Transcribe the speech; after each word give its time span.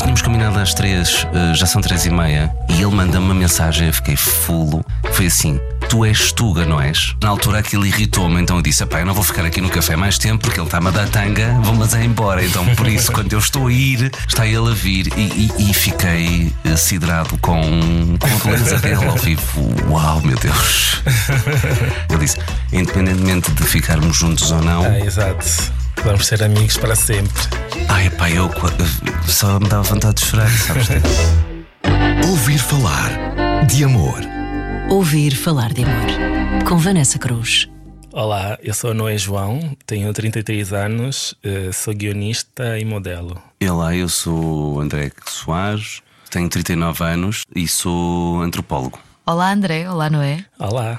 Nós 0.00 0.04
tínhamos 0.06 0.22
combinado 0.22 0.58
às 0.58 0.72
três, 0.72 1.26
eh, 1.30 1.54
já 1.54 1.66
são 1.66 1.82
três 1.82 2.06
e 2.06 2.10
meia, 2.10 2.50
e 2.70 2.80
ele 2.80 2.86
manda-me 2.86 3.22
uma 3.22 3.34
mensagem, 3.34 3.88
eu 3.88 3.92
fiquei 3.92 4.16
fulo. 4.16 4.82
Foi 5.12 5.26
assim: 5.26 5.60
Tu 5.90 6.04
és 6.04 6.30
Tuga, 6.30 6.64
não 6.64 6.80
és? 6.80 7.16
Na 7.20 7.30
altura 7.30 7.58
aquilo 7.58 7.84
irritou-me, 7.84 8.40
então 8.40 8.54
eu 8.58 8.62
disse: 8.62 8.86
Pá, 8.86 9.00
eu 9.00 9.06
não 9.06 9.12
vou 9.12 9.24
ficar 9.24 9.44
aqui 9.44 9.60
no 9.60 9.68
café 9.68 9.96
mais 9.96 10.18
tempo 10.18 10.44
porque 10.44 10.60
ele 10.60 10.68
está-me 10.68 10.86
a 10.86 10.90
dar 10.92 11.08
tanga, 11.08 11.52
vou-mas 11.64 11.92
é 11.94 12.04
embora. 12.04 12.44
Então 12.44 12.64
por 12.76 12.86
isso, 12.88 13.10
quando 13.10 13.32
eu 13.32 13.40
estou 13.40 13.66
a 13.66 13.72
ir, 13.72 14.08
está 14.28 14.46
ele 14.46 14.70
a 14.70 14.72
vir. 14.72 15.08
E, 15.16 15.50
e, 15.58 15.70
e 15.70 15.74
fiquei 15.74 16.52
siderado 16.76 17.36
com, 17.38 17.60
com 18.20 18.48
a 18.48 18.52
beleza 18.52 18.78
dele 18.78 19.04
ao 19.04 19.16
vivo. 19.16 19.74
Uau, 19.88 20.20
meu 20.20 20.38
Deus! 20.38 21.02
Ele 22.08 22.20
disse: 22.20 22.38
Independentemente 22.72 23.50
de 23.50 23.64
ficarmos 23.64 24.16
juntos 24.16 24.52
ou 24.52 24.62
não. 24.62 24.84
Ah, 24.84 25.00
exato. 25.00 25.44
Vamos 26.04 26.24
ser 26.24 26.40
amigos 26.44 26.76
para 26.76 26.94
sempre. 26.94 27.42
Ai, 27.88 28.08
pá, 28.10 28.30
eu 28.30 28.48
só 29.26 29.58
me 29.58 29.68
dava 29.68 29.82
vontade 29.82 30.22
de 30.22 30.24
chorar, 30.24 30.50
sabes? 30.50 30.86
Ouvir 32.30 32.58
falar 32.58 33.10
de 33.66 33.82
amor. 33.82 34.39
Ouvir 34.90 35.36
falar 35.36 35.72
de 35.72 35.84
amor. 35.84 36.64
Com 36.68 36.76
Vanessa 36.76 37.16
Cruz. 37.16 37.68
Olá, 38.12 38.58
eu 38.60 38.74
sou 38.74 38.92
Noé 38.92 39.16
João, 39.16 39.76
tenho 39.86 40.12
33 40.12 40.72
anos, 40.72 41.32
eh, 41.44 41.70
sou 41.72 41.94
guionista 41.94 42.76
e 42.76 42.84
modelo. 42.84 43.40
Olá, 43.62 43.94
eu 43.94 44.08
sou 44.08 44.80
André 44.80 45.12
Soares, 45.24 46.02
tenho 46.28 46.48
39 46.48 47.04
anos 47.04 47.44
e 47.54 47.68
sou 47.68 48.42
antropólogo. 48.42 48.98
Olá, 49.24 49.52
André. 49.52 49.88
Olá, 49.88 50.10
Noé. 50.10 50.44
Olá. 50.58 50.98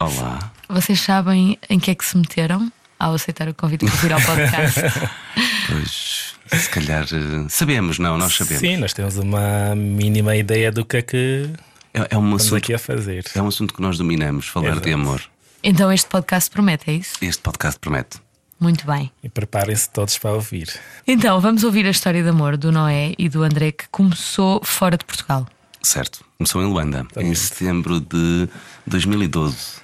Olá. 0.00 0.50
Vocês 0.66 0.98
sabem 0.98 1.58
em 1.68 1.78
que 1.78 1.90
é 1.90 1.94
que 1.94 2.04
se 2.06 2.16
meteram? 2.16 2.72
ao 3.00 3.14
aceitar 3.14 3.48
o 3.48 3.54
convite 3.54 3.86
para 3.86 3.94
vir 3.96 4.12
ao 4.12 4.20
podcast? 4.20 4.80
pois, 5.66 6.34
se 6.52 6.68
calhar 6.68 7.04
eh, 7.04 7.46
sabemos, 7.48 7.98
não, 7.98 8.18
nós 8.18 8.34
sabemos. 8.34 8.60
Sim, 8.60 8.76
nós 8.76 8.92
temos 8.92 9.16
uma 9.16 9.74
mínima 9.74 10.36
ideia 10.36 10.70
do 10.70 10.84
que 10.84 10.98
é 10.98 11.02
que 11.02 11.50
é, 11.94 12.08
é 12.10 12.18
um 12.18 12.34
assunto, 12.34 12.56
aqui 12.56 12.74
a 12.74 12.78
fazer. 12.78 13.24
É 13.34 13.42
um 13.42 13.48
assunto 13.48 13.74
que 13.74 13.82
nós 13.82 13.98
dominamos, 13.98 14.46
falar 14.46 14.70
Exato. 14.70 14.86
de 14.86 14.92
amor. 14.92 15.22
Então 15.62 15.92
este 15.92 16.08
podcast 16.08 16.50
promete, 16.50 16.90
é 16.90 16.94
isso? 16.94 17.14
Este 17.20 17.42
podcast 17.42 17.78
promete. 17.78 18.18
Muito 18.58 18.86
bem. 18.86 19.10
E 19.24 19.28
preparem-se 19.28 19.88
todos 19.88 20.18
para 20.18 20.32
ouvir. 20.34 20.68
Então, 21.06 21.40
vamos 21.40 21.64
ouvir 21.64 21.86
a 21.86 21.90
história 21.90 22.22
de 22.22 22.28
amor 22.28 22.58
do 22.58 22.70
Noé 22.70 23.14
e 23.18 23.26
do 23.26 23.42
André 23.42 23.72
que 23.72 23.88
começou 23.88 24.60
fora 24.62 24.98
de 24.98 25.04
Portugal. 25.06 25.48
Certo, 25.82 26.22
começou 26.36 26.62
em 26.62 26.66
Luanda, 26.66 27.06
em 27.16 27.34
setembro 27.34 28.00
de 28.00 28.46
2012. 28.86 29.80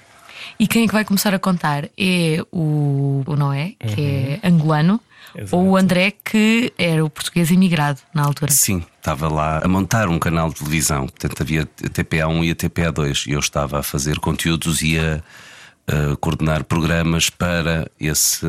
E 0.59 0.67
quem 0.67 0.83
é 0.83 0.87
que 0.87 0.93
vai 0.93 1.03
começar 1.03 1.33
a 1.33 1.39
contar 1.39 1.89
é 1.97 2.43
o, 2.51 3.23
o 3.25 3.35
Noé, 3.35 3.73
que 3.79 3.99
uhum. 3.99 4.39
é 4.43 4.47
angolano. 4.47 5.01
Exato. 5.35 5.55
Ou 5.55 5.69
o 5.69 5.77
André, 5.77 6.13
que 6.23 6.73
era 6.77 7.03
o 7.03 7.09
português 7.09 7.51
imigrado 7.51 7.99
na 8.13 8.23
altura. 8.23 8.51
Sim, 8.51 8.83
estava 8.97 9.27
lá 9.27 9.61
a 9.63 9.67
montar 9.67 10.07
um 10.09 10.19
canal 10.19 10.49
de 10.49 10.55
televisão. 10.55 11.07
Portanto, 11.07 11.41
havia 11.41 11.61
a 11.61 11.89
TPA1 11.89 12.45
e 12.45 12.51
a 12.51 12.55
TPA2. 12.55 13.27
E 13.27 13.31
eu 13.31 13.39
estava 13.39 13.79
a 13.79 13.83
fazer 13.83 14.19
conteúdos 14.19 14.81
e 14.81 14.97
a, 14.99 15.21
a 15.87 16.15
coordenar 16.17 16.63
programas 16.63 17.29
para 17.29 17.89
esse 17.99 18.45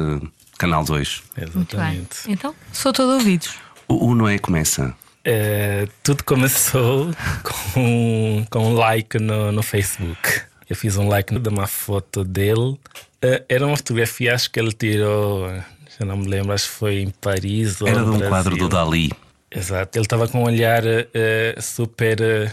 canal 0.59 0.85
2. 0.85 1.23
Exatamente. 1.37 2.19
Então, 2.27 2.55
sou 2.73 2.93
todo 2.93 3.13
ouvidos. 3.13 3.55
O, 3.87 4.09
o 4.09 4.15
Noé 4.15 4.39
começa. 4.39 4.95
É, 5.25 5.87
tudo 6.03 6.25
começou 6.25 7.11
com, 7.73 8.47
com 8.51 8.59
um 8.71 8.75
like 8.75 9.19
no, 9.19 9.53
no 9.53 9.63
Facebook. 9.63 10.43
Eu 10.69 10.77
fiz 10.77 10.97
um 10.97 11.09
like 11.09 11.39
de 11.39 11.49
uma 11.49 11.67
foto 11.67 12.25
dele. 12.25 12.79
Uh, 13.25 13.45
era 13.49 13.67
uma 13.67 13.77
fotografia, 13.77 14.35
acho 14.35 14.51
que 14.51 14.61
ele 14.61 14.73
tirou, 14.73 15.49
já 15.99 16.07
não 16.07 16.17
me 16.17 16.29
lembro, 16.29 16.53
acho 16.53 16.69
que 16.69 16.75
foi 16.75 17.01
em 17.01 17.11
Paris. 17.11 17.81
Era 17.83 18.03
de 18.03 18.11
um 18.11 18.19
Brasil. 18.19 18.29
quadro 18.29 18.57
do 18.57 18.69
Dali. 18.69 19.11
Exato, 19.51 19.99
ele 19.99 20.05
estava 20.05 20.29
com 20.29 20.41
um 20.41 20.45
olhar 20.45 20.85
uh, 20.85 21.63
super 21.63 22.21
uh, 22.21 22.51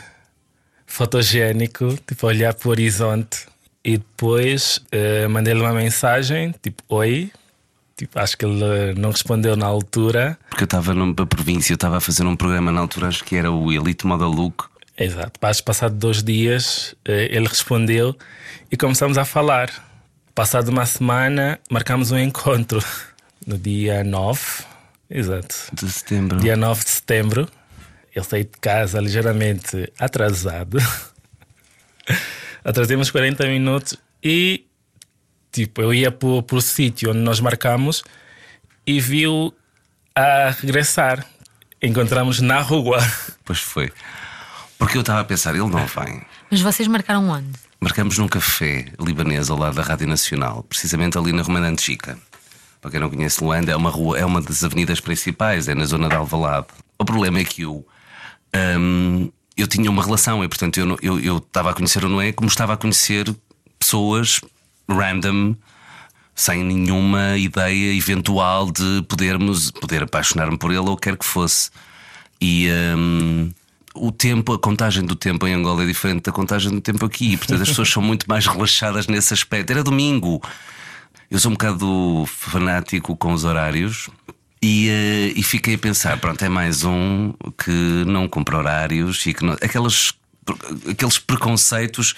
fotogénico, 0.85 1.97
tipo, 2.07 2.27
olhar 2.27 2.53
para 2.53 2.67
o 2.67 2.71
horizonte. 2.71 3.45
E 3.83 3.97
depois 3.99 4.79
mandei-lhe 5.29 5.61
uma 5.61 5.73
mensagem, 5.73 6.55
tipo, 6.59 6.81
oi. 6.89 7.31
Tipo, 7.95 8.17
acho 8.17 8.35
que 8.35 8.43
ele 8.43 8.95
não 8.97 9.11
respondeu 9.11 9.55
na 9.55 9.67
altura. 9.67 10.39
Porque 10.49 10.63
eu 10.63 10.65
estava 10.65 10.91
numa 10.91 11.13
província, 11.13 11.71
eu 11.71 11.75
estava 11.75 11.97
a 11.97 12.01
fazer 12.01 12.25
um 12.25 12.35
programa 12.35 12.71
na 12.71 12.81
altura, 12.81 13.09
acho 13.09 13.23
que 13.23 13.35
era 13.35 13.51
o 13.51 13.71
Elite 13.71 14.07
Model 14.07 14.29
Look 14.29 14.65
Exato. 14.97 15.39
Passado 15.39 15.95
dois 15.95 16.23
dias, 16.23 16.95
eh, 17.03 17.27
ele 17.31 17.47
respondeu 17.47 18.15
e 18.71 18.77
começamos 18.77 19.17
a 19.17 19.25
falar. 19.25 19.69
Passado 20.33 20.69
uma 20.69 20.85
semana, 20.85 21.59
marcamos 21.69 22.11
um 22.11 22.17
encontro 22.17 22.83
no 23.45 23.57
dia 23.57 24.03
9. 24.03 24.39
Exato. 25.09 25.55
De 25.73 25.91
setembro. 25.91 26.39
Dia 26.39 26.55
9 26.55 26.83
de 26.83 26.89
setembro. 26.89 27.49
Ele 28.15 28.25
saiu 28.25 28.43
de 28.43 28.59
casa 28.59 28.99
ligeiramente 28.99 29.91
atrasado. 29.99 30.77
Atrasemos 32.63 33.11
40 33.11 33.45
minutos 33.47 33.95
e 34.23 34.65
tipo, 35.51 35.81
eu 35.81 35.93
ia 35.93 36.11
para 36.11 36.27
o 36.27 36.61
sítio 36.61 37.11
onde 37.11 37.19
nós 37.19 37.39
marcamos 37.39 38.03
e 38.85 38.99
viu 38.99 39.53
a 40.15 40.49
regressar. 40.49 41.25
Encontramos 41.81 42.39
na 42.41 42.59
rua. 42.59 42.99
Pois 43.45 43.59
foi. 43.59 43.91
Porque 44.79 44.97
eu 44.97 45.01
estava 45.01 45.19
a 45.19 45.23
pensar, 45.23 45.51
ele 45.51 45.69
não 45.69 45.85
vem. 45.85 46.23
Mas 46.49 46.61
vocês 46.61 46.87
marcaram 46.87 47.29
onde? 47.29 47.51
Marcamos 47.79 48.17
num 48.17 48.27
café 48.27 48.85
libanês 48.99 49.51
ao 49.51 49.57
lado 49.57 49.75
da 49.75 49.83
Rádio 49.83 50.07
Nacional, 50.07 50.63
precisamente 50.63 51.15
ali 51.15 51.31
na 51.31 51.43
Romana 51.43 51.67
Antiga. 51.67 52.17
Para 52.81 52.91
quem 52.91 52.99
não 52.99 53.09
conhece 53.09 53.43
Luanda, 53.43 53.71
é 53.71 53.75
uma 53.75 53.89
rua, 53.89 54.17
é 54.17 54.25
uma 54.25 54.41
das 54.41 54.63
avenidas 54.63 54.99
principais, 54.99 55.67
é 55.67 55.75
na 55.75 55.85
zona 55.85 56.07
de 56.07 56.15
Alvalade. 56.15 56.67
O 56.99 57.05
problema 57.05 57.39
é 57.39 57.43
que 57.43 57.63
eu, 57.63 57.85
hum, 58.79 59.29
eu 59.57 59.67
tinha 59.67 59.89
uma 59.89 60.03
relação 60.03 60.43
e, 60.43 60.47
portanto, 60.47 60.79
eu, 60.79 60.97
eu, 61.01 61.19
eu 61.19 61.37
estava 61.37 61.71
a 61.71 61.73
conhecer 61.73 62.03
o 62.05 62.09
Noé 62.09 62.31
como 62.31 62.47
estava 62.47 62.73
a 62.73 62.77
conhecer 62.77 63.33
pessoas 63.79 64.41
random, 64.89 65.55
sem 66.35 66.63
nenhuma 66.63 67.37
ideia 67.37 67.93
eventual 67.95 68.71
de 68.71 69.03
podermos 69.07 69.71
poder 69.71 70.03
apaixonar-me 70.03 70.57
por 70.57 70.71
ele 70.71 70.79
ou 70.79 70.97
quer 70.97 71.17
que 71.17 71.25
fosse. 71.25 71.69
E. 72.41 72.69
Hum, 72.97 73.51
o 73.95 74.11
tempo, 74.11 74.53
a 74.53 74.59
contagem 74.59 75.05
do 75.05 75.15
tempo 75.15 75.47
em 75.47 75.53
Angola 75.53 75.83
é 75.83 75.85
diferente 75.85 76.23
da 76.23 76.31
contagem 76.31 76.69
do 76.69 76.81
tempo 76.81 77.05
aqui. 77.05 77.37
Portanto, 77.37 77.61
as 77.61 77.69
pessoas 77.69 77.89
são 77.89 78.03
muito 78.03 78.25
mais 78.27 78.45
relaxadas 78.45 79.07
nesse 79.07 79.33
aspecto. 79.33 79.71
Era 79.71 79.83
domingo. 79.83 80.41
Eu 81.29 81.39
sou 81.39 81.51
um 81.51 81.53
bocado 81.55 82.25
fanático 82.27 83.15
com 83.15 83.33
os 83.33 83.43
horários. 83.43 84.09
E, 84.61 84.89
uh, 84.89 85.39
e 85.39 85.43
fiquei 85.43 85.75
a 85.75 85.77
pensar, 85.77 86.17
pronto, 86.17 86.43
é 86.43 86.49
mais 86.49 86.83
um 86.83 87.33
que 87.63 88.03
não 88.07 88.27
compra 88.27 88.57
horários 88.57 89.25
e 89.25 89.33
que 89.33 89.43
não, 89.45 89.53
aquelas, 89.53 90.13
aqueles 90.89 91.19
preconceitos, 91.19 92.15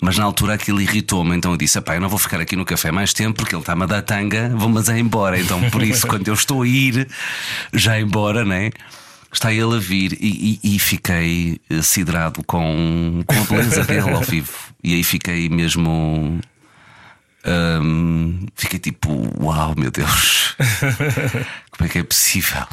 mas 0.00 0.18
na 0.18 0.24
altura 0.24 0.54
aquilo 0.54 0.80
irritou-me, 0.80 1.36
então 1.36 1.52
eu 1.52 1.56
disse: 1.56 1.78
eu 1.78 2.00
não 2.00 2.08
vou 2.08 2.18
ficar 2.18 2.40
aqui 2.40 2.56
no 2.56 2.64
café 2.64 2.90
mais 2.90 3.12
tempo 3.12 3.36
porque 3.36 3.54
ele 3.54 3.62
está-me 3.62 3.84
a 3.84 3.86
dar 3.86 4.02
tanga, 4.02 4.50
vou-mas 4.56 4.88
é 4.88 4.98
embora. 4.98 5.38
Então 5.38 5.70
por 5.70 5.82
isso, 5.86 6.06
quando 6.06 6.26
eu 6.26 6.34
estou 6.34 6.62
a 6.62 6.66
ir, 6.66 7.06
já 7.72 8.00
embora, 8.00 8.44
né? 8.44 8.70
está 9.34 9.52
ele 9.52 9.74
a 9.74 9.78
vir 9.78 10.16
e, 10.20 10.60
e, 10.62 10.76
e 10.76 10.78
fiquei 10.78 11.60
eh, 11.68 11.82
siderado 11.82 12.42
com, 12.44 13.22
com 13.26 13.34
a 13.34 13.44
beleza 13.44 13.84
dele 13.84 14.10
ao 14.10 14.22
vivo. 14.22 14.52
E 14.82 14.94
aí 14.94 15.02
fiquei 15.02 15.48
mesmo. 15.48 16.40
Um, 17.46 18.46
fiquei 18.54 18.78
tipo, 18.78 19.10
uau, 19.38 19.74
meu 19.76 19.90
Deus, 19.90 20.56
como 21.70 21.86
é 21.86 21.88
que 21.88 21.98
é 21.98 22.02
possível? 22.02 22.66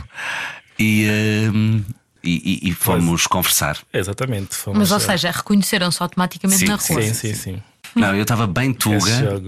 E, 0.80 1.08
um, 1.54 1.84
e, 2.24 2.70
e, 2.70 2.74
fomos 2.74 3.28
conversar. 3.28 3.78
Exatamente. 3.94 4.56
Fomos, 4.56 4.80
Mas, 4.80 4.92
ou 4.92 5.00
seja, 5.00 5.32
reconheceram-se 5.32 6.02
automaticamente 6.02 6.60
sim, 6.60 6.68
na 6.68 6.76
rua. 6.76 7.02
Sim, 7.02 7.14
sim, 7.14 7.34
sim. 7.34 7.64
Não, 7.96 8.16
eu 8.16 8.22
estava 8.22 8.48
bem 8.48 8.74
tuga. 8.74 9.42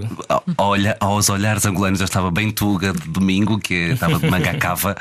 Olha, 0.57 0.97
aos 0.99 1.29
olhares 1.29 1.65
angolanos 1.65 2.01
eu 2.01 2.05
estava 2.05 2.29
bem 2.29 2.51
tuga 2.51 2.91
de 2.91 3.07
domingo, 3.07 3.57
que 3.57 3.73
estava 3.73 4.19
de 4.19 4.29
manga 4.29 4.53
cava 4.57 4.97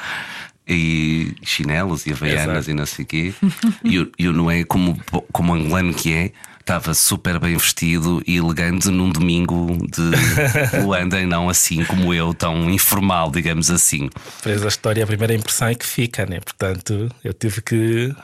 e 0.66 1.34
chinelos 1.42 2.06
e 2.06 2.12
havaianas 2.12 2.68
e 2.68 2.74
não 2.74 2.86
sei 2.86 3.04
o 3.04 3.08
quê. 3.08 3.34
E 3.82 3.98
o, 3.98 4.12
e 4.18 4.28
o 4.28 4.32
Noé, 4.32 4.64
como, 4.64 4.98
como 5.32 5.54
angolano 5.54 5.92
que 5.92 6.12
é, 6.12 6.32
estava 6.62 6.94
super 6.94 7.38
bem 7.38 7.56
vestido 7.56 8.22
e 8.26 8.36
elegante 8.36 8.88
num 8.88 9.10
domingo 9.10 9.76
de 9.88 10.12
Luanda 10.82 11.20
e 11.20 11.26
não 11.26 11.48
assim 11.48 11.84
como 11.84 12.14
eu, 12.14 12.32
tão 12.32 12.70
informal, 12.70 13.30
digamos 13.30 13.70
assim. 13.70 14.08
Fez 14.40 14.64
a 14.64 14.68
história, 14.68 15.02
a 15.04 15.06
primeira 15.06 15.34
impressão 15.34 15.68
é 15.68 15.74
que 15.74 15.84
fica, 15.84 16.24
né? 16.24 16.40
Portanto, 16.40 17.08
eu 17.22 17.34
tive 17.34 17.60
que 17.60 18.14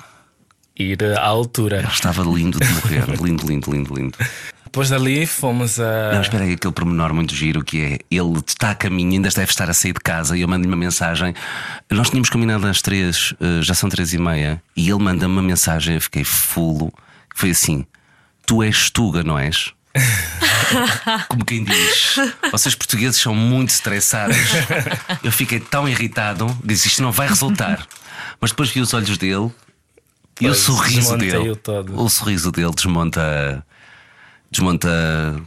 ir 0.79 1.03
à 1.03 1.27
altura. 1.27 1.79
Ele 1.79 1.89
estava 1.89 2.23
lindo 2.23 2.59
de 2.59 2.69
morrer, 2.69 3.05
lindo, 3.21 3.47
lindo, 3.47 3.71
lindo, 3.71 3.95
lindo. 3.95 4.19
Depois 4.65 4.91
dali 4.91 5.27
fomos 5.27 5.81
a. 5.81 6.13
Não, 6.13 6.21
espera 6.21 6.45
aí, 6.45 6.53
aquele 6.53 6.73
pormenor 6.73 7.13
muito 7.13 7.35
giro 7.35 7.65
que 7.65 7.83
é 7.83 7.99
ele 8.11 8.39
está 8.47 8.71
a 8.71 8.75
caminho, 8.75 9.13
ainda 9.13 9.31
deve 9.31 9.51
estar 9.51 9.69
a 9.69 9.75
sair 9.75 9.95
de 9.95 10.01
casa 10.01 10.37
e 10.37 10.43
eu 10.43 10.49
mando-lhe 10.49 10.69
uma 10.69 10.77
mensagem. 10.77 11.35
Nós 11.91 12.11
tínhamos 12.11 12.31
combinado 12.31 12.67
às 12.67 12.81
três, 12.81 13.35
eh, 13.41 13.63
já 13.63 13.75
são 13.75 13.89
três 13.89 14.13
e 14.13 14.19
meia, 14.19 14.63
e 14.77 14.89
ele 14.89 15.03
manda-me 15.03 15.33
uma 15.33 15.43
mensagem, 15.43 15.95
eu 15.95 16.01
fiquei 16.01 16.23
fulo. 16.23 16.93
Foi 17.35 17.51
assim: 17.51 17.87
Tu 18.49 18.63
és 18.63 18.89
Tuga, 18.91 19.23
não 19.23 19.39
és? 19.39 19.75
Como 21.29 21.45
quem 21.45 21.65
diz, 21.65 22.17
vocês 22.51 22.75
portugueses 22.75 23.21
são 23.21 23.35
muito 23.35 23.69
estressados. 23.71 24.37
Eu 25.23 25.31
fiquei 25.31 25.61
tão 25.61 25.87
irritado, 25.87 26.47
disse 26.65 26.89
isto 26.89 27.03
não 27.03 27.13
vai 27.13 27.29
resultar. 27.29 27.87
Mas 28.41 28.51
depois 28.51 28.71
vi 28.71 28.81
os 28.81 28.95
olhos 28.95 29.19
dele 29.19 29.51
e 30.41 30.47
o 30.47 30.51
Pois, 30.51 30.59
sorriso 30.59 31.01
desmontei-o 31.17 31.43
dele. 31.43 31.57
todo. 31.57 32.01
O 32.01 32.09
sorriso 32.09 32.51
dele 32.51 32.73
desmonta. 32.75 33.63
Desmonta 34.51 34.89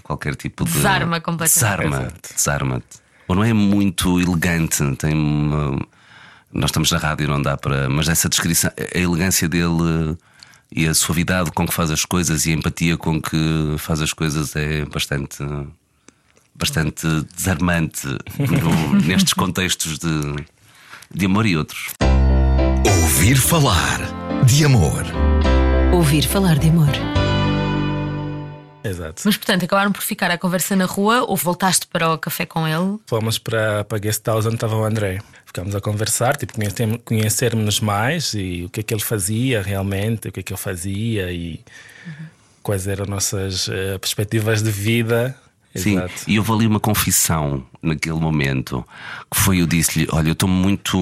qualquer 0.04 0.36
tipo 0.36 0.64
de. 0.64 0.74
Desarma 0.74 1.20
completamente. 1.20 1.90
Desarma. 1.90 2.14
Desarma-te. 2.36 3.02
Ou 3.28 3.36
não 3.36 3.44
é 3.44 3.54
muito 3.54 4.20
elegante, 4.20 4.84
tem 4.98 5.14
uma- 5.14 5.80
Nós 6.54 6.70
estamos 6.70 6.92
na 6.92 6.98
rádio, 7.00 7.28
não 7.28 7.42
dá 7.42 7.58
para. 7.58 7.90
Mas 7.90 8.08
essa 8.10 8.30
descrição, 8.30 8.70
a 8.78 8.98
elegância 9.00 9.50
dele 9.50 10.16
e 10.74 10.88
a 10.88 10.94
suavidade 10.94 11.52
com 11.52 11.68
que 11.68 11.74
faz 11.74 11.92
as 11.92 12.06
coisas 12.06 12.46
e 12.46 12.52
a 12.52 12.54
empatia 12.56 12.98
com 12.98 13.22
que 13.22 13.76
faz 13.78 14.02
as 14.02 14.14
coisas 14.14 14.56
é 14.56 14.86
bastante. 14.86 15.38
bastante 16.56 17.06
desarmante 17.36 18.08
no- 18.40 19.02
nestes 19.02 19.34
contextos 19.34 19.98
de, 20.00 20.36
de 21.14 21.26
amor 21.26 21.46
e 21.46 21.58
outros. 21.58 21.88
Ouvir 23.04 23.36
falar 23.38 24.00
de 24.46 24.66
amor. 24.66 25.04
Ouvir 25.94 26.24
falar 26.26 26.58
de 26.58 26.70
amor. 26.70 26.90
Exato. 28.84 29.22
Mas 29.26 29.38
portanto, 29.38 29.64
acabaram 29.64 29.92
por 29.92 30.02
ficar 30.02 30.32
a 30.32 30.38
conversa 30.38 30.76
na 30.76 30.86
rua 30.86 31.22
ou 31.28 31.36
voltaste 31.38 31.86
para 31.86 32.14
o 32.14 32.18
café 32.18 32.46
com 32.48 32.68
ele? 32.68 32.98
Fomos 33.06 33.38
para, 33.38 33.84
para 33.84 33.98
a 33.98 34.00
guest 34.00 34.26
house 34.26 34.46
onde 34.46 34.56
estava 34.56 34.76
o 34.76 34.84
André. 34.84 35.22
Ficámos 35.52 35.76
a 35.76 35.82
conversar, 35.82 36.38
tipo, 36.38 36.54
conhecermos- 36.54 37.00
conhecermos 37.04 37.82
mais 37.82 38.34
e 38.34 38.64
o 38.64 38.70
que 38.70 38.80
é 38.80 38.84
que 38.84 38.94
ele 38.94 39.02
fazia 39.02 39.62
realmente, 39.62 40.30
o 40.30 40.32
que 40.32 40.40
é 40.40 40.44
que 40.44 40.54
eu 40.54 40.58
fazia 40.58 41.30
e 41.30 41.60
quais 42.64 42.88
eram 42.88 43.06
nossas 43.06 43.68
eh, 43.68 43.98
perspectivas 43.98 44.64
de 44.64 44.72
vida. 44.72 45.38
Sim, 45.76 45.98
Exato. 45.98 46.14
e 46.26 46.40
houve 46.40 46.54
ali 46.54 46.68
uma 46.68 46.80
confissão 46.80 47.66
naquele 47.82 48.16
momento 48.16 48.86
que 49.30 49.38
foi: 49.38 49.60
eu 49.62 49.68
disse-lhe, 49.68 50.08
olha, 50.14 50.30
eu 50.30 50.34
estou 50.34 50.48
muito. 50.48 50.98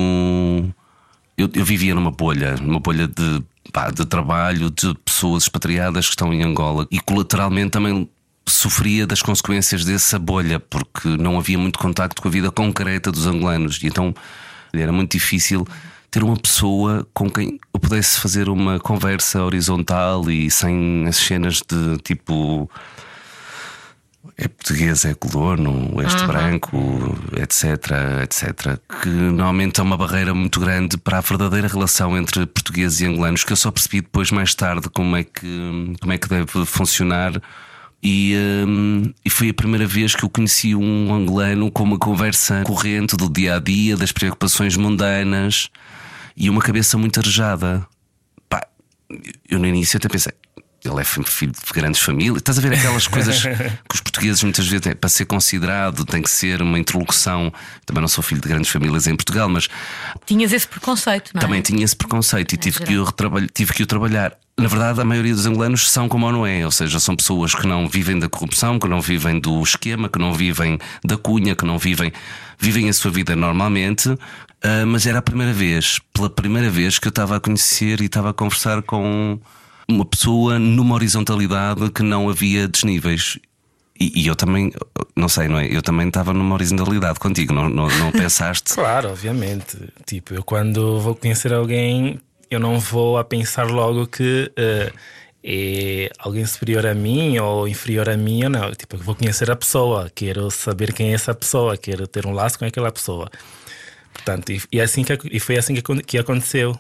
Eu, 1.38 1.48
eu 1.54 1.64
vivia 1.64 1.94
numa 1.94 2.10
bolha, 2.10 2.56
numa 2.56 2.80
bolha 2.80 3.08
de, 3.08 3.44
pá, 3.72 3.92
de 3.92 4.04
trabalho, 4.04 4.72
de 4.72 4.96
pessoas 5.06 5.44
expatriadas 5.44 6.06
que 6.06 6.14
estão 6.14 6.34
em 6.34 6.42
Angola 6.42 6.88
e 6.90 7.00
colateralmente 7.00 7.70
também 7.70 8.10
sofria 8.50 9.06
das 9.08 9.22
consequências 9.22 9.86
dessa 9.86 10.20
bolha, 10.20 10.60
porque 10.60 11.08
não 11.08 11.38
havia 11.38 11.58
muito 11.58 11.80
contacto 11.80 12.22
com 12.22 12.28
a 12.28 12.32
vida 12.32 12.52
concreta 12.52 13.12
dos 13.12 13.28
angolanos. 13.28 13.80
E 13.82 13.88
então 13.88 14.14
era 14.74 14.92
muito 14.92 15.12
difícil 15.12 15.68
ter 16.12 16.24
uma 16.24 16.38
pessoa 16.38 17.08
com 17.14 17.30
quem 17.30 17.60
eu 17.74 17.80
pudesse 17.80 18.20
fazer 18.20 18.50
uma 18.50 18.80
conversa 18.80 19.44
horizontal 19.44 20.30
e 20.30 20.50
sem 20.50 21.06
as 21.08 21.18
cenas 21.18 21.62
de 21.68 21.98
tipo 22.04 22.70
é 24.38 24.48
português, 24.48 25.04
é 25.04 25.14
colono, 25.14 26.02
este 26.02 26.26
branco, 26.26 26.78
etc, 27.36 28.24
etc. 28.24 28.80
Que 29.02 29.10
normalmente 29.10 29.82
é 29.82 29.84
uma 29.84 29.98
barreira 29.98 30.34
muito 30.34 30.62
grande 30.62 30.98
para 30.98 31.18
a 31.18 31.22
verdadeira 31.22 31.68
relação 31.68 32.18
entre 32.18 32.46
portugueses 32.46 33.02
e 33.02 33.06
angolanos, 33.06 33.44
que 33.44 33.52
eu 33.52 33.58
só 33.58 33.70
percebi 33.70 34.00
depois 34.02 34.32
mais 34.32 34.56
tarde 34.56 34.90
como 34.90 35.18
é 35.18 35.26
que, 35.26 35.94
como 36.00 36.14
é 36.14 36.18
que 36.18 36.30
deve 36.30 36.66
funcionar. 36.66 37.34
E, 38.02 38.34
hum, 38.66 39.14
e 39.26 39.30
foi 39.30 39.50
a 39.50 39.54
primeira 39.54 39.86
vez 39.86 40.16
que 40.16 40.24
eu 40.24 40.30
conheci 40.30 40.74
um 40.74 41.14
angolano 41.14 41.70
com 41.70 41.84
uma 41.84 42.00
conversa 42.00 42.64
corrente 42.64 43.18
do 43.18 43.30
dia 43.30 43.56
a 43.56 43.60
dia, 43.60 43.98
das 43.98 44.12
preocupações 44.12 44.78
mundanas 44.78 45.70
e 46.36 46.50
uma 46.50 46.62
cabeça 46.62 46.98
muito 46.98 47.20
arejada. 47.20 47.86
Pá, 48.48 48.66
eu 49.50 49.60
no 49.60 49.68
início 49.68 49.98
até 49.98 50.08
pensei, 50.08 50.32
ele 50.84 51.02
é 51.02 51.04
filho 51.04 51.52
de 51.52 51.74
grandes 51.74 52.02
famílias. 52.02 52.38
Estás 52.38 52.58
a 52.58 52.62
ver 52.62 52.74
aquelas 52.74 53.08
coisas 53.08 53.42
que 53.44 53.96
os 53.96 54.02
portugueses 54.02 54.42
muitas 54.44 54.68
vezes 54.68 54.82
têm, 54.82 54.96
para 54.96 55.10
ser 55.10 55.26
considerado 55.26 56.06
tem 56.06 56.22
que 56.22 56.30
ser 56.30 56.62
uma 56.62 56.80
interlocução. 56.80 57.52
Também 57.86 58.02
não 58.02 58.08
sou 58.08 58.24
filho 58.24 58.42
de 58.42 58.48
grandes 58.48 58.70
famílias 58.70 59.08
em 59.08 59.16
Portugal, 59.16 59.50
mas 59.50 59.68
Tinhas 60.26 60.54
esse 60.54 60.68
preconceito, 60.68 61.32
não 61.34 61.40
é? 61.40 61.42
também 61.42 61.62
tinha 61.62 61.84
esse 61.84 61.96
preconceito 61.96 62.54
e 62.54 62.58
tive 62.58 62.80
que, 62.80 62.94
tive 63.54 63.74
que 63.74 63.84
o 63.84 63.86
trabalhar. 63.86 64.38
Na 64.58 64.68
verdade, 64.68 65.00
a 65.00 65.06
maioria 65.06 65.34
dos 65.34 65.46
angolanos 65.46 65.90
são 65.90 66.10
como 66.10 66.30
não 66.30 66.46
é, 66.46 66.66
ou 66.66 66.72
seja, 66.72 67.00
são 67.00 67.16
pessoas 67.16 67.56
que 67.56 67.66
não 67.66 67.88
vivem 67.88 68.20
da 68.20 68.28
corrupção, 68.28 68.78
que 68.78 68.90
não 68.90 69.00
vivem 69.00 69.40
do 69.40 69.62
esquema, 69.64 70.10
que 70.10 70.20
não 70.20 70.34
vivem 70.34 70.78
da 71.04 71.18
cunha, 71.18 71.56
que 71.56 71.66
não 71.66 71.78
vivem, 71.78 72.12
vivem 72.58 72.90
a 72.90 72.94
sua 72.94 73.10
vida 73.10 73.36
normalmente. 73.38 74.10
ah, 74.62 74.86
mas 74.86 75.06
era 75.06 75.20
a 75.20 75.22
primeira 75.22 75.54
vez, 75.54 76.00
pela 76.14 76.30
primeira 76.30 76.70
vez 76.70 77.00
que 77.00 77.08
eu 77.08 77.10
estava 77.10 77.38
a 77.38 77.40
conhecer 77.40 78.02
e 78.02 78.06
estava 78.06 78.32
a 78.32 78.34
conversar 78.34 78.82
com 78.82 79.40
uma 79.90 80.06
pessoa 80.06 80.60
numa 80.60 80.94
horizontalidade 80.94 81.90
que 81.90 82.04
não 82.04 82.30
havia 82.30 82.68
desníveis. 82.68 83.40
E, 84.00 84.24
e 84.24 84.28
eu 84.28 84.36
também, 84.36 84.72
não 85.16 85.28
sei, 85.28 85.48
não 85.48 85.60
é? 85.60 85.68
Eu 85.68 85.82
também 85.82 86.08
estava 86.08 86.32
numa 86.32 86.54
horizontalidade 86.56 87.20
contigo, 87.20 87.54
não, 87.54 87.68
não, 87.68 87.88
não 87.90 88.12
pensaste? 88.12 88.74
Claro, 88.80 89.10
obviamente. 89.10 89.78
Tipo, 90.06 90.36
eu 90.36 90.44
quando 90.44 91.00
vou 91.00 91.16
conhecer 91.16 91.52
alguém, 91.52 92.20
eu 92.50 92.60
não 92.60 92.80
vou 92.80 93.18
a 93.18 93.24
pensar 93.24 93.68
logo 93.68 94.08
que 94.08 94.52
eh, 94.56 94.94
é 95.44 96.10
alguém 96.20 96.46
superior 96.46 96.86
a 96.86 96.94
mim 96.94 97.38
ou 97.40 97.68
inferior 97.68 98.08
a 98.10 98.16
mim 98.16 98.44
ou 98.44 98.50
não. 98.50 98.72
Tipo, 98.72 98.96
eu 98.96 99.00
vou 99.00 99.16
conhecer 99.16 99.52
a 99.52 99.56
pessoa, 99.56 100.10
quero 100.14 100.50
saber 100.52 100.94
quem 100.94 101.12
é 101.12 101.14
essa 101.14 101.34
pessoa, 101.34 101.76
quero 101.76 102.08
ter 102.08 102.26
um 102.26 102.32
laço 102.32 102.60
com 102.60 102.66
aquela 102.66 102.92
pessoa. 102.92 103.30
Portanto, 104.14 104.52
e, 104.52 104.62
e, 104.72 104.80
é 104.80 104.84
assim 104.84 105.04
que, 105.04 105.18
e 105.32 105.40
foi 105.40 105.58
assim 105.58 105.74
que, 105.74 105.82
que 106.04 106.18
aconteceu. 106.18 106.78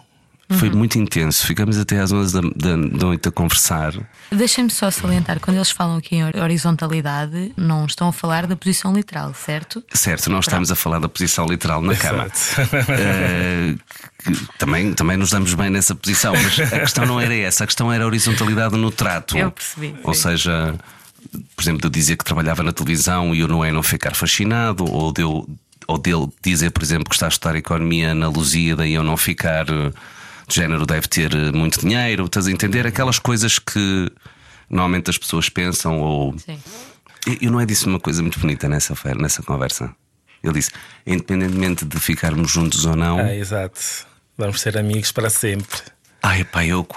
Foi 0.52 0.70
muito 0.72 0.98
intenso. 0.98 1.46
Ficamos 1.46 1.78
até 1.78 2.00
às 2.00 2.12
11 2.12 2.34
da, 2.34 2.42
da 2.70 2.78
noite 2.78 3.30
a 3.30 3.32
conversar. 3.32 3.94
Deixem-me 4.32 4.70
só 4.72 4.90
salientar, 4.90 5.40
quando 5.40 5.58
eles 5.58 5.70
falam 5.70 5.98
aqui 5.98 6.16
em 6.16 6.24
horizontalidade, 6.24 7.54
não 7.56 7.86
estão 7.86 8.08
a 8.08 8.12
falar 8.14 8.48
da 8.48 8.56
posição 8.56 8.92
literal, 8.94 9.32
certo? 9.34 9.84
Certo, 9.94 10.30
não 10.30 10.40
estamos 10.40 10.72
a 10.72 10.76
falar 10.76 10.98
da 11.00 11.08
posição 11.08 11.46
literal 11.46 11.82
na 11.82 11.96
cama. 11.96 12.28
Que 14.20 14.36
também, 14.58 14.94
também 14.94 15.16
nos 15.18 15.30
damos 15.30 15.54
bem 15.54 15.70
nessa 15.70 15.96
posição, 15.96 16.34
mas 16.34 16.60
a 16.74 16.80
questão 16.82 17.06
não 17.06 17.22
era 17.22 17.34
essa, 17.36 17.64
a 17.64 17.68
questão 17.68 17.92
era 17.92 18.04
a 18.04 18.08
horizontalidade 18.08 18.76
no 18.76 18.92
trato. 18.92 19.38
Eu 19.38 19.50
percebi, 19.52 19.96
Ou 20.04 20.14
sim. 20.14 20.22
seja, 20.24 20.76
por 21.56 21.62
exemplo, 21.64 21.80
de 21.82 21.88
eu 21.88 21.90
dizer 21.92 22.18
que 22.18 22.26
trabalhava 22.26 22.62
na 22.62 22.74
televisão 22.74 23.34
e 23.34 23.40
eu 23.40 23.48
não 23.48 23.64
é 23.64 23.72
não 23.72 23.82
ficar 23.82 24.14
fascinado, 24.16 24.84
ou 24.92 25.14
de 25.14 25.22
eu- 25.22 25.48
ou 25.88 25.98
dele 25.98 26.28
dizer, 26.44 26.70
por 26.72 26.84
exemplo, 26.84 27.06
que 27.10 27.16
está 27.16 27.28
a 27.28 27.30
estudar 27.30 27.56
economia 27.56 28.14
na 28.14 28.28
Lusíada 28.28 28.86
e 28.86 28.94
eu 28.94 29.04
não 29.04 29.16
ficar 29.18 29.66
eh, 29.70 29.92
de 30.50 30.56
género 30.56 30.86
deve 30.86 31.08
ter 31.08 31.34
eh, 31.34 31.52
muito 31.52 31.80
dinheiro, 31.80 32.26
estás 32.26 32.48
a 32.48 32.52
entender? 32.52 32.86
Aquelas 32.88 33.20
coisas 33.20 33.60
que 33.60 34.12
normalmente 34.70 35.10
as 35.10 35.18
pessoas 35.18 35.50
pensam 35.50 36.00
ou. 36.00 36.38
Sim. 36.38 36.60
Eu, 37.28 37.38
eu 37.42 37.52
não 37.52 37.60
é 37.60 37.66
disse 37.66 37.86
uma 37.86 38.00
coisa 38.00 38.22
muito 38.22 38.40
bonita 38.40 38.68
nessa, 38.68 38.96
nessa 39.18 39.42
conversa. 39.44 39.94
Ele 40.44 40.54
disse: 40.54 40.72
independentemente 41.06 41.86
de 41.86 42.00
ficarmos 42.00 42.52
juntos 42.52 42.86
ou 42.86 42.96
não, 42.96 43.20
Ah, 43.20 43.36
exato. 43.36 43.80
Vamos 44.38 44.62
ser 44.62 44.78
amigos 44.78 45.12
para 45.12 45.30
sempre. 45.30 45.78
ai 46.24 46.44
pá, 46.46 46.66
eu 46.66 46.88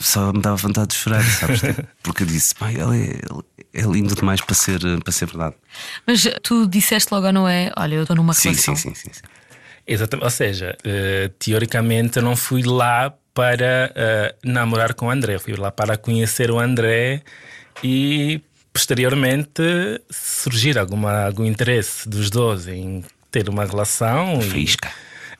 só 0.00 0.32
me 0.32 0.40
dava 0.40 0.56
vontade 0.56 0.88
de 0.88 0.94
chorar, 0.94 1.22
sabes? 1.24 1.60
Porque 2.02 2.22
eu 2.22 2.26
disse: 2.26 2.54
pai, 2.54 2.74
ele 2.74 3.02
é, 3.02 3.20
ele 3.20 3.42
é 3.74 3.82
lindo 3.82 4.14
demais 4.14 4.40
para 4.40 4.54
ser, 4.54 4.80
para 5.02 5.12
ser 5.12 5.26
verdade. 5.26 5.56
Mas 6.06 6.24
tu 6.42 6.66
disseste 6.68 7.12
logo, 7.12 7.32
não 7.32 7.48
é? 7.48 7.72
Olha, 7.76 7.96
eu 7.96 8.02
estou 8.02 8.14
numa 8.16 8.32
Sim, 8.32 8.50
relação. 8.50 8.76
sim, 8.76 8.94
sim, 8.94 8.94
sim, 8.94 9.10
sim. 9.12 9.20
Exatamente. 9.88 10.24
Ou 10.24 10.30
seja, 10.30 10.76
eh, 10.84 11.30
teoricamente 11.38 12.18
eu 12.18 12.22
não 12.22 12.36
fui 12.36 12.62
lá 12.62 13.12
para 13.32 13.90
eh, 13.94 14.34
namorar 14.44 14.92
com 14.92 15.06
o 15.06 15.10
André, 15.10 15.36
eu 15.36 15.40
fui 15.40 15.54
lá 15.56 15.70
para 15.70 15.96
conhecer 15.96 16.50
o 16.50 16.58
André 16.58 17.22
e 17.82 18.40
posteriormente 18.72 19.62
surgir 20.10 20.78
alguma, 20.78 21.24
algum 21.24 21.44
interesse 21.44 22.06
dos 22.08 22.28
dois 22.30 22.68
em 22.68 23.02
ter 23.30 23.48
uma 23.48 23.64
relação. 23.64 24.38
e- 24.40 24.42
Fisca. 24.42 24.90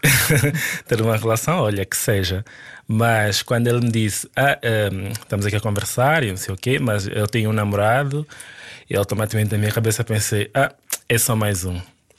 ter 0.87 1.03
uma 1.03 1.17
relação, 1.17 1.59
olha, 1.61 1.85
que 1.85 1.97
seja. 1.97 2.45
Mas 2.87 3.43
quando 3.43 3.67
ele 3.67 3.81
me 3.81 3.91
disse, 3.91 4.29
ah, 4.35 4.59
ehm, 4.63 5.09
estamos 5.13 5.45
aqui 5.45 5.57
a 5.57 5.61
conversar 5.61 6.23
e 6.23 6.31
não 6.31 6.37
sei 6.37 6.55
o 6.55 6.57
quê, 6.57 6.79
mas 6.79 7.07
eu 7.07 7.27
tenho 7.27 7.51
um 7.51 7.53
namorado, 7.53 8.27
e 8.89 8.97
automaticamente 8.97 9.51
na 9.53 9.59
minha 9.59 9.73
cabeça 9.73 10.03
pensei, 10.05 10.51
ah, 10.55 10.73
é 11.09 11.19
só 11.19 11.35
mais 11.37 11.65
um. 11.65 11.79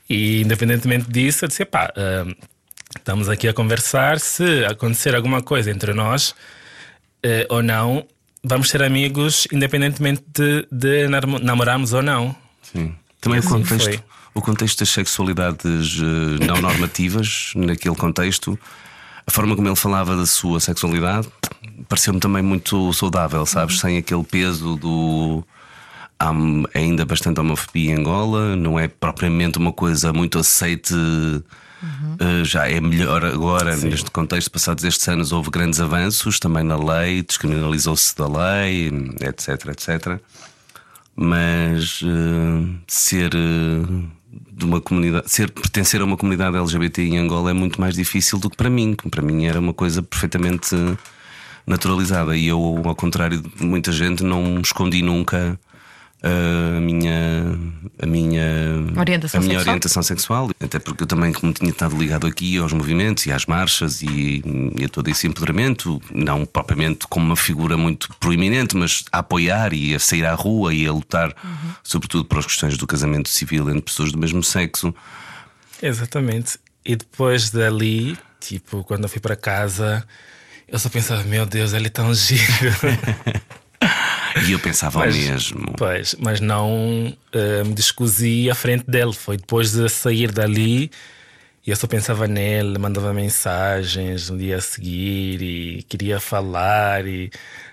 E 0.09 0.41
independentemente 0.41 1.09
disso, 1.09 1.45
eu 1.45 1.49
disse, 1.49 1.63
pá, 1.65 1.91
ehm, 1.95 2.33
estamos 2.97 3.29
aqui 3.29 3.47
a 3.47 3.53
conversar, 3.53 4.19
se 4.19 4.65
acontecer 4.65 5.15
alguma 5.15 5.41
coisa 5.41 5.69
entre 5.69 5.93
nós 5.93 6.33
eh, 7.21 7.45
ou 7.49 7.61
não, 7.61 8.05
vamos 8.43 8.69
ser 8.69 8.81
amigos 8.81 9.47
independentemente 9.51 10.23
de, 10.33 10.67
de 10.71 11.07
nam- 11.07 11.39
namorarmos 11.41 11.93
ou 11.93 12.01
não. 12.01 12.35
Sim. 12.63 12.95
Também 13.21 13.39
o 13.39 13.43
Assim 13.43 13.49
contexto, 13.49 13.83
foi. 13.85 13.99
o 14.33 14.41
contexto 14.41 14.79
das 14.79 14.89
sexualidades 14.89 15.99
eh, 16.01 16.45
não 16.45 16.59
normativas, 16.61 17.51
naquele 17.55 17.95
contexto, 17.95 18.57
a 19.27 19.31
forma 19.31 19.55
como 19.55 19.67
ele 19.67 19.75
falava 19.75 20.15
da 20.17 20.25
sua 20.25 20.59
sexualidade 20.59 21.27
pareceu-me 21.87 22.19
também 22.19 22.41
muito 22.41 22.91
saudável, 22.93 23.45
sabes? 23.45 23.79
Sem 23.79 23.97
aquele 23.97 24.23
peso 24.23 24.75
do. 24.75 25.43
Há 26.19 26.31
ainda 26.73 27.05
bastante 27.05 27.39
homofobia 27.39 27.91
em 27.91 27.95
Angola, 27.95 28.55
não 28.55 28.77
é 28.77 28.87
propriamente 28.87 29.57
uma 29.57 29.71
coisa 29.71 30.11
muito 30.11 30.37
aceite. 30.37 30.93
eh, 32.19 32.43
já 32.43 32.67
é 32.69 32.81
melhor 32.81 33.23
agora, 33.23 33.75
neste 33.77 34.11
contexto, 34.11 34.51
passados 34.51 34.83
estes 34.83 35.07
anos, 35.07 35.31
houve 35.31 35.49
grandes 35.49 35.79
avanços 35.79 36.37
também 36.39 36.63
na 36.63 36.77
lei, 36.77 37.23
descriminalizou-se 37.23 38.15
da 38.17 38.27
lei, 38.27 38.87
etc, 39.21 39.69
etc 39.69 40.19
mas 41.21 41.99
eh, 42.01 42.79
ser 42.87 43.35
eh, 43.35 44.07
de 44.53 44.63
uma 44.63 44.79
comunidade, 44.79 45.29
ser, 45.29 45.51
pertencer 45.51 45.99
a 45.99 46.05
uma 46.05 46.15
comunidade 46.15 46.55
LGBT 46.55 47.01
em 47.01 47.17
Angola 47.17 47.49
é 47.49 47.53
muito 47.53 47.81
mais 47.81 47.93
difícil 47.93 48.39
do 48.39 48.49
que 48.49 48.55
para 48.55 48.69
mim, 48.69 48.95
que 48.95 49.09
para 49.09 49.21
mim 49.21 49.45
era 49.45 49.59
uma 49.59 49.73
coisa 49.73 50.01
perfeitamente 50.01 50.73
naturalizada. 51.67 52.37
E 52.37 52.47
eu, 52.47 52.81
ao 52.85 52.95
contrário 52.95 53.41
de 53.41 53.65
muita 53.65 53.91
gente, 53.91 54.23
não 54.23 54.61
escondi 54.61 55.01
nunca 55.01 55.59
a 56.21 56.79
minha, 56.81 57.57
a 58.01 58.05
minha, 58.05 58.43
Orientação 58.97 59.39
a 59.39 59.43
minha 59.43 59.55
sexual? 59.55 59.73
orientação 59.73 60.03
sexual, 60.03 60.49
até 60.59 60.77
porque 60.77 61.03
eu 61.03 61.07
também, 61.07 61.31
como 61.31 61.53
tinha 61.53 61.69
estado 61.69 61.97
ligado 61.97 62.27
aqui 62.27 62.57
aos 62.57 62.73
movimentos 62.73 63.25
e 63.25 63.31
às 63.31 63.45
marchas 63.45 64.01
e, 64.01 64.43
e 64.77 64.83
a 64.83 64.89
todo 64.89 65.07
esse 65.07 65.27
empoderamento, 65.27 66.01
não 66.13 66.45
propriamente 66.45 67.07
como 67.07 67.25
uma 67.25 67.37
figura 67.37 67.77
muito 67.77 68.13
proeminente, 68.19 68.75
mas 68.75 69.05
a 69.11 69.19
apoiar 69.19 69.73
e 69.73 69.95
a 69.95 69.99
sair 69.99 70.25
à 70.25 70.33
rua 70.33 70.73
e 70.73 70.85
a 70.85 70.91
lutar, 70.91 71.33
sobretudo 71.83 72.25
para 72.25 72.39
as 72.39 72.45
questões 72.45 72.77
do 72.77 72.85
casamento 72.85 73.29
civil 73.29 73.69
entre 73.69 73.83
pessoas 73.83 74.11
do 74.11 74.17
mesmo 74.17 74.43
sexo. 74.43 74.93
Exatamente. 75.81 76.59
E 76.83 76.95
depois 76.95 77.49
dali, 77.49 78.17
tipo, 78.39 78.83
quando 78.83 79.03
eu 79.03 79.09
fui 79.09 79.21
para 79.21 79.35
casa, 79.35 80.05
eu 80.67 80.77
só 80.77 80.89
pensava, 80.89 81.23
meu 81.23 81.45
Deus, 81.45 81.73
ele 81.73 81.87
é 81.87 81.89
tão 81.89 82.13
giro. 82.13 82.43
E 84.47 84.51
eu 84.51 84.59
pensava 84.59 84.99
Mas- 84.99 85.15
mesmo. 85.15 85.73
Pois, 85.77 86.15
mas 86.19 86.39
não 86.39 87.15
eh, 87.33 87.63
me 87.63 87.73
descosi 87.73 88.49
à 88.49 88.55
frente 88.55 88.85
dele. 88.89 89.13
Foi 89.13 89.37
depois 89.37 89.71
de 89.71 89.87
sair 89.89 90.31
dali 90.31 90.89
e 91.65 91.71
eu 91.71 91.75
só 91.75 91.87
pensava 91.87 92.27
nele, 92.27 92.77
mandava 92.77 93.13
mensagens 93.13 94.29
no 94.29 94.37
dia 94.37 94.57
a 94.57 94.61
seguir 94.61 95.41
e 95.41 95.83
queria 95.83 96.19
falar 96.19 97.05
e 97.05 97.29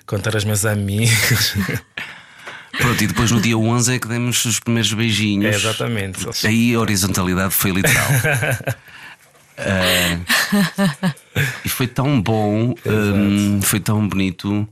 contar 0.07 0.35
aos 0.35 0.45
meus 0.45 0.65
amigos. 0.65 1.55
Pronto, 2.79 3.03
e 3.03 3.07
depois 3.07 3.31
no 3.31 3.41
dia 3.41 3.57
11 3.57 3.95
é 3.95 3.99
que 3.99 4.07
demos 4.07 4.45
os 4.45 4.61
primeiros 4.61 4.93
beijinhos. 4.93 5.47
É, 5.47 5.57
exatamente. 5.57 6.27
Aí 6.47 6.75
a 6.75 6.81
horizontalidade 6.81 7.55
foi 7.55 7.71
literal. 7.71 8.07
Ah, 9.59 11.15
e 11.65 11.69
foi 11.69 11.87
tão 11.87 12.21
bom, 12.21 12.75
hum, 12.85 13.61
foi 13.63 13.81
tão 13.81 14.07
bonito. 14.07 14.69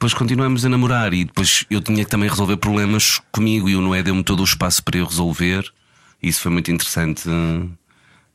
Depois 0.00 0.14
continuamos 0.14 0.64
a 0.64 0.68
namorar 0.70 1.12
e 1.12 1.26
depois 1.26 1.66
eu 1.68 1.78
tinha 1.78 2.02
que 2.02 2.10
também 2.10 2.26
resolver 2.26 2.56
problemas 2.56 3.20
comigo 3.30 3.68
e 3.68 3.76
o 3.76 3.82
Noé 3.82 4.02
deu-me 4.02 4.24
todo 4.24 4.40
o 4.40 4.44
espaço 4.44 4.82
para 4.82 4.96
eu 4.96 5.04
resolver. 5.04 5.70
Isso 6.22 6.40
foi 6.40 6.50
muito 6.50 6.72
interessante. 6.72 7.28
Hum, 7.28 7.76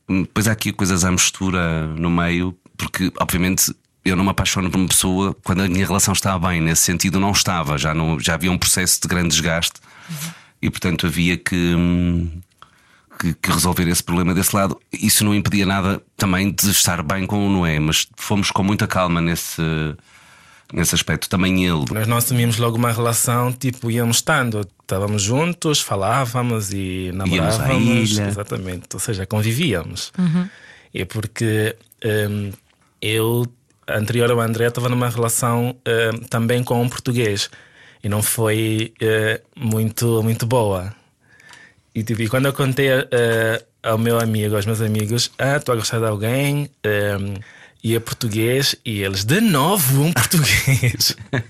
Depois 0.08 0.46
há 0.46 0.52
aqui 0.52 0.72
coisas 0.72 1.04
à 1.04 1.10
mistura 1.10 1.88
no 1.88 2.08
meio, 2.08 2.56
porque 2.76 3.12
obviamente 3.20 3.74
eu 4.04 4.14
não 4.14 4.22
me 4.22 4.30
apaixono 4.30 4.70
por 4.70 4.78
uma 4.78 4.86
pessoa 4.86 5.36
quando 5.42 5.62
a 5.62 5.68
minha 5.68 5.84
relação 5.84 6.12
está 6.12 6.38
bem, 6.38 6.60
nesse 6.60 6.82
sentido 6.82 7.18
não 7.18 7.32
estava, 7.32 7.76
já, 7.76 7.92
não, 7.92 8.20
já 8.20 8.34
havia 8.34 8.52
um 8.52 8.58
processo 8.58 9.00
de 9.02 9.08
grande 9.08 9.30
desgaste 9.30 9.80
e 10.62 10.70
portanto 10.70 11.08
havia 11.08 11.36
que, 11.36 11.74
hum, 11.74 12.30
que, 13.18 13.34
que 13.34 13.50
resolver 13.50 13.88
esse 13.88 14.04
problema 14.04 14.32
desse 14.32 14.54
lado. 14.54 14.80
Isso 14.92 15.24
não 15.24 15.34
impedia 15.34 15.66
nada 15.66 16.00
também 16.16 16.48
de 16.48 16.70
estar 16.70 17.02
bem 17.02 17.26
com 17.26 17.44
o 17.44 17.50
Noé, 17.50 17.80
mas 17.80 18.06
fomos 18.16 18.52
com 18.52 18.62
muita 18.62 18.86
calma 18.86 19.20
nesse, 19.20 19.60
nesse 20.72 20.94
aspecto. 20.94 21.28
Também 21.28 21.64
ele. 21.66 21.84
Nós 21.92 22.06
não 22.06 22.16
assumimos 22.16 22.58
logo 22.58 22.76
uma 22.76 22.92
relação, 22.92 23.52
tipo, 23.52 23.90
íamos 23.90 24.18
estando, 24.18 24.66
estávamos 24.82 25.22
juntos, 25.22 25.80
falávamos 25.80 26.72
e 26.72 27.06
Íamos 27.06 27.20
à 27.20 27.58
namorávamos. 27.58 28.10
ilha. 28.10 28.26
Exatamente, 28.28 28.86
ou 28.94 29.00
seja, 29.00 29.26
convivíamos. 29.26 30.12
É 30.94 31.04
porque 31.04 31.76
hum, 32.30 32.52
eu, 33.00 33.46
anterior 33.88 34.30
ao 34.30 34.40
André, 34.40 34.66
estava 34.66 34.88
numa 34.88 35.08
relação 35.08 35.76
hum, 35.86 36.18
também 36.30 36.62
com 36.64 36.80
um 36.82 36.88
português 36.88 37.50
e 38.02 38.08
não 38.08 38.22
foi 38.22 38.92
eh, 39.00 39.40
muito, 39.56 40.22
muito 40.22 40.46
boa. 40.46 40.94
E, 41.94 42.02
tipo, 42.04 42.22
e 42.22 42.28
quando 42.28 42.46
eu 42.46 42.52
contei 42.52 42.88
eh, 42.88 43.64
ao 43.82 43.98
meu 43.98 44.18
amigo, 44.20 44.54
aos 44.54 44.64
meus 44.66 44.80
amigos, 44.80 45.30
ah, 45.38 45.56
estou 45.56 45.72
a 45.72 45.76
gostar 45.76 45.98
de 45.98 46.06
alguém 46.06 46.70
hum, 46.84 47.34
e 47.86 47.94
é 47.94 48.00
português, 48.00 48.74
e 48.84 49.00
eles, 49.00 49.24
de 49.24 49.40
novo, 49.40 50.02
um 50.02 50.12
português. 50.12 51.16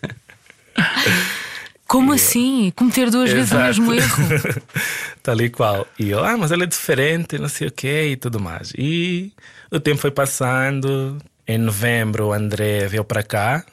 Como 1.88 2.12
assim? 2.12 2.70
Cometer 2.76 3.10
duas 3.10 3.32
vezes 3.32 3.52
o 3.52 3.54
Exato. 3.54 3.64
mesmo 3.64 3.94
erro? 3.94 4.62
Tal 5.22 5.40
e 5.40 5.48
qual. 5.48 5.86
E 5.98 6.10
eu, 6.10 6.22
ah, 6.22 6.36
mas 6.36 6.50
ele 6.50 6.64
é 6.64 6.66
diferente, 6.66 7.38
não 7.38 7.48
sei 7.48 7.68
o 7.68 7.72
quê 7.72 8.08
e 8.10 8.16
tudo 8.16 8.38
mais. 8.38 8.70
E 8.76 9.32
o 9.70 9.80
tempo 9.80 9.98
foi 9.98 10.10
passando. 10.10 11.16
Em 11.48 11.56
novembro, 11.56 12.26
o 12.26 12.32
André 12.34 12.86
veio 12.86 13.02
para 13.02 13.22
cá. 13.22 13.64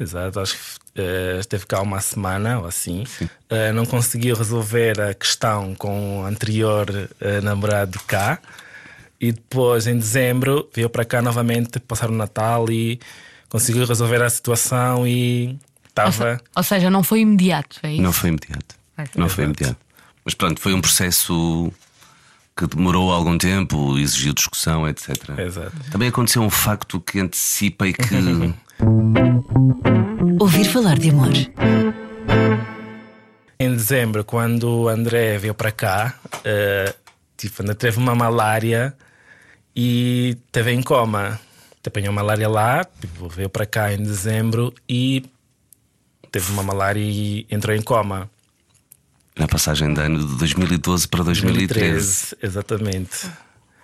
Exato, 0.00 0.40
acho 0.40 0.56
que 0.56 1.00
eh, 1.00 1.36
esteve 1.38 1.66
cá 1.66 1.80
uma 1.82 2.00
semana 2.00 2.58
ou 2.58 2.66
assim. 2.66 3.04
Eh, 3.48 3.70
não 3.70 3.86
conseguiu 3.86 4.34
resolver 4.34 5.00
a 5.00 5.14
questão 5.14 5.72
com 5.76 6.22
o 6.22 6.24
anterior 6.24 7.08
eh, 7.20 7.40
namorado 7.42 8.00
cá. 8.08 8.40
E 9.20 9.32
depois, 9.32 9.86
em 9.86 9.98
dezembro, 9.98 10.68
veio 10.74 10.90
para 10.90 11.04
cá 11.04 11.22
novamente 11.22 11.80
passar 11.80 12.10
o 12.10 12.14
Natal 12.14 12.70
e 12.70 13.00
conseguiu 13.48 13.86
resolver 13.86 14.22
a 14.22 14.28
situação 14.28 15.06
e 15.06 15.58
estava. 15.88 16.38
Ou 16.54 16.62
seja, 16.62 16.90
não 16.90 17.02
foi 17.02 17.20
imediato, 17.20 17.80
é 17.82 17.92
isso? 17.92 18.02
Não 18.02 18.12
foi 18.12 18.28
imediato. 18.28 18.76
Não 19.16 19.28
foi 19.28 19.44
imediato. 19.44 19.76
Mas 20.24 20.34
pronto, 20.34 20.60
foi 20.60 20.74
um 20.74 20.80
processo 20.80 21.72
que 22.56 22.66
demorou 22.66 23.12
algum 23.12 23.36
tempo, 23.36 23.98
exigiu 23.98 24.32
discussão, 24.32 24.88
etc. 24.88 25.38
Exato. 25.38 25.76
Também 25.90 26.08
aconteceu 26.08 26.42
um 26.42 26.50
facto 26.50 27.00
que 27.00 27.20
antecipa 27.20 27.86
e 27.86 27.92
que. 27.92 28.02
Ouvir 30.40 30.64
falar 30.64 30.98
de 30.98 31.10
amor. 31.10 31.32
Em 33.58 33.72
dezembro, 33.72 34.24
quando 34.24 34.68
o 34.68 34.88
André 34.88 35.38
veio 35.38 35.54
para 35.54 35.72
cá, 35.72 36.14
eh, 36.44 36.94
tipo, 37.36 37.62
ainda 37.62 37.74
teve 37.74 37.98
uma 37.98 38.14
malária 38.14 38.94
e 39.76 40.36
teve 40.50 40.72
em 40.72 40.82
coma. 40.82 41.38
Apanhou 41.86 42.12
malária 42.12 42.48
lá, 42.48 42.84
tipo, 42.84 43.28
veio 43.28 43.48
para 43.48 43.64
cá 43.64 43.92
em 43.92 43.98
dezembro 43.98 44.74
e 44.88 45.22
teve 46.32 46.50
uma 46.50 46.62
malária 46.64 46.98
e 47.00 47.46
entrou 47.48 47.76
em 47.76 47.80
coma. 47.82 48.28
na 49.38 49.46
passagem 49.46 49.94
de 49.94 50.00
ano 50.00 50.18
de 50.26 50.36
2012 50.36 51.06
para 51.06 51.22
2013. 51.22 52.36
Exatamente. 52.42 53.30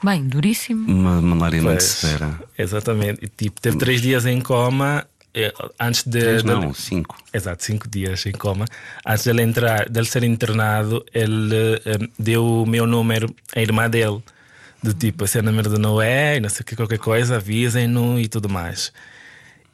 Bem, 0.02 0.26
duríssimo. 0.26 0.90
Uma 0.90 1.20
malária 1.22 1.62
muito 1.62 1.78
Pois, 1.78 1.84
severa. 1.84 2.40
Exatamente. 2.58 3.25
E, 3.25 3.28
tipo, 3.28 3.61
teve 3.61 3.76
três 3.76 4.02
dias 4.02 4.26
em 4.26 4.40
coma 4.40 5.06
eh, 5.32 5.52
antes 5.78 6.02
de. 6.02 6.18
Três, 6.18 6.42
não, 6.42 6.75
cinco. 6.75 7.16
Exato, 7.32 7.62
cinco 7.62 7.88
dias 7.88 8.26
em 8.26 8.32
coma. 8.32 8.64
Antes 9.06 9.25
dele 9.26 9.42
entrar, 9.42 9.88
dele 9.88 10.06
ser 10.06 10.25
internado, 10.25 11.04
ele 11.14 11.80
eh, 11.84 11.99
deu 12.18 12.44
o 12.62 12.66
meu 12.66 12.84
número 12.84 13.32
à 13.54 13.61
irmã 13.61 13.88
dele. 13.88 14.20
Do 14.83 14.93
tipo, 14.93 15.25
é 15.25 15.39
o 15.39 15.43
número 15.43 15.71
do 15.71 15.79
Noé, 15.79 16.37
e 16.37 16.41
não 16.41 16.49
sei 16.49 16.62
o 16.62 16.65
que, 16.65 16.75
qualquer 16.75 16.99
coisa, 16.99 17.37
avisem-no 17.37 18.19
e 18.19 18.27
tudo 18.27 18.49
mais. 18.49 18.93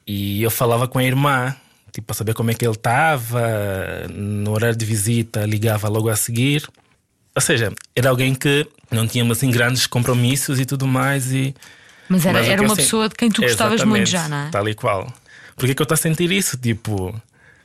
E 0.07 0.43
eu 0.43 0.51
falava 0.51 0.87
com 0.87 0.99
a 0.99 1.05
irmã, 1.05 1.55
tipo, 1.93 2.07
para 2.09 2.15
saber 2.15 2.35
como 2.35 2.51
é 2.51 2.55
que 2.55 2.65
ele 2.67 2.75
estava. 2.75 3.43
No 4.13 4.53
horário 4.53 4.77
de 4.77 4.85
visita, 4.85 5.45
ligava 5.47 5.89
logo 5.89 6.09
a 6.09 6.17
seguir. 6.17 6.69
Ou 7.35 7.41
seja, 7.41 7.73
era 7.95 8.11
alguém 8.11 8.35
que 8.35 8.67
não 8.91 9.07
tínhamos 9.07 9.39
assim 9.39 9.51
grandes 9.51 9.87
compromissos 9.87 10.59
e 10.61 10.67
tudo 10.67 10.87
mais. 10.87 11.33
E 11.33 11.55
Mas 12.09 12.27
era, 12.27 12.39
mas 12.41 12.49
era 12.49 12.61
uma 12.63 12.75
sen- 12.75 12.85
pessoa 12.85 13.09
de 13.09 13.15
quem 13.15 13.31
tu 13.31 13.43
gostavas 13.43 13.83
muito 13.85 14.09
já, 14.09 14.29
não 14.29 14.37
é? 14.47 14.51
Tal 14.51 14.69
e 14.69 14.75
qual. 14.75 15.13
Por 15.57 15.67
que 15.67 15.75
que 15.75 15.81
eu 15.83 15.85
estou 15.85 15.95
a 15.95 15.99
sentir 15.99 16.31
isso? 16.33 16.57
Tipo, 16.57 17.15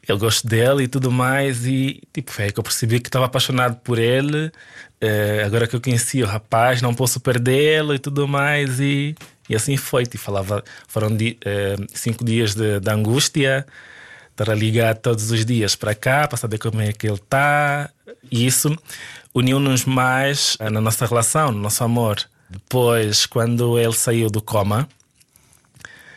eu 0.08 0.18
gosto 0.18 0.48
dele 0.48 0.84
e 0.84 0.88
tudo 0.88 1.12
mais, 1.12 1.66
e 1.66 2.02
tipo, 2.12 2.32
foi 2.32 2.46
aí 2.46 2.52
que 2.52 2.60
eu 2.60 2.64
percebi 2.64 3.00
que 3.00 3.08
estava 3.08 3.26
apaixonado 3.26 3.78
por 3.78 3.98
ele. 3.98 4.52
Eh, 5.00 5.44
agora 5.46 5.68
que 5.68 5.76
eu 5.76 5.82
conheci 5.82 6.22
o 6.22 6.26
rapaz, 6.26 6.82
não 6.82 6.94
posso 6.94 7.20
perdê-lo 7.20 7.94
e 7.94 8.00
tudo 8.00 8.28
mais, 8.28 8.80
e, 8.80 9.16
e 9.50 9.56
assim 9.56 9.78
foi. 9.78 10.06
Tipo, 10.06 10.24
falava, 10.24 10.64
foram 10.88 11.16
di- 11.16 11.38
eh, 11.46 11.76
cinco 11.94 12.24
dias 12.24 12.54
de, 12.54 12.80
de 12.80 12.90
angústia, 12.90 13.66
estar 14.32 14.50
a 14.50 14.56
ligar 14.56 14.96
todos 14.96 15.32
os 15.32 15.46
dias 15.46 15.76
para 15.76 15.94
cá 15.96 16.28
para 16.28 16.38
saber 16.38 16.58
como 16.58 16.82
é 16.82 16.92
que 16.92 17.08
ele 17.08 17.16
está, 17.16 17.90
e 18.32 18.46
isso 18.46 18.76
uniu-nos 19.34 19.86
mais 19.86 20.58
eh, 20.60 20.70
na 20.70 20.82
nossa 20.82 21.06
relação, 21.06 21.52
no 21.52 21.60
nosso 21.60 21.84
amor. 21.84 22.18
Depois, 22.50 23.26
quando 23.26 23.80
ele 23.80 23.94
saiu 23.94 24.30
do 24.30 24.42
coma, 24.42 24.88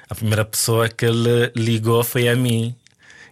a 0.08 0.14
primeira 0.14 0.44
pessoa 0.44 0.88
que 0.88 1.04
ele 1.06 1.50
ligou 1.56 2.04
foi 2.04 2.28
a 2.28 2.36
mim. 2.36 2.74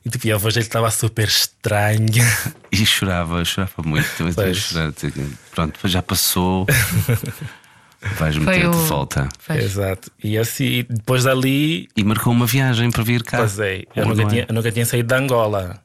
E 0.05 0.11
tipo, 0.11 0.33
a 0.35 0.37
voz 0.37 0.53
dele 0.55 0.67
estava 0.67 0.91
super 0.91 1.27
estranha. 1.27 2.25
E 2.71 2.85
chorava, 2.85 3.43
chorava 3.45 3.83
muito. 3.85 4.07
Também 4.19 4.31
estava 4.31 4.49
a 4.49 4.53
Pois. 4.53 4.59
chorar. 4.59 4.93
Pronto, 5.55 5.89
já 5.89 6.03
passou. 6.03 6.67
Vais-me 8.19 8.45
Foi 8.45 8.55
ter 8.61 8.69
de 8.71 8.77
volta. 8.77 9.29
Exato. 9.49 10.11
E 10.23 10.37
assim, 10.37 10.85
depois 10.91 11.25
dali, 11.25 11.89
E 11.97 12.05
marcou 12.05 12.35
uma 12.35 12.47
viagem 12.47 12.91
para 12.91 13.03
vir 13.03 13.23
cá. 13.23 13.39
pois 13.39 13.59
é, 13.59 13.85
eu 13.97 14.05
nunca 14.07 14.23
é? 14.23 14.27
tinha, 14.27 14.47
eu 14.47 14.55
nunca 14.55 14.71
tinha 14.71 14.85
saído 14.85 15.09
de 15.09 15.15
Angola. 15.15 15.81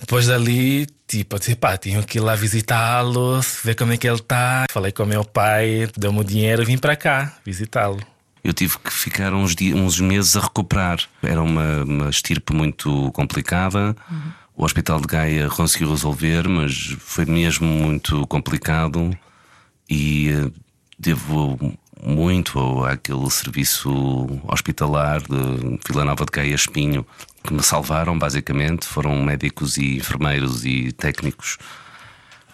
Depois 0.00 0.28
dali, 0.28 0.86
tipo, 1.08 1.34
eu 1.34 1.40
disse, 1.40 1.56
pá, 1.56 1.76
tinha 1.76 2.00
que 2.04 2.18
ir 2.18 2.20
lá 2.20 2.34
visitá-lo, 2.36 3.40
ver 3.64 3.74
como 3.74 3.92
é 3.92 3.96
que 3.96 4.06
ele 4.06 4.16
está. 4.16 4.66
Falei 4.70 4.92
com 4.92 5.02
o 5.02 5.06
meu 5.06 5.24
pai, 5.24 5.88
deu-me 5.96 6.20
o 6.20 6.24
dinheiro 6.24 6.62
e 6.62 6.64
vim 6.64 6.78
para 6.78 6.94
cá 6.96 7.36
visitá-lo. 7.44 8.00
Eu 8.42 8.52
tive 8.52 8.78
que 8.78 8.92
ficar 8.92 9.34
uns, 9.34 9.54
dias, 9.54 9.78
uns 9.78 10.00
meses 10.00 10.36
a 10.36 10.40
recuperar. 10.40 10.98
Era 11.22 11.42
uma, 11.42 11.84
uma 11.84 12.10
estirpe 12.10 12.54
muito 12.54 13.10
complicada. 13.12 13.94
o 14.56 14.64
Hospital 14.64 15.00
de 15.00 15.06
Gaia 15.06 15.48
conseguiu 15.48 15.90
resolver, 15.90 16.48
mas 16.48 16.96
foi 16.98 17.26
mesmo 17.26 17.66
muito 17.66 18.26
complicado 18.26 19.16
e 19.88 20.30
eh, 20.30 20.50
devo 20.98 21.58
muito 22.02 22.84
àquele 22.84 23.28
serviço 23.30 23.90
hospitalar 24.48 25.20
de 25.20 25.78
Vila 25.86 26.04
Nova 26.04 26.24
de 26.24 26.32
Gaia 26.32 26.54
Espinho 26.54 27.06
que 27.42 27.52
me 27.52 27.62
salvaram, 27.62 28.18
basicamente. 28.18 28.86
Foram 28.86 29.22
médicos 29.22 29.76
e 29.76 29.96
enfermeiros 29.96 30.64
e 30.64 30.92
técnicos 30.92 31.58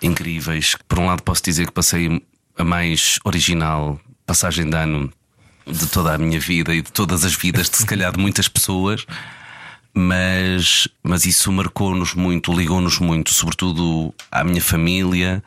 incríveis. 0.02 0.76
Por 0.88 0.98
um 0.98 1.06
lado, 1.06 1.22
posso 1.22 1.42
dizer 1.42 1.66
que 1.66 1.72
passei 1.72 2.22
a 2.56 2.64
mais 2.64 3.18
original 3.24 4.00
passagem 4.24 4.68
de 4.68 4.76
ano 4.76 5.12
de 5.66 5.86
toda 5.88 6.14
a 6.14 6.18
minha 6.18 6.38
vida 6.38 6.74
e 6.74 6.80
de 6.80 6.92
todas 6.92 7.24
as 7.24 7.34
vidas, 7.34 7.68
de 7.68 7.76
se 7.78 7.86
calhar 7.86 8.12
de 8.12 8.18
muitas 8.18 8.48
pessoas. 8.48 9.04
Mas, 9.92 10.86
mas 11.02 11.24
isso 11.24 11.50
marcou-nos 11.50 12.14
muito, 12.14 12.52
ligou-nos 12.52 12.98
muito, 12.98 13.32
sobretudo 13.32 14.14
à 14.30 14.44
minha 14.44 14.60
família. 14.60 15.42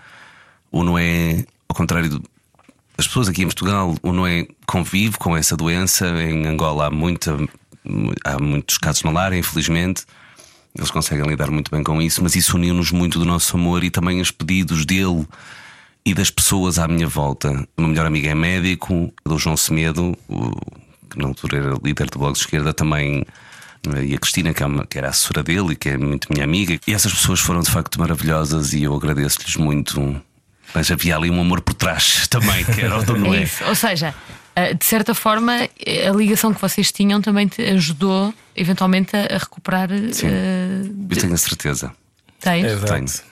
O 0.71 0.83
Noé, 0.83 1.45
ao 1.67 1.75
contrário 1.75 2.21
das 2.97 3.07
pessoas 3.07 3.29
aqui 3.29 3.43
em 3.43 3.45
Portugal, 3.45 3.95
o 4.01 4.11
Noé 4.11 4.47
convive 4.65 5.17
com 5.17 5.37
essa 5.37 5.55
doença. 5.55 6.07
Em 6.21 6.45
Angola 6.47 6.87
há, 6.87 6.91
muita, 6.91 7.37
há 8.25 8.39
muitos 8.39 8.77
casos 8.77 9.01
de 9.01 9.05
malária, 9.05 9.37
infelizmente. 9.37 10.03
Eles 10.75 10.91
conseguem 10.91 11.25
lidar 11.25 11.49
muito 11.49 11.71
bem 11.71 11.83
com 11.83 12.01
isso, 12.01 12.21
mas 12.23 12.35
isso 12.35 12.57
uniu-nos 12.57 12.91
muito 12.91 13.19
do 13.19 13.25
nosso 13.25 13.55
amor 13.55 13.83
e 13.83 13.89
também 13.89 14.19
os 14.19 14.31
pedidos 14.31 14.85
dele 14.85 15.27
e 16.05 16.13
das 16.13 16.29
pessoas 16.29 16.79
à 16.79 16.87
minha 16.87 17.07
volta. 17.07 17.49
O 17.77 17.81
meu 17.81 17.89
melhor 17.89 18.05
amigo 18.05 18.27
é 18.27 18.35
médico, 18.35 19.13
do 19.25 19.37
João 19.37 19.57
Semedo, 19.57 20.17
o, 20.27 20.51
que 21.09 21.17
na 21.17 21.27
altura 21.27 21.57
era 21.57 21.77
líder 21.83 22.09
do 22.09 22.19
Bloco 22.19 22.33
de 22.33 22.39
Esquerda, 22.39 22.73
também. 22.73 23.25
E 24.03 24.13
a 24.13 24.17
Cristina, 24.17 24.53
que, 24.53 24.61
é 24.61 24.65
uma, 24.65 24.85
que 24.85 24.97
era 24.97 25.09
assessora 25.09 25.41
dele 25.41 25.73
e 25.73 25.75
que 25.75 25.89
é 25.89 25.97
muito 25.97 26.27
minha 26.31 26.43
amiga. 26.43 26.79
E 26.85 26.93
essas 26.93 27.13
pessoas 27.13 27.39
foram 27.39 27.61
de 27.61 27.71
facto 27.71 27.99
maravilhosas 27.99 28.73
e 28.73 28.83
eu 28.83 28.93
agradeço-lhes 28.95 29.55
muito. 29.55 30.21
Mas 30.73 30.91
havia 30.91 31.15
ali 31.15 31.29
um 31.29 31.39
amor 31.39 31.61
por 31.61 31.73
trás 31.73 32.27
também, 32.29 32.63
que 32.65 32.81
era 32.81 32.97
o 32.99 33.03
do 33.03 33.15
Noé. 33.17 33.39
É 33.39 33.43
isso. 33.43 33.63
Ou 33.63 33.75
seja, 33.75 34.13
eh, 34.55 34.73
de 34.73 34.85
certa 34.85 35.15
forma, 35.15 35.53
a 35.53 36.11
ligação 36.11 36.53
que 36.53 36.61
vocês 36.61 36.91
tinham 36.91 37.21
também 37.21 37.47
te 37.47 37.61
ajudou 37.61 38.33
eventualmente 38.55 39.15
a 39.15 39.37
recuperar. 39.37 39.89
Sim. 40.11 40.27
uh, 40.27 41.07
Eu 41.09 41.17
tenho 41.17 41.33
a 41.33 41.37
certeza. 41.37 41.91
Tens? 42.41 42.65
Exato. 42.65 43.23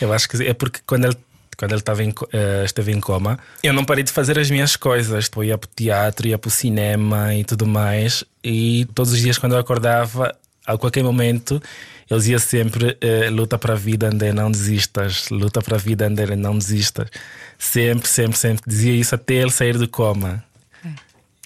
Eu 0.00 0.12
acho 0.12 0.28
que 0.28 0.42
é 0.42 0.54
porque 0.54 0.80
quando 0.86 1.06
ele 1.06 1.16
quando 1.60 1.72
ele 1.72 1.80
estava 1.80 2.02
em, 2.02 2.08
uh, 2.08 2.64
esteve 2.64 2.90
em 2.90 2.98
coma, 2.98 3.38
eu 3.62 3.74
não 3.74 3.84
parei 3.84 4.02
de 4.02 4.10
fazer 4.10 4.38
as 4.38 4.50
minhas 4.50 4.76
coisas. 4.76 5.26
Tipo, 5.26 5.44
ia 5.44 5.58
para 5.58 5.68
o 5.68 5.70
teatro, 5.76 6.26
ia 6.26 6.38
para 6.38 6.48
o 6.48 6.50
cinema 6.50 7.34
e 7.34 7.44
tudo 7.44 7.66
mais. 7.66 8.24
E 8.42 8.86
todos 8.94 9.12
os 9.12 9.18
dias, 9.18 9.36
quando 9.36 9.52
eu 9.52 9.58
acordava, 9.58 10.34
a 10.64 10.78
qualquer 10.78 11.04
momento, 11.04 11.62
ele 12.10 12.18
dizia 12.18 12.38
sempre: 12.38 12.92
uh, 12.92 13.30
luta 13.30 13.58
para 13.58 13.74
a 13.74 13.76
vida, 13.76 14.08
André, 14.08 14.32
não 14.32 14.50
desistas. 14.50 15.28
Luta 15.28 15.60
para 15.60 15.76
a 15.76 15.78
vida, 15.78 16.06
André, 16.06 16.34
não 16.34 16.56
desistas. 16.56 17.10
Sempre, 17.58 18.08
sempre, 18.08 18.38
sempre. 18.38 18.62
Dizia 18.66 18.94
isso 18.94 19.14
até 19.14 19.34
ele 19.34 19.50
sair 19.50 19.76
do 19.76 19.86
coma. 19.86 20.42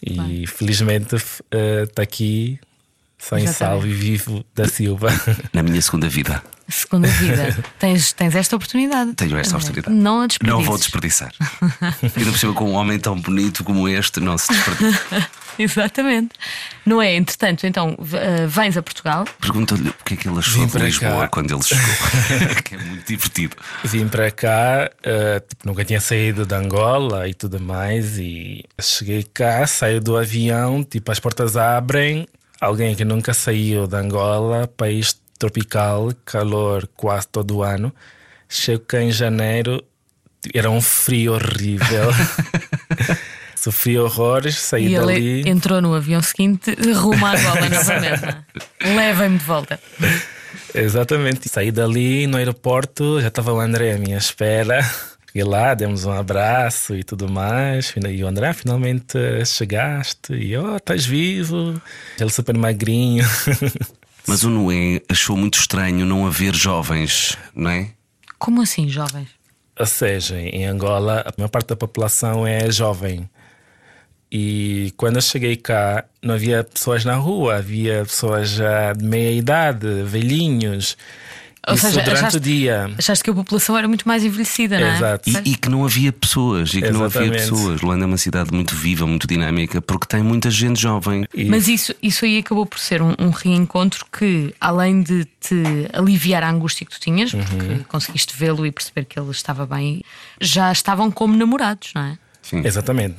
E 0.00 0.16
Bem. 0.16 0.46
felizmente 0.46 1.16
está 1.16 2.02
aqui, 2.02 2.60
sem 3.18 3.38
Exatamente. 3.38 3.52
salvo 3.56 3.86
e 3.88 3.92
vivo 3.92 4.44
da 4.54 4.68
Silva. 4.68 5.08
Na 5.52 5.60
minha 5.60 5.82
segunda 5.82 6.08
vida. 6.08 6.40
Segunda 6.68 7.08
vida. 7.08 7.56
tens, 7.78 8.12
tens 8.12 8.34
esta 8.34 8.56
oportunidade. 8.56 9.14
Tenho 9.14 9.36
esta 9.36 9.56
oportunidade. 9.56 9.94
Não 9.94 10.22
a. 10.22 10.26
Não 10.42 10.62
vou 10.62 10.78
desperdiçar. 10.78 11.32
Ainda 12.16 12.30
por 12.30 12.38
cima, 12.38 12.54
com 12.54 12.70
um 12.70 12.74
homem 12.74 12.98
tão 12.98 13.18
bonito 13.20 13.62
como 13.64 13.88
este, 13.88 14.20
não 14.20 14.38
se 14.38 14.52
desperdiça. 14.52 15.28
Exatamente. 15.58 16.30
Não 16.84 17.00
é? 17.00 17.14
Entretanto, 17.14 17.64
então, 17.66 17.96
eh, 18.12 18.46
vens 18.48 18.76
a 18.76 18.82
Portugal. 18.82 19.24
Pergunta-lhe 19.40 19.88
o 19.88 19.94
que 20.04 20.14
é 20.14 20.16
que 20.16 20.28
ele 20.28 20.38
achou 20.38 20.60
Vim 20.60 20.66
de 20.66 20.72
para 20.72 20.84
Lisboa 20.84 21.20
cá. 21.20 21.28
quando 21.28 21.54
ele 21.54 21.62
chegou. 21.62 22.62
que 22.64 22.74
é 22.74 22.78
muito 22.78 23.06
divertido. 23.06 23.56
Vim 23.84 24.08
para 24.08 24.30
cá, 24.32 24.90
eh, 25.02 25.40
tipo, 25.48 25.66
nunca 25.66 25.84
tinha 25.84 26.00
saído 26.00 26.44
de 26.44 26.54
Angola 26.54 27.28
e 27.28 27.34
tudo 27.34 27.60
mais. 27.60 28.18
E 28.18 28.64
cheguei 28.80 29.22
cá, 29.22 29.64
saio 29.66 30.00
do 30.00 30.16
avião, 30.16 30.82
tipo, 30.82 31.12
as 31.12 31.20
portas 31.20 31.56
abrem. 31.56 32.26
Alguém 32.60 32.96
que 32.96 33.04
nunca 33.04 33.32
saiu 33.32 33.86
de 33.86 33.94
Angola, 33.94 34.66
país 34.66 35.16
tropical, 35.38 36.12
calor 36.24 36.88
quase 36.96 37.28
todo 37.28 37.56
o 37.56 37.62
ano. 37.62 37.94
Chego 38.48 38.84
cá 38.84 39.00
em 39.00 39.10
janeiro, 39.10 39.82
era 40.54 40.70
um 40.70 40.80
frio 40.80 41.34
horrível. 41.34 42.10
Sofri 43.56 43.98
horrores, 43.98 44.56
saí 44.58 44.92
E 44.92 44.98
dali. 44.98 45.14
ele 45.40 45.48
entrou 45.48 45.80
no 45.80 45.94
avião 45.94 46.20
seguinte 46.20 46.74
rumo 46.92 47.24
à 47.24 47.30
Angola 47.32 47.68
novamente. 47.70 48.24
é? 48.82 48.94
Levem-me 48.94 49.38
de 49.38 49.44
volta. 49.44 49.80
Exatamente. 50.74 51.48
Saí 51.48 51.72
dali 51.72 52.26
no 52.26 52.36
aeroporto, 52.36 53.20
já 53.22 53.28
estava 53.28 53.52
o 53.54 53.60
André 53.60 53.92
à 53.94 53.98
minha 53.98 54.18
espera. 54.18 54.82
Cheguei 55.26 55.44
lá, 55.48 55.72
demos 55.74 56.04
um 56.04 56.12
abraço 56.12 56.94
e 56.94 57.02
tudo 57.02 57.26
mais. 57.28 57.94
E 57.96 58.22
o 58.22 58.26
André, 58.28 58.52
finalmente 58.52 59.18
chegaste. 59.46 60.34
E 60.34 60.56
oh, 60.58 60.76
estás 60.76 61.06
vivo. 61.06 61.80
Ele 62.20 62.30
super 62.30 62.56
magrinho. 62.56 63.24
Mas 64.26 64.42
o 64.42 64.50
Noé 64.50 65.02
achou 65.08 65.36
muito 65.36 65.58
estranho 65.58 66.06
não 66.06 66.26
haver 66.26 66.54
jovens, 66.54 67.36
não 67.54 67.70
é? 67.70 67.90
Como 68.38 68.62
assim, 68.62 68.88
jovens? 68.88 69.28
Ou 69.78 69.86
seja, 69.86 70.38
em 70.40 70.64
Angola, 70.64 71.24
a 71.26 71.32
maior 71.36 71.48
parte 71.48 71.68
da 71.68 71.76
população 71.76 72.46
é 72.46 72.70
jovem. 72.70 73.28
E 74.30 74.92
quando 74.96 75.16
eu 75.16 75.22
cheguei 75.22 75.56
cá, 75.56 76.04
não 76.22 76.34
havia 76.34 76.64
pessoas 76.64 77.04
na 77.04 77.14
rua, 77.14 77.56
havia 77.56 78.02
pessoas 78.04 78.50
já 78.50 78.92
de 78.92 79.04
meia 79.04 79.30
idade, 79.32 79.86
velhinhos. 80.04 80.96
Ou 81.66 81.74
Isso 81.74 81.86
seja, 81.86 82.02
durante 82.02 82.18
achaste- 82.18 82.36
o 82.36 82.40
dia. 82.40 82.90
Achaste 82.98 83.24
que 83.24 83.30
a 83.30 83.34
população 83.34 83.76
era 83.78 83.88
muito 83.88 84.06
mais 84.06 84.22
envelhecida, 84.24 84.78
não 84.78 84.86
é? 84.86 84.96
Exato. 84.96 85.30
E, 85.30 85.52
e 85.52 85.56
que 85.56 85.68
não 85.68 85.84
havia 85.84 86.12
pessoas, 86.12 86.74
e 86.74 86.82
que 86.82 86.90
não 86.90 87.04
havia 87.04 87.30
pessoas. 87.30 87.80
Luanda 87.80 88.04
é 88.04 88.06
uma 88.06 88.18
cidade 88.18 88.52
muito 88.52 88.74
viva, 88.74 89.06
muito 89.06 89.26
dinâmica, 89.26 89.80
porque 89.80 90.06
tem 90.06 90.22
muita 90.22 90.50
gente 90.50 90.80
jovem. 90.80 91.24
E- 91.34 91.46
Mas 91.46 91.66
isso, 91.68 91.94
isso 92.02 92.24
aí 92.24 92.38
acabou 92.38 92.66
por 92.66 92.78
ser 92.78 93.00
um, 93.00 93.14
um 93.18 93.30
reencontro 93.30 94.04
que, 94.12 94.54
além 94.60 95.02
de 95.02 95.24
te 95.40 95.62
aliviar 95.92 96.42
a 96.42 96.50
angústia 96.50 96.84
que 96.86 96.92
tu 96.92 97.00
tinhas, 97.00 97.32
porque 97.32 97.84
conseguiste 97.88 98.34
vê-lo 98.36 98.66
e 98.66 98.70
perceber 98.72 99.04
que 99.06 99.18
ele 99.18 99.30
estava 99.30 99.64
bem, 99.66 100.02
já 100.40 100.70
estavam 100.70 101.10
como 101.10 101.34
namorados, 101.36 101.92
não 101.94 102.02
é? 102.02 102.18
Sim. 102.42 102.60
Exatamente. 102.64 103.16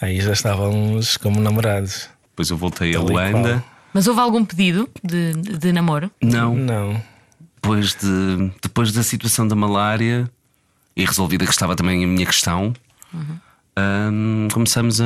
Aí 0.00 0.20
já 0.20 0.32
estávamos 0.32 1.16
como 1.16 1.40
namorados. 1.40 2.08
Depois 2.30 2.50
eu 2.50 2.56
voltei 2.56 2.90
a 2.90 2.98
Tal 2.98 3.08
Luanda. 3.08 3.64
Mas 3.94 4.06
houve 4.06 4.20
algum 4.20 4.44
pedido 4.44 4.88
de, 5.02 5.32
de, 5.34 5.56
de 5.56 5.72
namoro? 5.72 6.10
Não, 6.20 6.54
Não. 6.54 7.00
Depois, 7.66 7.94
de, 7.94 8.52
depois 8.62 8.92
da 8.92 9.02
situação 9.02 9.46
da 9.48 9.56
malária 9.56 10.30
e 10.94 11.04
resolvida 11.04 11.44
que 11.44 11.50
estava 11.50 11.74
também 11.74 12.04
a 12.04 12.06
minha 12.06 12.24
questão, 12.24 12.72
hum, 13.12 14.48
começamos 14.52 15.00
a, 15.00 15.04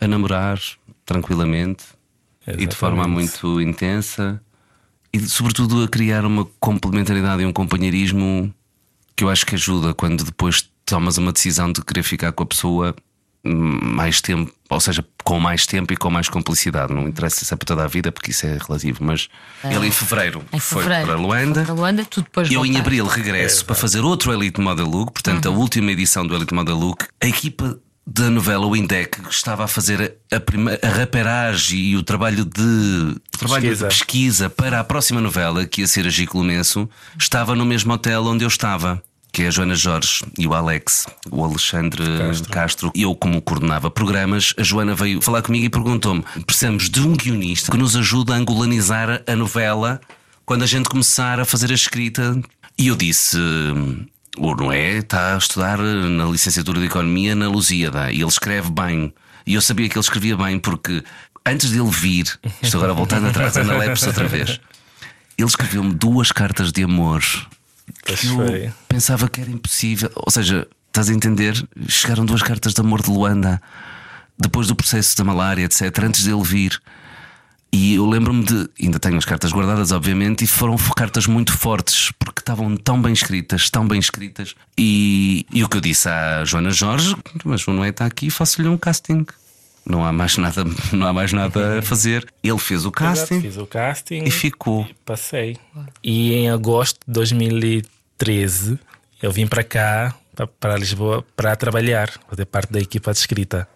a 0.00 0.08
namorar 0.08 0.58
tranquilamente 1.06 1.84
e 2.46 2.66
de 2.66 2.74
forma 2.74 3.02
Exatamente. 3.02 3.44
muito 3.44 3.60
intensa 3.60 4.42
e 5.12 5.20
sobretudo 5.20 5.84
a 5.84 5.88
criar 5.88 6.24
uma 6.24 6.44
complementaridade 6.58 7.42
e 7.42 7.46
um 7.46 7.52
companheirismo 7.52 8.52
que 9.14 9.24
eu 9.24 9.30
acho 9.30 9.46
que 9.46 9.54
ajuda 9.54 9.94
quando 9.94 10.24
depois 10.24 10.68
tomas 10.84 11.18
uma 11.18 11.32
decisão 11.32 11.70
de 11.72 11.82
querer 11.82 12.02
ficar 12.02 12.32
com 12.32 12.42
a 12.42 12.46
pessoa 12.46 12.94
mais 13.48 14.20
tempo, 14.20 14.52
ou 14.68 14.80
seja, 14.80 15.04
com 15.24 15.38
mais 15.40 15.66
tempo 15.66 15.92
e 15.92 15.96
com 15.96 16.10
mais 16.10 16.28
complicidade. 16.28 16.92
Não 16.92 17.08
interessa 17.08 17.44
se 17.44 17.52
é 17.52 17.56
para 17.56 17.66
toda 17.66 17.84
a 17.84 17.86
vida, 17.86 18.10
porque 18.12 18.30
isso 18.30 18.46
é 18.46 18.58
relativo, 18.58 18.98
mas 19.04 19.28
ele 19.64 19.86
em 19.86 19.90
fevereiro, 19.90 20.44
Em 20.52 20.60
foi 20.60 20.82
fevereiro. 20.82 21.06
para 21.08 21.16
Luanda. 21.20 21.54
Foi 21.54 21.64
para 21.64 21.74
Luanda, 21.74 22.04
tu 22.04 22.22
depois 22.22 22.50
Eu 22.50 22.64
em 22.66 22.76
abril 22.76 23.06
regresso 23.06 23.64
para 23.64 23.74
fazer 23.74 24.00
outro 24.00 24.32
Elite 24.32 24.60
Model 24.60 24.86
Look, 24.86 25.12
portanto, 25.12 25.46
a 25.46 25.50
última 25.50 25.90
edição 25.92 26.26
do 26.26 26.34
Elite 26.34 26.54
Model 26.54 26.76
Look. 26.76 27.04
A 27.22 27.26
equipa 27.26 27.78
da 28.10 28.30
novela 28.30 28.64
O 28.66 28.74
Indec 28.74 29.20
estava 29.28 29.64
a 29.64 29.68
fazer 29.68 30.16
a, 30.32 30.40
prima- 30.40 30.78
a 30.82 30.88
raperagem 30.88 31.78
e 31.78 31.96
o 31.96 32.02
trabalho 32.02 32.42
de 32.44 32.62
o 32.62 33.38
trabalho 33.38 33.62
Pesquisa. 33.68 33.88
de 33.88 33.94
pesquisa 33.94 34.50
para 34.50 34.80
a 34.80 34.84
próxima 34.84 35.20
novela, 35.20 35.66
que 35.66 35.82
ia 35.82 35.86
ser 35.86 36.06
a 36.06 36.10
Gico 36.10 36.38
Lourenço, 36.38 36.88
estava 37.18 37.54
no 37.54 37.66
mesmo 37.66 37.92
hotel 37.92 38.24
onde 38.24 38.44
eu 38.44 38.48
estava. 38.48 39.02
Que 39.30 39.42
é 39.42 39.48
a 39.48 39.50
Joana 39.50 39.74
Jorge 39.74 40.24
e 40.38 40.46
o 40.46 40.54
Alex, 40.54 41.06
o 41.30 41.44
Alexandre 41.44 42.02
Castro. 42.50 42.90
Eu, 42.94 43.14
como 43.14 43.40
coordenava 43.40 43.90
programas, 43.90 44.54
a 44.58 44.62
Joana 44.62 44.94
veio 44.94 45.20
falar 45.20 45.42
comigo 45.42 45.66
e 45.66 45.70
perguntou-me: 45.70 46.24
precisamos 46.46 46.88
de 46.88 47.00
um 47.00 47.14
guionista 47.14 47.70
que 47.70 47.78
nos 47.78 47.94
ajude 47.94 48.32
a 48.32 48.36
angolanizar 48.36 49.22
a 49.26 49.36
novela 49.36 50.00
quando 50.44 50.62
a 50.62 50.66
gente 50.66 50.88
começar 50.88 51.38
a 51.38 51.44
fazer 51.44 51.70
a 51.70 51.74
escrita. 51.74 52.40
E 52.76 52.88
eu 52.88 52.96
disse: 52.96 53.36
o 54.36 54.54
Noé 54.54 54.98
está 54.98 55.34
a 55.34 55.38
estudar 55.38 55.78
na 55.78 56.24
licenciatura 56.24 56.80
de 56.80 56.86
Economia 56.86 57.34
na 57.34 57.48
Lusíada 57.48 58.10
e 58.10 58.20
ele 58.20 58.28
escreve 58.28 58.70
bem. 58.70 59.12
E 59.46 59.54
eu 59.54 59.60
sabia 59.60 59.88
que 59.88 59.96
ele 59.96 60.00
escrevia 60.00 60.36
bem 60.36 60.58
porque 60.58 61.02
antes 61.44 61.70
dele 61.70 61.90
vir, 61.90 62.26
estou 62.62 62.78
agora 62.80 62.94
voltando 62.94 63.28
atrás, 63.28 63.56
Ana 63.56 63.76
Lepes 63.76 64.06
outra 64.06 64.28
vez, 64.28 64.60
ele 65.36 65.48
escreveu-me 65.48 65.94
duas 65.94 66.30
cartas 66.30 66.70
de 66.72 66.82
amor. 66.84 67.22
Pois 68.04 68.20
que 68.20 68.26
eu 68.26 68.34
foi. 68.34 68.72
pensava 68.88 69.28
que 69.28 69.40
era 69.40 69.50
impossível. 69.50 70.10
Ou 70.16 70.30
seja, 70.30 70.66
estás 70.88 71.10
a 71.10 71.14
entender? 71.14 71.66
Chegaram 71.88 72.24
duas 72.24 72.42
cartas 72.42 72.74
de 72.74 72.80
amor 72.80 73.02
de 73.02 73.10
Luanda 73.10 73.60
depois 74.38 74.68
do 74.68 74.76
processo 74.76 75.16
da 75.16 75.24
malária, 75.24 75.64
etc., 75.64 75.82
antes 76.04 76.24
dele 76.24 76.42
vir. 76.42 76.80
E 77.70 77.96
eu 77.96 78.06
lembro-me 78.06 78.44
de. 78.44 78.68
Ainda 78.80 78.98
tenho 78.98 79.18
as 79.18 79.24
cartas 79.24 79.52
guardadas, 79.52 79.92
obviamente, 79.92 80.42
e 80.44 80.46
foram 80.46 80.76
cartas 80.96 81.26
muito 81.26 81.52
fortes, 81.52 82.10
porque 82.18 82.40
estavam 82.40 82.74
tão 82.76 83.00
bem 83.00 83.12
escritas, 83.12 83.68
tão 83.68 83.86
bem 83.86 83.98
escritas. 83.98 84.54
E, 84.78 85.44
e 85.52 85.62
o 85.62 85.68
que 85.68 85.76
eu 85.76 85.80
disse 85.80 86.08
à 86.08 86.44
Joana 86.44 86.70
Jorge, 86.70 87.14
mas 87.44 87.66
o 87.66 87.72
Noé 87.72 87.90
está 87.90 88.06
aqui, 88.06 88.30
faço-lhe 88.30 88.68
um 88.68 88.78
casting. 88.78 89.26
Não 89.88 90.04
há 90.04 90.12
mais 90.12 90.36
nada, 90.36 90.64
não 90.92 91.06
há 91.06 91.12
mais 91.12 91.32
nada 91.32 91.78
a 91.78 91.82
fazer. 91.82 92.26
Ele 92.42 92.58
fez 92.58 92.84
o 92.84 92.92
casting 92.92 93.34
Exato, 93.36 93.40
Fiz 93.40 93.56
o 93.56 93.66
casting 93.66 94.22
e 94.24 94.30
ficou. 94.30 94.86
Passei. 95.04 95.56
E 96.04 96.34
em 96.34 96.50
agosto 96.50 96.98
de 97.06 97.12
2013 97.14 98.78
eu 99.22 99.32
vim 99.32 99.46
para 99.46 99.64
cá, 99.64 100.14
pa- 100.36 100.46
para 100.46 100.76
Lisboa, 100.76 101.24
para 101.34 101.56
trabalhar, 101.56 102.10
fazer 102.28 102.44
parte 102.46 102.72
da 102.72 102.78
equipa 102.80 103.12
de 103.12 103.18
escrita. 103.18 103.66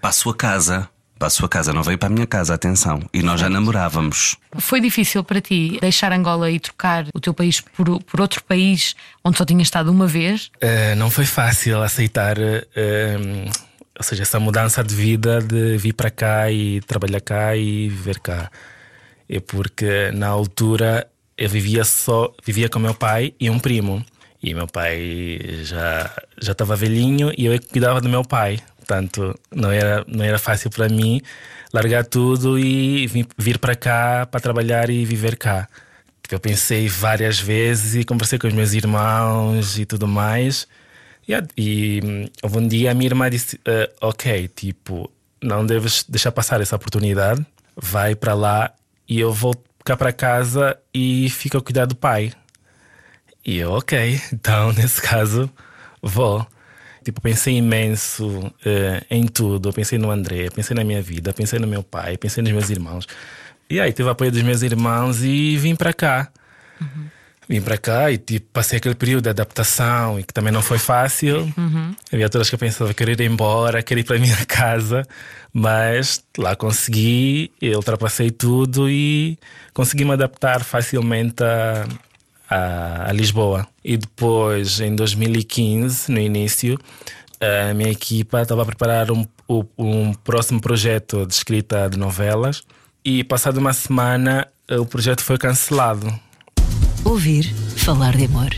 Para 0.00 0.10
a 0.10 0.12
sua 0.12 0.34
casa. 0.34 0.88
Para 1.16 1.28
a 1.28 1.30
sua 1.30 1.48
casa, 1.48 1.72
não 1.72 1.82
veio 1.84 1.96
para 1.96 2.08
a 2.08 2.10
minha 2.10 2.26
casa, 2.26 2.52
atenção. 2.52 3.00
E 3.14 3.22
nós 3.22 3.40
já 3.40 3.48
namorávamos. 3.48 4.36
Foi 4.58 4.80
difícil 4.80 5.22
para 5.22 5.40
ti 5.40 5.78
deixar 5.80 6.12
Angola 6.12 6.50
e 6.50 6.58
trocar 6.58 7.06
o 7.14 7.20
teu 7.20 7.32
país 7.32 7.60
por, 7.60 8.02
por 8.02 8.20
outro 8.20 8.42
país 8.42 8.96
onde 9.24 9.38
só 9.38 9.44
tinhas 9.44 9.68
estado 9.68 9.92
uma 9.92 10.08
vez? 10.08 10.50
Eh, 10.60 10.96
não 10.96 11.08
foi 11.10 11.24
fácil 11.24 11.80
aceitar, 11.82 12.36
eh, 12.38 13.48
ou 13.98 14.02
seja, 14.02 14.22
essa 14.22 14.40
mudança 14.40 14.82
de 14.82 14.94
vida 14.94 15.40
de 15.40 15.76
vir 15.78 15.92
para 15.92 16.10
cá 16.10 16.50
e 16.50 16.80
trabalhar 16.82 17.20
cá 17.20 17.56
e 17.56 17.88
viver 17.88 18.18
cá. 18.18 18.50
É 19.28 19.40
porque 19.40 20.10
na 20.12 20.28
altura 20.28 21.06
eu 21.38 21.48
vivia 21.48 21.84
só, 21.84 22.32
vivia 22.44 22.68
com 22.68 22.78
meu 22.78 22.94
pai 22.94 23.34
e 23.40 23.48
um 23.50 23.58
primo. 23.58 24.04
E 24.42 24.52
meu 24.54 24.66
pai 24.66 25.40
já 25.62 26.10
já 26.40 26.52
estava 26.52 26.76
velhinho 26.76 27.32
e 27.38 27.46
eu 27.46 27.58
cuidava 27.70 28.00
do 28.00 28.08
meu 28.08 28.22
pai. 28.24 28.60
Portanto, 28.78 29.34
não 29.54 29.70
era 29.70 30.04
não 30.06 30.24
era 30.24 30.38
fácil 30.38 30.70
para 30.70 30.88
mim 30.88 31.20
largar 31.72 32.04
tudo 32.04 32.58
e 32.58 33.06
vir, 33.38 33.58
para 33.58 33.74
cá 33.74 34.26
para 34.30 34.40
trabalhar 34.40 34.90
e 34.90 35.04
viver 35.04 35.36
cá. 35.36 35.68
Eu 36.30 36.40
pensei 36.40 36.88
várias 36.88 37.38
vezes 37.38 37.94
e 37.94 38.04
conversei 38.04 38.38
com 38.38 38.48
os 38.48 38.54
meus 38.54 38.72
irmãos 38.72 39.78
e 39.78 39.86
tudo 39.86 40.08
mais. 40.08 40.66
A- 41.32 41.46
e 41.56 42.00
hum, 42.04 42.26
houve 42.42 42.58
um 42.58 42.66
dia 42.68 42.90
a 42.90 42.94
minha 42.94 43.06
irmã 43.08 43.30
disse: 43.30 43.60
"Ah, 43.66 43.88
Ok, 44.08 44.48
tipo, 44.48 45.10
não 45.42 45.64
deves 45.64 46.04
deixar 46.08 46.32
passar 46.32 46.60
essa 46.60 46.76
oportunidade, 46.76 47.44
vai 47.76 48.14
para 48.14 48.34
lá 48.34 48.72
e 49.08 49.20
eu 49.20 49.32
vou 49.32 49.54
cá 49.84 49.96
para 49.96 50.12
casa 50.12 50.76
e 50.92 51.28
fico 51.30 51.56
a 51.58 51.62
cuidar 51.62 51.86
do 51.86 51.94
pai. 51.94 52.32
E 53.44 53.58
eu, 53.58 53.72
ok, 53.72 54.20
então 54.32 54.72
nesse 54.72 55.00
caso 55.00 55.50
vou. 56.02 56.46
Tipo, 57.04 57.20
pensei 57.20 57.58
imenso 57.58 58.50
eh, 58.64 59.04
em 59.10 59.26
tudo. 59.26 59.70
Pensei 59.74 59.98
no 59.98 60.10
André, 60.10 60.48
pensei 60.48 60.74
na 60.74 60.82
minha 60.82 61.02
vida, 61.02 61.34
pensei 61.34 61.58
no 61.58 61.66
meu 61.66 61.82
pai, 61.82 62.16
pensei 62.16 62.42
nos 62.42 62.50
meus 62.52 62.70
irmãos. 62.70 63.06
E 63.68 63.78
aí 63.78 63.92
tive 63.92 64.08
o 64.08 64.12
apoio 64.12 64.32
dos 64.32 64.42
meus 64.42 64.62
irmãos 64.62 65.22
e 65.22 65.54
vim 65.58 65.74
para 65.76 65.92
cá. 65.92 66.30
Vim 67.48 67.60
para 67.60 67.76
cá 67.76 68.10
e 68.10 68.16
tipo, 68.16 68.46
passei 68.52 68.78
aquele 68.78 68.94
período 68.94 69.24
de 69.24 69.30
adaptação 69.30 70.18
e 70.18 70.24
que 70.24 70.32
também 70.32 70.52
não 70.52 70.62
foi 70.62 70.78
fácil. 70.78 71.52
Havia 72.12 72.26
alturas 72.26 72.48
que 72.48 72.54
eu 72.54 72.58
pensava 72.58 72.94
que 72.94 73.04
queria 73.04 73.24
ir 73.24 73.30
embora, 73.30 73.82
queria 73.82 74.00
ir 74.00 74.04
para 74.04 74.16
a 74.16 74.18
minha 74.18 74.36
casa, 74.46 75.02
mas 75.52 76.24
lá 76.38 76.56
consegui, 76.56 77.52
eu 77.60 77.76
ultrapassei 77.76 78.30
tudo 78.30 78.88
e 78.88 79.38
consegui 79.74 80.04
me 80.04 80.12
adaptar 80.12 80.64
facilmente 80.64 81.44
a, 81.44 81.86
a, 82.48 83.10
a 83.10 83.12
Lisboa. 83.12 83.66
E 83.84 83.98
depois, 83.98 84.80
em 84.80 84.96
2015, 84.96 86.10
no 86.10 86.20
início, 86.20 86.78
a 87.40 87.74
minha 87.74 87.90
equipa 87.90 88.40
estava 88.40 88.62
a 88.62 88.66
preparar 88.66 89.10
um, 89.10 89.26
um, 89.48 89.64
um 89.76 90.14
próximo 90.14 90.60
projeto 90.60 91.26
de 91.26 91.34
escrita 91.34 91.90
de 91.90 91.98
novelas 91.98 92.62
e, 93.04 93.22
passado 93.22 93.58
uma 93.58 93.74
semana, 93.74 94.48
o 94.70 94.86
projeto 94.86 95.22
foi 95.22 95.36
cancelado. 95.36 96.08
Ouvir 97.04 97.52
falar 97.76 98.16
de 98.16 98.24
amor. 98.24 98.50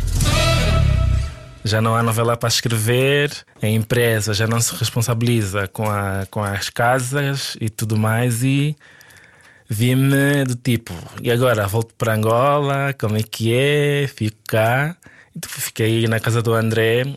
Já 1.65 1.81
não 1.81 1.97
há 1.97 2.03
novela 2.03 2.37
para 2.37 2.49
escrever, 2.49 3.33
a 3.61 3.67
empresa 3.67 4.33
já 4.33 4.47
não 4.47 4.61
se 4.61 4.73
responsabiliza 4.77 5.67
com, 5.67 5.91
a, 5.91 6.27
com 6.31 6.43
as 6.43 6.71
casas 6.71 7.57
e 7.61 7.69
tudo 7.69 7.97
mais. 7.97 8.45
E 8.45 8.77
vi-me 9.69 10.45
do 10.45 10.55
tipo, 10.55 10.95
e 11.21 11.31
agora 11.31 11.67
volto 11.67 11.93
para 11.95 12.15
Angola, 12.15 12.95
como 12.99 13.17
é 13.17 13.23
que 13.23 13.53
é? 13.53 14.09
Fico 14.15 14.37
cá. 14.47 14.97
Fiquei 15.45 16.07
na 16.07 16.21
casa 16.21 16.41
do 16.41 16.55
André 16.55 17.17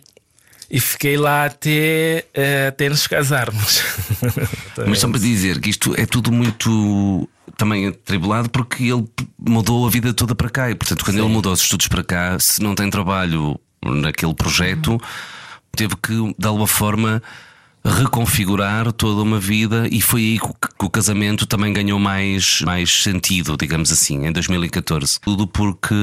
e 0.69 0.79
fiquei 0.79 1.15
lá 1.15 1.45
até, 1.45 2.25
eh, 2.33 2.67
até 2.67 2.89
nos 2.89 3.07
casarmos. 3.07 3.83
Mas 4.85 4.99
só 4.99 5.07
para 5.07 5.19
dizer 5.19 5.59
que 5.59 5.69
isto 5.69 5.93
é 5.95 6.05
tudo 6.05 6.31
muito 6.31 7.29
também 7.59 7.87
atribulado 7.87 8.49
porque 8.49 8.85
ele 8.85 9.05
mudou 9.37 9.85
a 9.85 9.89
vida 9.89 10.13
toda 10.13 10.33
para 10.33 10.49
cá 10.49 10.71
e, 10.71 10.75
portanto, 10.75 11.03
quando 11.03 11.17
ele 11.17 11.27
mudou 11.27 11.51
os 11.51 11.61
estudos 11.61 11.89
para 11.89 12.01
cá, 12.01 12.39
se 12.39 12.63
não 12.63 12.73
tem 12.73 12.89
trabalho 12.89 13.59
naquele 13.85 14.33
projeto, 14.33 14.97
teve 15.75 15.93
que, 15.97 16.13
de 16.37 16.47
alguma 16.47 16.65
forma, 16.65 17.21
reconfigurar 17.83 18.93
toda 18.93 19.21
uma 19.21 19.39
vida 19.39 19.89
e 19.91 20.01
foi 20.01 20.21
aí 20.21 20.39
que 20.39 20.45
o, 20.45 20.53
que 20.53 20.85
o 20.85 20.89
casamento 20.89 21.45
também 21.45 21.73
ganhou 21.73 21.99
mais, 21.99 22.61
mais 22.61 23.03
sentido, 23.03 23.57
digamos 23.57 23.91
assim, 23.91 24.25
em 24.25 24.31
2014. 24.31 25.19
Tudo 25.19 25.45
porque 25.45 25.95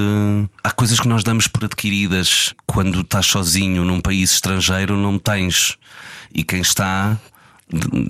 há 0.62 0.70
coisas 0.70 1.00
que 1.00 1.08
nós 1.08 1.24
damos 1.24 1.48
por 1.48 1.64
adquiridas 1.64 2.52
quando 2.66 3.00
estás 3.00 3.24
sozinho 3.24 3.82
num 3.82 4.00
país 4.02 4.30
estrangeiro, 4.32 4.94
não 4.94 5.18
tens. 5.18 5.78
E 6.34 6.44
quem 6.44 6.60
está 6.60 7.16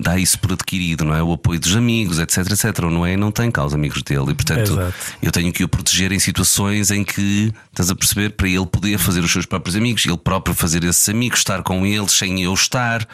dá 0.01 0.17
isso 0.17 0.37
por 0.39 0.53
adquirido, 0.53 1.03
não 1.03 1.15
é? 1.15 1.23
O 1.23 1.33
apoio 1.33 1.59
dos 1.59 1.75
amigos, 1.75 2.19
etc, 2.19 2.37
etc. 2.51 2.79
O 2.83 2.91
Noé 2.91 3.17
não 3.17 3.31
tem 3.31 3.49
cá 3.49 3.65
os 3.65 3.73
amigos 3.73 4.03
dele 4.03 4.31
e, 4.31 4.33
portanto, 4.35 4.73
Exato. 4.73 4.93
eu 5.21 5.31
tenho 5.31 5.51
que 5.51 5.63
o 5.63 5.67
proteger 5.67 6.11
em 6.11 6.19
situações 6.19 6.91
em 6.91 7.03
que 7.03 7.51
estás 7.71 7.89
a 7.89 7.95
perceber 7.95 8.31
para 8.31 8.47
ele 8.47 8.65
poder 8.65 8.99
fazer 8.99 9.21
os 9.21 9.31
seus 9.31 9.45
próprios 9.45 9.75
amigos, 9.75 10.05
ele 10.05 10.17
próprio 10.17 10.55
fazer 10.55 10.83
esses 10.83 11.09
amigos, 11.09 11.39
estar 11.39 11.63
com 11.63 11.85
eles 11.85 12.11
sem 12.11 12.43
eu 12.43 12.53
estar, 12.53 13.07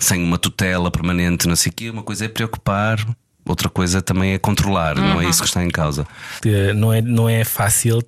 sem 0.00 0.22
uma 0.22 0.38
tutela 0.38 0.90
permanente, 0.90 1.46
não 1.46 1.56
sei 1.56 1.70
o 1.70 1.74
quê. 1.74 1.90
Uma 1.90 2.02
coisa 2.02 2.24
é 2.24 2.28
preocupar, 2.28 3.04
outra 3.44 3.68
coisa 3.68 4.00
também 4.00 4.32
é 4.32 4.38
controlar, 4.38 4.96
não 4.96 5.20
é 5.20 5.28
isso 5.28 5.42
que 5.42 5.48
está 5.48 5.62
em 5.62 5.70
causa. 5.70 6.06
Eh, 6.46 6.72
não 6.72 6.92
é, 6.92 7.02
não 7.02 7.28
é 7.28 7.44
fácil 7.44 8.02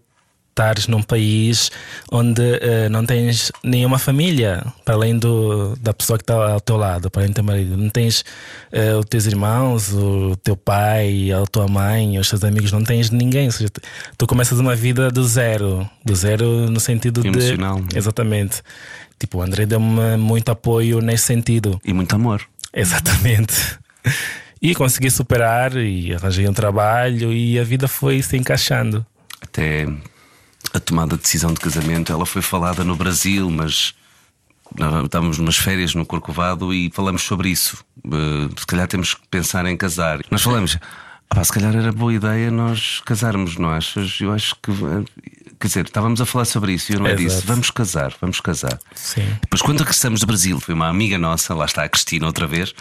estares 0.57 0.87
num 0.87 1.03
país 1.03 1.71
onde 2.11 2.41
eh, 2.63 2.89
não 2.89 3.05
tens 3.05 3.53
nenhuma 3.63 3.99
família 3.99 4.65
para 4.87 4.95
além 4.95 5.19
do, 5.19 5.77
da 5.77 5.93
pessoa 5.93 6.17
que 6.19 6.23
está 6.23 6.53
ao 6.53 6.61
teu 6.63 6.79
lado, 6.79 7.11
para 7.11 7.21
além 7.23 7.31
do 7.31 7.35
teu 7.35 7.45
marido. 7.45 7.77
Não 7.77 7.91
tens 7.91 8.25
eh, 8.73 8.95
os 8.95 9.05
teus 9.05 9.27
irmãos, 9.27 9.93
o 9.93 10.35
teu 10.43 10.57
pai, 10.57 11.31
a 11.31 11.45
tua 11.45 11.69
mãe, 11.69 12.19
os 12.19 12.31
teus 12.31 12.43
amigos, 12.43 12.73
não 12.73 12.83
tens 12.83 13.11
ninguém. 13.11 13.51
Seja, 13.51 13.69
tu- 14.17 14.27
começas 14.27 14.59
uma 14.59 14.75
vida 14.75 15.11
do 15.11 15.23
zero, 15.27 15.87
do 16.03 16.17
zero 16.17 16.71
no 16.71 16.81
sentido 16.81 17.25
Emocional, 17.27 17.81
de. 17.83 17.99
Exatamente. 17.99 18.63
Tipo, 19.19 19.39
o 19.39 19.43
André 19.43 19.67
deu-me 19.67 20.17
muito 20.17 20.49
apoio 20.51 21.01
nesse 21.03 21.25
sentido. 21.25 21.79
E 21.85 21.93
muito 21.93 22.15
amor. 22.17 22.41
Exatamente. 22.73 23.55
E 24.63 24.75
consegui 24.75 25.11
superar 25.11 25.77
e 25.77 26.15
arranjei 26.15 26.49
um 26.49 26.53
trabalho 26.55 27.31
e 27.33 27.59
a 27.59 27.65
vida 27.65 27.87
foi 27.89 28.23
se 28.23 28.37
encaixando. 28.39 29.05
Até 29.41 29.87
a 30.77 30.81
tomada 30.81 31.17
de 31.17 31.23
decisão 31.23 31.53
de 31.53 31.61
casamento, 31.61 32.13
ela 32.13 32.27
foi 32.27 32.43
falada 32.43 32.85
no 32.85 32.95
Brasil, 32.95 33.51
mas 33.51 33.95
estávamos 35.05 35.39
numas 35.39 35.57
férias 35.57 35.95
no 35.95 36.05
Corcovado 36.05 36.73
e 36.73 36.91
falamos 36.93 37.23
sobre 37.23 37.49
isso. 37.49 37.85
Eh, 38.05 38.49
se 38.59 38.67
calhar 38.67 38.87
temos 38.87 39.15
que 39.15 39.27
pensar 39.29 39.65
em 39.67 39.77
casar. 39.77 40.21
Nós 40.31 40.43
falamos, 40.43 40.77
ah, 41.31 41.35
pá, 41.35 41.45
se 41.45 41.53
calhar 41.53 41.75
era 41.75 41.93
boa 41.93 42.13
ideia 42.13 42.51
nós 42.51 43.01
casarmos, 43.05 43.57
não 43.57 43.71
achas? 43.71 44.19
Eu 44.21 44.33
acho 44.33 44.55
que. 44.57 44.73
Quer 45.59 45.69
dizer, 45.69 45.87
estávamos 45.87 46.21
a 46.21 46.27
falar 46.27 46.45
sobre 46.45 46.75
isso 46.75 46.93
e 46.93 46.97
eu 46.97 47.01
não 47.01 47.07
Exato. 47.07 47.23
disse, 47.23 47.47
vamos 47.47 47.71
casar, 47.71 48.15
vamos 48.21 48.41
casar. 48.41 48.79
Sim. 48.95 49.27
Depois, 49.41 49.63
quando 49.63 49.79
regressamos 49.79 50.21
do 50.21 50.27
Brasil, 50.27 50.61
foi 50.61 50.75
uma 50.75 50.87
amiga 50.87 51.17
nossa, 51.17 51.55
lá 51.55 51.65
está 51.65 51.83
a 51.83 51.89
Cristina 51.89 52.27
outra 52.27 52.47
vez, 52.47 52.75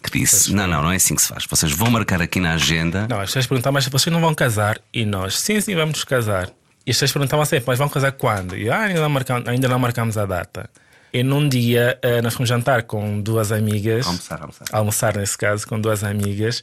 que 0.00 0.20
disse: 0.20 0.52
Não, 0.54 0.68
não, 0.68 0.82
não 0.82 0.92
é 0.92 0.96
assim 0.96 1.16
que 1.16 1.22
se 1.22 1.28
faz. 1.28 1.44
Vocês 1.50 1.72
vão 1.72 1.90
marcar 1.90 2.22
aqui 2.22 2.38
na 2.38 2.52
agenda. 2.52 3.08
Não, 3.08 3.18
as 3.18 3.26
pessoas 3.30 3.46
perguntavam, 3.48 3.74
mas 3.74 3.88
vocês 3.88 4.12
não 4.12 4.20
vão 4.20 4.34
casar? 4.34 4.80
E 4.94 5.04
nós, 5.04 5.36
sim, 5.40 5.60
sim, 5.60 5.74
vamos 5.74 6.04
casar. 6.04 6.48
E 6.86 6.90
as 6.90 6.96
pessoas 6.96 7.12
perguntavam 7.12 7.44
sempre, 7.44 7.64
mas 7.66 7.78
vão 7.78 7.88
casar 7.88 8.12
quando? 8.12 8.56
E 8.56 8.66
eu, 8.66 8.72
ah, 8.72 8.80
ainda 8.80 9.00
não 9.00 9.08
marcamos, 9.08 9.48
ainda 9.48 9.68
não 9.68 9.78
marcamos 9.78 10.18
a 10.18 10.26
data. 10.26 10.68
E 11.12 11.22
num 11.22 11.48
dia 11.48 11.98
eh, 12.02 12.22
nós 12.22 12.34
fomos 12.34 12.48
jantar 12.48 12.84
com 12.84 13.20
duas 13.20 13.52
amigas. 13.52 14.06
Almoçar, 14.06 14.40
almoçar. 14.40 14.64
Almoçar, 14.72 15.16
nesse 15.16 15.36
caso, 15.36 15.66
com 15.66 15.78
duas 15.78 16.02
amigas. 16.02 16.62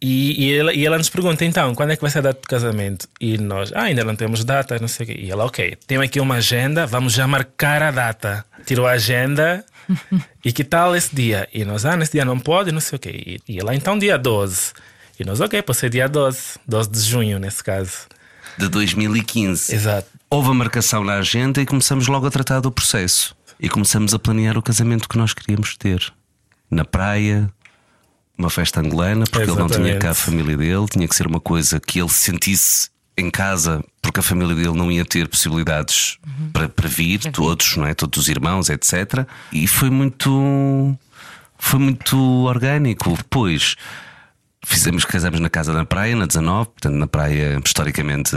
E, 0.00 0.46
e, 0.46 0.56
ela, 0.56 0.72
e 0.72 0.86
ela 0.86 0.96
nos 0.96 1.10
pergunta 1.10 1.44
então, 1.44 1.74
quando 1.74 1.90
é 1.90 1.96
que 1.96 2.02
vai 2.02 2.10
ser 2.10 2.18
a 2.18 2.22
data 2.22 2.40
de 2.40 2.46
casamento? 2.46 3.08
E 3.20 3.36
nós, 3.36 3.72
ah, 3.74 3.82
ainda 3.82 4.04
não 4.04 4.14
temos 4.16 4.44
data, 4.44 4.78
não 4.80 4.88
sei 4.88 5.04
o 5.04 5.06
quê. 5.08 5.16
E 5.18 5.30
ela, 5.30 5.44
ok, 5.44 5.76
tem 5.86 5.98
aqui 5.98 6.20
uma 6.20 6.36
agenda, 6.36 6.86
vamos 6.86 7.12
já 7.12 7.26
marcar 7.26 7.82
a 7.82 7.90
data. 7.90 8.44
Tirou 8.64 8.86
a 8.86 8.92
agenda 8.92 9.64
e 10.44 10.52
que 10.52 10.64
tal 10.64 10.96
esse 10.96 11.14
dia? 11.14 11.48
E 11.52 11.64
nós, 11.64 11.84
ah, 11.84 11.96
nesse 11.96 12.12
dia 12.12 12.24
não 12.24 12.38
pode, 12.38 12.72
não 12.72 12.80
sei 12.80 12.96
o 12.96 12.98
quê. 13.00 13.10
E, 13.10 13.52
e 13.52 13.58
ela, 13.58 13.74
então, 13.74 13.98
dia 13.98 14.16
12. 14.16 14.72
E 15.20 15.24
nós, 15.24 15.40
ok, 15.40 15.60
pode 15.62 15.78
ser 15.78 15.90
dia 15.90 16.08
12, 16.08 16.58
12 16.66 16.90
de 16.90 17.00
junho, 17.00 17.38
nesse 17.38 17.62
caso. 17.62 18.06
De 18.58 18.68
2015. 18.68 19.74
Exato. 19.74 20.08
Houve 20.28 20.50
a 20.50 20.54
marcação 20.54 21.04
na 21.04 21.14
agenda 21.14 21.60
e 21.60 21.66
começamos 21.66 22.08
logo 22.08 22.26
a 22.26 22.30
tratar 22.30 22.60
do 22.60 22.70
processo. 22.70 23.36
E 23.60 23.68
começamos 23.68 24.12
a 24.14 24.18
planear 24.18 24.56
o 24.58 24.62
casamento 24.62 25.08
que 25.08 25.16
nós 25.16 25.32
queríamos 25.32 25.76
ter. 25.76 26.12
Na 26.70 26.84
praia, 26.84 27.50
uma 28.36 28.50
festa 28.50 28.80
angolana, 28.80 29.24
porque 29.24 29.50
ele 29.50 29.58
não 29.58 29.66
tinha 29.66 29.88
Exatamente. 29.88 29.98
cá 29.98 30.10
a 30.10 30.14
família 30.14 30.56
dele, 30.56 30.86
tinha 30.86 31.08
que 31.08 31.14
ser 31.14 31.26
uma 31.26 31.40
coisa 31.40 31.80
que 31.80 31.98
ele 31.98 32.08
sentisse 32.08 32.90
em 33.16 33.30
casa, 33.30 33.84
porque 34.00 34.20
a 34.20 34.22
família 34.22 34.54
dele 34.54 34.76
não 34.76 34.92
ia 34.92 35.04
ter 35.04 35.26
possibilidades 35.28 36.18
para, 36.52 36.68
para 36.68 36.88
vir, 36.88 37.18
todos, 37.32 37.76
não 37.76 37.86
é? 37.86 37.94
Todos 37.94 38.20
os 38.20 38.28
irmãos, 38.28 38.70
etc. 38.70 39.26
E 39.52 39.66
foi 39.66 39.90
muito. 39.90 40.96
Foi 41.58 41.80
muito 41.80 42.16
orgânico. 42.44 43.16
Depois 43.16 43.74
fizemos, 44.64 45.04
casamos 45.04 45.40
na 45.40 45.50
casa 45.50 45.72
da 45.72 45.84
praia, 45.84 46.16
na 46.16 46.26
19, 46.26 46.70
portanto, 46.70 46.94
na 46.94 47.06
praia 47.06 47.60
historicamente 47.64 48.36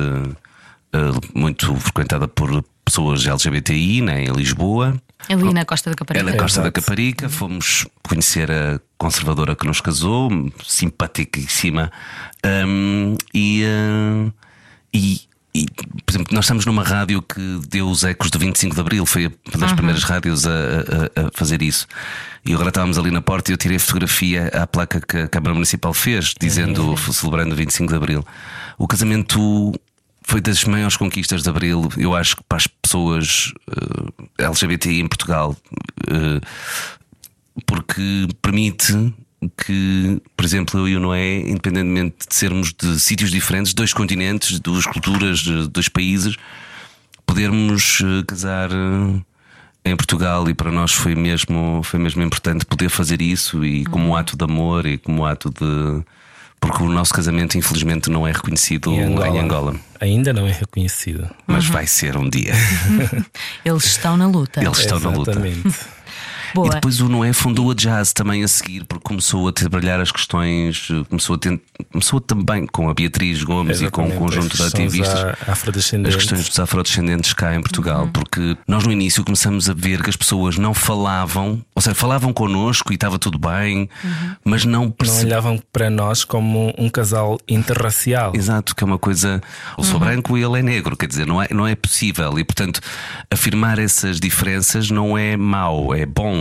eh, 0.93 1.11
muito 1.33 1.75
frequentada 1.77 2.27
por 2.27 2.63
pessoas 2.83 3.25
LGBTI, 3.25 4.01
né, 4.01 4.25
em 4.25 4.31
Lisboa. 4.31 5.01
Ali 5.29 5.53
na 5.53 5.63
Costa 5.63 5.89
da 5.89 5.93
É 5.93 5.95
Caparica. 5.95 6.25
na 6.25 6.37
Costa 6.37 6.61
da. 6.61 6.71
Caparica, 6.71 7.29
fomos 7.29 7.87
conhecer 8.03 8.51
a 8.51 8.79
conservadora 8.97 9.55
que 9.55 9.65
nos 9.65 9.79
casou, 9.79 10.29
simpaticíssima. 10.65 11.91
Um, 12.45 13.15
e, 13.33 13.63
uh, 13.63 14.33
e, 14.93 15.21
e, 15.53 15.65
por 16.05 16.11
exemplo, 16.11 16.33
nós 16.33 16.45
estamos 16.45 16.65
numa 16.65 16.83
rádio 16.83 17.21
que 17.21 17.59
deu 17.67 17.89
os 17.89 18.03
ecos 18.03 18.29
do 18.29 18.39
25 18.39 18.73
de 18.73 18.81
Abril, 18.81 19.05
foi 19.05 19.27
uma 19.27 19.57
das 19.59 19.73
primeiras 19.73 20.03
rádios 20.03 20.45
a, 20.47 20.49
a- 20.51 21.27
a 21.27 21.31
fazer 21.33 21.61
isso. 21.61 21.85
E 22.45 22.53
agora 22.53 22.69
estávamos 22.69 22.97
ali 22.97 23.11
na 23.11 23.21
porta 23.21 23.51
e 23.51 23.53
eu 23.53 23.57
tirei 23.57 23.77
a 23.77 23.79
fotografia 23.79 24.47
à 24.47 24.65
placa 24.65 25.01
que 25.01 25.17
a 25.17 25.27
Câmara 25.27 25.53
Municipal 25.53 25.93
fez, 25.93 26.33
dizendo, 26.39 26.95
celebrando 26.97 27.53
o 27.53 27.55
25 27.57 27.89
de 27.89 27.95
Abril. 27.97 28.25
O 28.77 28.87
casamento 28.87 29.73
foi 30.23 30.39
das 30.39 30.63
maiores 30.63 30.95
conquistas 30.95 31.43
de 31.43 31.49
Abril, 31.49 31.89
eu 31.97 32.15
acho 32.15 32.37
que 32.37 32.43
para 32.47 32.57
as 32.57 32.67
pessoas 32.67 33.51
eh, 34.37 34.45
LGBTI 34.45 35.01
em 35.01 35.07
Portugal, 35.07 35.55
eh, 36.07 36.39
porque 37.65 38.27
permite 38.41 39.13
que, 39.49 40.21
por 40.35 40.45
exemplo, 40.45 40.79
eu 40.79 40.87
e 40.87 40.95
o 40.95 40.99
Noé, 40.99 41.39
independentemente 41.39 42.27
de 42.27 42.35
sermos 42.35 42.73
de 42.73 42.99
sítios 42.99 43.31
diferentes, 43.31 43.73
dois 43.73 43.93
continentes, 43.93 44.59
duas 44.59 44.85
culturas, 44.85 45.39
de 45.39 45.67
dois 45.67 45.89
países, 45.89 46.35
podermos 47.25 48.01
eh, 48.01 48.23
casar 48.27 48.69
eh, 48.71 49.21
em 49.83 49.95
Portugal 49.95 50.47
e 50.49 50.53
para 50.53 50.71
nós 50.71 50.91
foi 50.91 51.15
mesmo, 51.15 51.81
foi 51.83 51.99
mesmo 51.99 52.21
importante 52.21 52.65
poder 52.65 52.89
fazer 52.89 53.21
isso 53.21 53.65
e 53.65 53.83
como 53.85 54.09
um 54.09 54.15
ato 54.15 54.37
de 54.37 54.43
amor 54.43 54.85
e 54.85 54.97
como 54.97 55.23
um 55.23 55.25
ato 55.25 55.49
de. 55.49 56.03
Porque 56.59 56.83
o 56.83 56.89
nosso 56.89 57.11
casamento, 57.11 57.57
infelizmente, 57.57 58.07
não 58.07 58.27
é 58.27 58.31
reconhecido 58.31 58.93
em 58.93 59.39
Angola. 59.39 59.75
Ainda 59.99 60.31
não 60.31 60.45
é 60.45 60.51
reconhecido. 60.51 61.27
Mas 61.47 61.65
vai 61.65 61.87
ser 61.87 62.15
um 62.15 62.29
dia. 62.29 62.53
Eles 63.65 63.85
estão 63.85 64.15
na 64.15 64.27
luta. 64.27 64.63
Eles 64.63 64.77
estão 64.77 64.99
na 64.99 65.09
luta. 65.09 65.41
Exatamente. 66.51 66.55
Boa. 66.55 66.67
E 66.67 66.69
depois 66.75 67.01
o 67.01 67.09
Noé 67.09 67.33
fundou 67.33 67.71
a 67.71 67.73
Jazz 67.73 68.13
também 68.13 68.43
a 68.43 68.47
seguir, 68.47 68.83
porque 68.85 69.03
começou 69.03 69.47
a 69.47 69.51
trabalhar 69.51 69.99
as 69.99 70.11
questões, 70.11 70.87
começou, 71.09 71.35
a 71.35 71.83
começou 71.91 72.19
também 72.21 72.65
com 72.67 72.89
a 72.89 72.93
Beatriz 72.93 73.43
Gomes 73.43 73.81
e 73.81 73.89
com 73.89 74.03
um 74.03 74.05
Exatamente, 74.05 74.33
conjunto 74.35 74.57
de 74.57 74.63
ativistas. 74.63 75.35
As 76.07 76.15
questões 76.15 76.47
dos 76.49 76.59
afrodescendentes 76.59 77.33
cá 77.33 77.55
em 77.55 77.61
Portugal, 77.61 78.09
porque 78.13 78.57
nós 78.67 78.85
no 78.85 78.91
início 78.91 79.23
começamos 79.23 79.69
a 79.69 79.73
ver 79.73 80.01
que 80.03 80.09
as 80.09 80.15
pessoas 80.15 80.57
não 80.57 80.73
falavam, 80.73 81.63
ou 81.75 81.81
seja, 81.81 81.95
falavam 81.95 82.33
connosco 82.33 82.91
e 82.91 82.95
estava 82.95 83.17
tudo 83.17 83.37
bem, 83.39 83.89
mas 84.43 84.65
não 84.65 84.81
Não 84.85 84.91
percebiam. 84.91 85.27
olhavam 85.27 85.61
para 85.71 85.89
nós 85.89 86.23
como 86.23 86.73
um 86.77 86.89
casal 86.89 87.39
interracial. 87.47 88.33
Exato, 88.35 88.75
que 88.75 88.83
é 88.83 88.85
uma 88.87 88.97
coisa. 88.97 89.41
Eu 89.77 89.83
sou 89.83 89.99
branco 89.99 90.37
e 90.37 90.43
ele 90.43 90.59
é 90.59 90.63
negro, 90.63 90.97
quer 90.97 91.07
dizer, 91.07 91.25
não 91.27 91.41
é, 91.41 91.47
não 91.51 91.67
é 91.67 91.75
possível. 91.75 92.37
E 92.39 92.43
portanto, 92.43 92.81
afirmar 93.29 93.79
essas 93.79 94.19
diferenças 94.19 94.89
não 94.89 95.17
é 95.17 95.37
mau, 95.37 95.93
é 95.93 96.05
bom. 96.05 96.40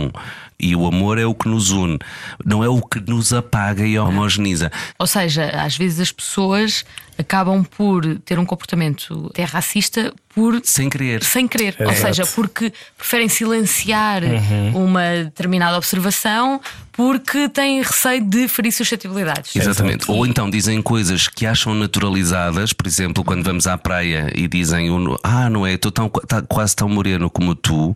E 0.59 0.75
o 0.75 0.85
amor 0.85 1.17
é 1.17 1.25
o 1.25 1.33
que 1.33 1.49
nos 1.49 1.71
une, 1.71 1.97
não 2.45 2.63
é 2.63 2.69
o 2.69 2.81
que 2.81 2.99
nos 2.99 3.33
apaga 3.33 3.83
e 3.83 3.97
homogeneiza. 3.97 4.71
Ou 4.99 5.07
seja, 5.07 5.49
às 5.49 5.75
vezes 5.75 5.99
as 5.99 6.11
pessoas 6.11 6.85
acabam 7.21 7.63
por 7.63 8.03
ter 8.25 8.37
um 8.37 8.45
comportamento 8.45 9.27
até 9.31 9.43
racista 9.43 10.13
por 10.33 10.61
Sem 10.63 10.89
querer. 10.89 11.23
sem 11.23 11.45
querer, 11.47 11.75
ou 11.79 11.93
seja, 11.93 12.25
porque 12.25 12.71
preferem 12.97 13.27
silenciar 13.27 14.23
Uhum. 14.23 14.85
uma 14.85 15.01
determinada 15.25 15.75
observação 15.77 16.61
porque 16.93 17.49
têm 17.49 17.81
receio 17.81 18.23
de 18.23 18.47
ferir 18.47 18.71
suscetibilidades. 18.71 19.55
Exatamente. 19.55 20.03
Exato. 20.03 20.13
Ou 20.13 20.25
então 20.25 20.49
dizem 20.49 20.81
coisas 20.81 21.27
que 21.27 21.45
acham 21.45 21.73
naturalizadas, 21.73 22.71
por 22.73 22.87
exemplo, 22.87 23.23
quando 23.25 23.43
vamos 23.43 23.67
à 23.67 23.77
praia 23.77 24.31
e 24.35 24.47
dizem 24.47 24.87
Ah, 25.23 25.49
não 25.49 25.65
é? 25.65 25.73
Estou 25.73 25.91
tão, 25.91 26.09
tá 26.09 26.41
quase 26.41 26.75
tão 26.75 26.87
moreno 26.87 27.29
como 27.29 27.53
tu, 27.55 27.95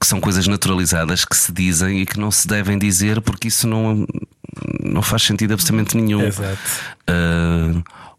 que 0.00 0.06
são 0.06 0.20
coisas 0.20 0.46
naturalizadas 0.48 1.24
que 1.24 1.36
se 1.36 1.52
dizem 1.52 2.00
e 2.00 2.06
que 2.06 2.18
não 2.18 2.30
se 2.30 2.48
devem 2.48 2.78
dizer 2.78 3.20
porque 3.20 3.48
isso 3.48 3.68
não, 3.68 4.06
não 4.82 5.02
faz 5.02 5.22
sentido 5.22 5.54
absolutamente 5.54 5.96
nenhum. 5.96 6.22
Exato. 6.22 6.58
Ah, 7.06 7.49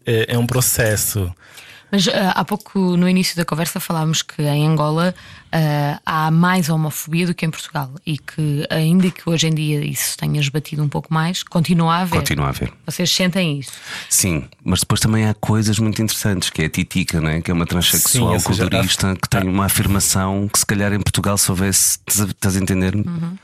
É, 0.06 0.34
é 0.34 0.38
um 0.38 0.46
processo. 0.46 1.32
Mas 1.92 2.08
ah, 2.08 2.30
há 2.34 2.44
pouco 2.44 2.96
no 2.96 3.06
início 3.08 3.36
da 3.36 3.44
conversa 3.44 3.78
falámos 3.78 4.22
que 4.22 4.40
em 4.42 4.66
Angola 4.66 5.14
ah, 5.52 6.00
há 6.06 6.30
mais 6.30 6.70
homofobia 6.70 7.26
do 7.26 7.34
que 7.34 7.44
em 7.44 7.50
Portugal 7.50 7.90
e 8.06 8.16
que, 8.16 8.66
ainda 8.70 9.10
que 9.10 9.28
hoje 9.28 9.46
em 9.48 9.54
dia 9.54 9.84
isso 9.84 10.16
tenha 10.16 10.40
esbatido 10.40 10.82
um 10.82 10.88
pouco 10.88 11.12
mais, 11.12 11.42
continua 11.42 11.96
a 11.96 12.00
haver. 12.00 12.18
continua 12.18 12.46
a 12.46 12.48
haver. 12.48 12.72
Vocês 12.86 13.10
sentem 13.10 13.58
isso? 13.60 13.72
Sim, 14.08 14.44
mas 14.64 14.80
depois 14.80 15.00
também 15.00 15.26
há 15.26 15.34
coisas 15.34 15.78
muito 15.78 16.00
interessantes, 16.00 16.48
que 16.48 16.62
é 16.62 16.64
a 16.64 16.70
Titica, 16.70 17.20
né? 17.20 17.42
que 17.42 17.50
é 17.50 17.54
uma 17.54 17.66
transexual 17.66 18.40
Sim, 18.40 18.54
já- 18.56 18.64
culturista 18.68 19.14
que 19.20 19.28
tem 19.28 19.46
uma 19.46 19.66
afirmação 19.66 20.48
que 20.50 20.58
se 20.58 20.64
calhar 20.64 20.92
em 20.94 21.00
Portugal 21.00 21.36
se 21.36 21.50
houvesse, 21.50 21.98
estás 22.08 22.56
a 22.56 22.58
entender? 22.58 22.94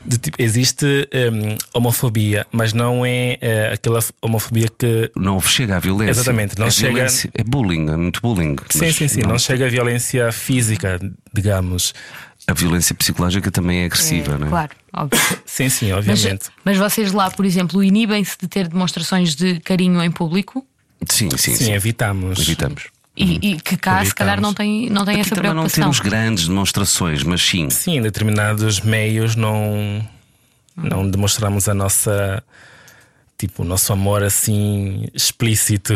De 0.03 0.17
tipo, 0.17 0.41
existe 0.41 0.85
hum, 1.13 1.55
homofobia, 1.73 2.47
mas 2.51 2.73
não 2.73 3.05
é 3.05 3.37
eh, 3.39 3.71
aquela 3.73 3.99
homofobia 4.21 4.67
que. 4.75 5.11
Não 5.15 5.39
chega 5.39 5.75
à 5.75 5.79
violência. 5.79 6.11
Exatamente, 6.11 6.57
não 6.57 6.65
é 6.65 6.71
chega- 6.71 6.93
violência, 6.93 7.29
É 7.35 7.43
bullying, 7.43 7.87
é 7.91 7.95
muito 7.95 8.19
bullying. 8.21 8.38
Sim, 8.69 8.85
mas 8.85 8.95
sim, 8.95 9.07
sim. 9.07 9.21
Não, 9.21 9.37
chega 9.37 9.65
a 9.65 9.69
violência 9.69 10.31
física, 10.31 10.99
digamos. 11.33 11.93
A 12.47 12.53
violência 12.53 12.95
psicológica 12.95 13.51
também 13.51 13.81
é 13.81 13.85
agressiva, 13.85 14.37
não 14.37 14.47
é? 14.47 14.49
Claro, 14.49 14.71
óbvio. 14.93 15.19
Sim, 15.45 15.69
sim, 15.69 15.91
Mas, 15.91 16.07
obviamente. 16.07 16.45
mas 16.65 16.77
vocês 16.77 17.11
lá, 17.11 17.29
por 17.29 17.45
exemplo, 17.45 17.83
inibem-se 17.83 18.35
de 18.41 18.47
ter 18.47 18.67
demonstrações 18.67 19.35
de 19.35 19.59
carinho 19.59 20.01
em 20.01 20.09
público 20.09 20.65
Sim, 21.07 21.29
sim, 21.31 21.37
sim, 21.37 21.55
sim. 21.65 21.73
evitamos. 21.73 22.39
Evitamos. 22.39 22.85
e, 23.15 23.51
e 23.51 23.61
que 23.61 23.77
cá, 23.77 24.03
se 24.03 24.15
calhar, 24.15 24.41
não 24.41 24.53
tem, 24.53 24.89
não 24.89 25.05
tem 25.05 25.15
Aqui 25.15 25.21
essa 25.21 25.35
também 25.35 25.51
não 25.51 25.63
preocupação. 25.63 25.83
temos 25.83 25.99
grandes 25.99 26.47
demonstrações, 26.47 27.21
mas 27.23 27.41
sim. 27.41 27.69
Sim, 27.69 27.97
em 27.97 28.01
determinados 28.01 28.79
meios 28.81 29.35
não, 29.35 30.03
não 30.75 31.07
demonstramos 31.09 31.69
a 31.69 31.73
nossa. 31.73 32.43
Tipo, 33.37 33.61
o 33.61 33.65
nosso 33.65 33.93
amor 33.93 34.23
assim 34.23 35.07
explícito. 35.13 35.93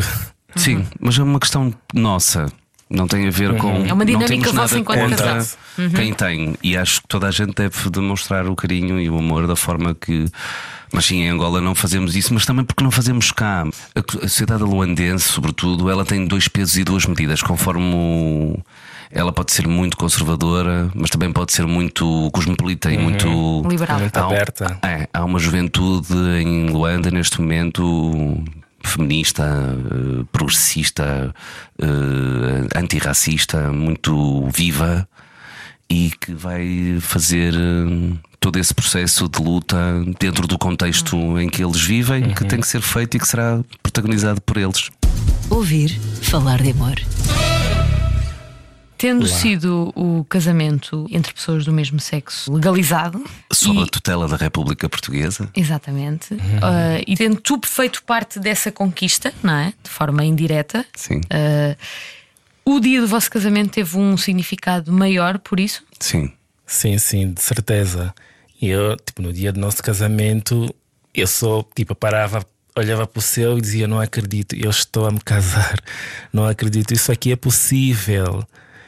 Sim, 0.55 0.85
mas 0.99 1.17
é 1.17 1.23
uma 1.23 1.39
questão 1.39 1.73
nossa. 1.93 2.45
Não 2.89 3.07
tem 3.07 3.27
a 3.27 3.31
ver 3.31 3.57
com. 3.57 3.85
É 3.87 3.91
uma 3.93 4.05
dinâmica 4.05 4.51
vossa 4.51 4.77
enquanto 4.77 5.15
casal. 5.15 5.39
quem 5.95 6.13
tem. 6.13 6.53
E 6.61 6.77
acho 6.77 7.01
que 7.01 7.07
toda 7.07 7.27
a 7.27 7.31
gente 7.31 7.53
deve 7.55 7.89
demonstrar 7.89 8.45
o 8.47 8.55
carinho 8.55 8.99
e 8.99 9.09
o 9.09 9.17
amor 9.17 9.47
da 9.47 9.55
forma 9.55 9.95
que. 9.95 10.25
Mas 10.91 11.05
sim, 11.05 11.23
em 11.23 11.29
Angola 11.29 11.59
não 11.59 11.73
fazemos 11.73 12.15
isso, 12.15 12.31
mas 12.35 12.45
também 12.45 12.63
porque 12.63 12.83
não 12.83 12.91
fazemos 12.91 13.31
cá. 13.31 13.63
A 13.95 14.21
sociedade 14.27 14.61
luandense, 14.61 15.27
sobretudo, 15.27 15.89
ela 15.89 16.05
tem 16.05 16.27
dois 16.27 16.47
pesos 16.47 16.77
e 16.77 16.83
duas 16.83 17.07
medidas, 17.07 17.41
conforme 17.41 17.95
o- 17.95 18.59
ela 19.09 19.31
pode 19.31 19.51
ser 19.53 19.67
muito 19.67 19.97
conservadora, 19.97 20.91
mas 20.93 21.09
também 21.09 21.31
pode 21.31 21.51
ser 21.51 21.65
muito 21.65 22.29
cosmopolita 22.31 22.91
e 22.91 22.97
muito 22.99 23.25
Liberal. 23.67 23.99
Muito 24.01 24.17
Há 24.17 24.25
aberta. 24.25 24.77
é, 24.83 25.07
há 25.11 25.25
uma 25.25 25.39
juventude 25.39 26.13
em 26.43 26.69
Luanda 26.69 27.09
neste 27.09 27.41
momento 27.41 28.43
feminista, 28.89 29.43
eh, 29.43 30.25
progressista, 30.31 31.33
eh, 31.79 32.79
antirracista, 32.79 33.71
muito 33.71 34.47
viva 34.49 35.07
e 35.89 36.11
que 36.19 36.33
vai 36.33 36.97
fazer 36.99 37.53
eh, 37.53 38.17
todo 38.39 38.59
esse 38.59 38.73
processo 38.73 39.29
de 39.29 39.41
luta 39.41 39.77
dentro 40.19 40.47
do 40.47 40.57
contexto 40.57 41.39
em 41.39 41.49
que 41.49 41.63
eles 41.63 41.81
vivem, 41.81 42.33
que 42.33 42.45
tem 42.45 42.59
que 42.59 42.67
ser 42.67 42.81
feito 42.81 43.15
e 43.15 43.19
que 43.19 43.27
será 43.27 43.61
protagonizado 43.81 44.41
por 44.41 44.57
eles. 44.57 44.89
Ouvir 45.49 45.97
falar 46.21 46.61
de 46.61 46.71
amor. 46.71 46.95
Tendo 48.97 49.27
sido 49.27 49.91
o 49.95 50.23
casamento 50.25 51.05
entre 51.11 51.33
pessoas 51.33 51.65
do 51.65 51.73
mesmo 51.73 51.99
sexo 51.99 52.53
legalizado. 52.53 53.23
Sob 53.51 53.79
e- 53.79 53.83
a 53.83 53.85
tutela 53.87 54.27
da 54.27 54.37
República 54.37 54.87
Portuguesa. 54.87 55.49
Exatamente. 55.55 56.37
Ah, 56.61 57.01
e 57.05 57.15
tendo 57.17 57.35
tu 57.41 57.59
feito 57.65 58.01
parte 58.03 58.39
dessa 58.39 58.71
conquista, 58.71 59.33
não 59.43 59.53
é? 59.53 59.73
De 59.83 59.89
forma 59.89 60.23
indireta, 60.23 60.85
Sim, 60.95 61.19
ah, 61.29 61.75
o 62.65 62.79
dia 62.79 63.01
do 63.01 63.07
vosso 63.07 63.29
casamento 63.29 63.71
teve 63.71 63.97
um 63.97 64.15
significado 64.15 64.91
maior 64.91 65.37
por 65.39 65.59
isso? 65.59 65.83
sim. 65.99 66.31
Sim, 66.65 66.97
sim, 66.97 67.31
de 67.33 67.41
certeza. 67.41 68.15
E 68.59 68.69
eu, 68.69 68.95
tipo, 68.95 69.21
no 69.21 69.33
dia 69.33 69.51
do 69.51 69.59
nosso 69.59 69.83
casamento, 69.83 70.73
eu 71.13 71.27
só, 71.27 71.61
tipo, 71.75 71.93
parava, 71.93 72.43
olhava 72.75 73.05
para 73.05 73.19
o 73.19 73.21
céu 73.21 73.57
e 73.57 73.61
dizia: 73.61 73.85
Não 73.85 73.99
acredito, 73.99 74.55
eu 74.55 74.69
estou 74.69 75.05
a 75.05 75.11
me 75.11 75.19
casar. 75.19 75.75
Não 76.31 76.47
acredito, 76.47 76.93
isso 76.93 77.11
aqui 77.11 77.33
é 77.33 77.35
possível. 77.35 78.47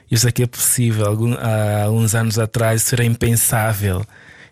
Isso 0.09 0.27
aqui 0.27 0.43
é 0.43 0.47
possível. 0.47 1.05
Algum, 1.05 1.33
há 1.33 1.89
uns 1.89 2.15
anos 2.15 2.37
atrás 2.39 2.83
isso 2.83 2.95
era 2.95 3.03
impensável. 3.03 4.05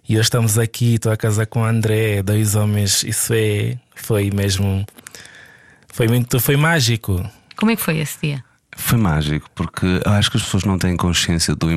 E 0.08 0.14
hoje 0.16 0.24
estamos 0.24 0.60
aqui, 0.60 0.96
estou 0.96 1.12
a 1.12 1.18
casar 1.18 1.46
com 1.46 1.62
o 1.62 1.66
André, 1.66 2.22
dois 2.22 2.56
homens. 2.56 3.04
Isso 3.04 3.34
é, 3.34 3.78
foi 3.96 4.32
mesmo, 4.32 4.86
foi 5.88 6.08
muito, 6.08 6.40
foi 6.40 6.58
mágico. 6.58 7.24
Como 7.56 7.72
é 7.72 7.76
que 7.76 7.82
foi 7.82 8.00
esse 8.00 8.18
dia? 8.22 8.44
Foi 8.76 8.98
mágico, 8.98 9.48
porque 9.54 9.86
eu 10.04 10.12
acho 10.12 10.32
que 10.32 10.38
as 10.38 10.44
pessoas 10.44 10.64
não 10.64 10.78
têm 10.78 10.98
consciência 10.98 11.56
do. 11.56 11.68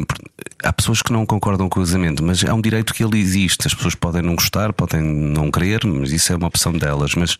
Há 0.65 0.73
pessoas 0.73 1.03
que 1.03 1.13
não 1.13 1.27
concordam 1.27 1.69
com 1.69 1.79
o 1.79 1.85
casamento, 1.85 2.25
mas 2.25 2.43
é 2.43 2.53
um 2.53 2.61
direito 2.61 2.95
que 2.95 3.05
ele 3.05 3.19
existe. 3.19 3.67
As 3.67 3.75
pessoas 3.75 3.95
podem 3.95 4.23
não 4.23 4.35
gostar, 4.35 4.73
podem 4.73 5.03
não 5.03 5.51
querer, 5.51 5.85
mas 5.85 6.11
isso 6.11 6.33
é 6.33 6.37
uma 6.37 6.49
opção 6.49 6.73
delas. 6.73 7.15
Mas 7.15 7.37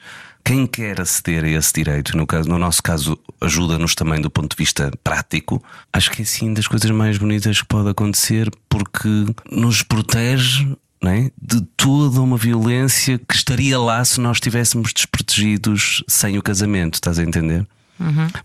quem 0.47 0.65
quer 0.65 1.01
aceder 1.01 1.43
a 1.43 1.49
esse 1.49 1.73
direito, 1.73 2.17
no, 2.17 2.25
caso, 2.25 2.49
no 2.49 2.57
nosso 2.57 2.81
caso, 2.81 3.19
ajuda-nos 3.41 3.97
também 3.97 4.21
do 4.21 4.31
ponto 4.31 4.55
de 4.55 4.57
vista 4.57 4.93
prático, 5.03 5.61
acho 5.93 6.09
que 6.13 6.23
é 6.23 6.25
sim 6.25 6.55
das 6.55 6.69
coisas 6.69 6.89
mais 6.93 7.19
bonitas 7.19 7.61
que 7.61 7.67
pode 7.67 7.89
acontecer, 7.89 8.49
porque 8.69 9.09
nos 9.51 9.83
protege. 9.83 10.65
é? 11.05 11.33
De 11.37 11.61
toda 11.77 12.21
uma 12.21 12.37
violência 12.37 13.19
que 13.19 13.35
estaria 13.35 13.77
lá 13.77 14.05
se 14.05 14.21
nós 14.21 14.37
estivéssemos 14.37 14.93
desprotegidos 14.93 16.05
sem 16.07 16.39
o 16.39 16.43
casamento, 16.43 16.95
estás 16.95 17.19
a 17.19 17.25
entender? 17.25 17.67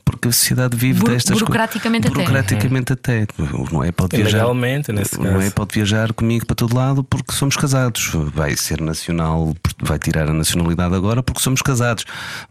Porque 0.05 0.29
a 0.29 0.31
sociedade 0.31 0.77
vive 0.77 0.99
Buro- 0.99 1.11
destas 1.13 1.33
co- 1.39 1.45
burocraticamente 1.45 2.07
até. 2.07 2.13
burocraticamente 2.15 2.93
até. 2.93 3.27
Não 3.71 3.83
é 3.83 3.91
pode 3.91 4.15
viajar. 4.15 4.37
Legalmente, 4.39 4.91
nesse 4.91 5.19
Não 5.19 5.29
é 5.37 5.39
caso. 5.43 5.51
pode 5.55 5.73
viajar 5.75 6.13
comigo 6.13 6.45
para 6.45 6.55
todo 6.55 6.75
lado 6.75 7.03
porque 7.03 7.33
somos 7.33 7.55
casados. 7.57 8.11
Vai 8.33 8.55
ser 8.55 8.79
nacional, 8.79 9.53
vai 9.81 9.99
tirar 9.99 10.29
a 10.29 10.33
nacionalidade 10.33 10.95
agora 10.95 11.21
porque 11.21 11.41
somos 11.41 11.61
casados. 11.61 12.05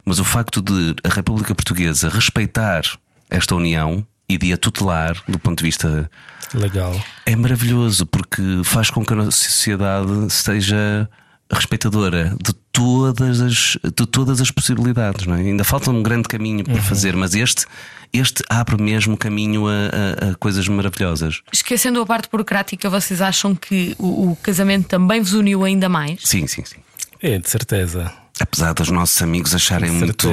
Mas 0.04 0.18
o 0.18 0.24
facto 0.24 0.60
de 0.60 0.94
a 1.04 1.08
República 1.08 1.54
Portuguesa 1.54 2.08
respeitar 2.08 2.82
esta 3.30 3.54
união 3.54 4.06
e 4.28 4.36
de 4.38 4.52
a 4.52 4.56
tutelar 4.56 5.16
do 5.26 5.38
ponto 5.38 5.58
de 5.58 5.64
vista 5.64 6.08
Legal. 6.54 6.94
é 7.26 7.34
maravilhoso 7.34 8.06
porque 8.06 8.42
faz 8.64 8.90
com 8.90 9.04
que 9.04 9.12
a 9.12 9.16
nossa 9.16 9.30
sociedade 9.32 10.30
seja 10.32 11.08
respeitadora 11.52 12.36
de 12.40 12.52
todas 12.72 13.40
as, 13.40 13.76
de 13.82 14.06
todas 14.06 14.40
as 14.40 14.50
possibilidades. 14.50 15.26
Não 15.26 15.34
é? 15.34 15.40
Ainda 15.40 15.64
falta 15.64 15.90
um 15.90 16.02
grande 16.02 16.28
caminho 16.28 16.64
por 16.64 16.80
fazer, 16.80 17.14
mas 17.16 17.34
este, 17.34 17.66
este 18.12 18.42
abre 18.48 18.80
mesmo 18.82 19.16
caminho 19.16 19.66
a, 19.68 19.72
a- 19.72 20.30
a 20.30 20.34
coisas 20.36 20.66
maravilhosas. 20.68 21.40
Esquecendo 21.52 22.00
a 22.00 22.06
parte 22.06 22.28
burocrática, 22.30 22.88
vocês 22.88 23.20
acham 23.20 23.54
que 23.54 23.94
o, 23.98 24.30
o 24.32 24.36
casamento 24.36 24.86
também 24.88 25.20
vos 25.20 25.32
uniu 25.32 25.64
ainda 25.64 25.88
mais? 25.88 26.20
Sim, 26.24 26.46
sim, 26.46 26.64
sim. 26.64 26.76
É, 27.22 27.38
de 27.38 27.48
certeza. 27.50 28.12
Apesar 28.40 28.72
dos 28.72 28.88
nossos 28.90 29.20
amigos 29.20 29.54
acharem 29.54 29.90
muito 29.90 30.28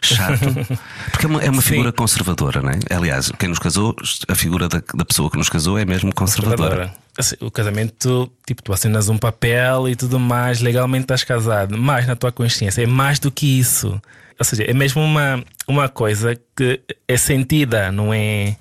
chato, 0.00 0.38
porque 1.10 1.26
é 1.26 1.28
uma, 1.28 1.42
é 1.42 1.50
uma 1.50 1.60
figura 1.60 1.90
conservadora, 1.92 2.62
não 2.62 2.70
é? 2.70 2.78
Aliás, 2.88 3.32
quem 3.36 3.48
nos 3.48 3.58
casou, 3.58 3.96
a 4.28 4.34
figura 4.36 4.68
da, 4.68 4.80
da 4.94 5.04
pessoa 5.04 5.28
que 5.28 5.36
nos 5.36 5.48
casou 5.48 5.76
é 5.76 5.84
mesmo 5.84 6.14
conservadora. 6.14 6.74
Agora, 6.74 6.94
assim, 7.18 7.34
o 7.40 7.50
casamento, 7.50 8.30
tipo, 8.46 8.62
tu 8.62 8.72
assinas 8.72 9.08
um 9.08 9.18
papel 9.18 9.88
e 9.88 9.96
tudo 9.96 10.20
mais, 10.20 10.60
legalmente 10.60 11.02
estás 11.02 11.24
casado, 11.24 11.76
mas 11.76 12.06
na 12.06 12.14
tua 12.14 12.30
consciência 12.30 12.80
é 12.82 12.86
mais 12.86 13.18
do 13.18 13.30
que 13.30 13.58
isso. 13.58 14.00
Ou 14.38 14.44
seja, 14.44 14.62
é 14.62 14.72
mesmo 14.72 15.02
uma, 15.02 15.42
uma 15.66 15.88
coisa 15.88 16.38
que 16.56 16.80
é 17.08 17.16
sentida, 17.16 17.90
não 17.90 18.14
é. 18.14 18.56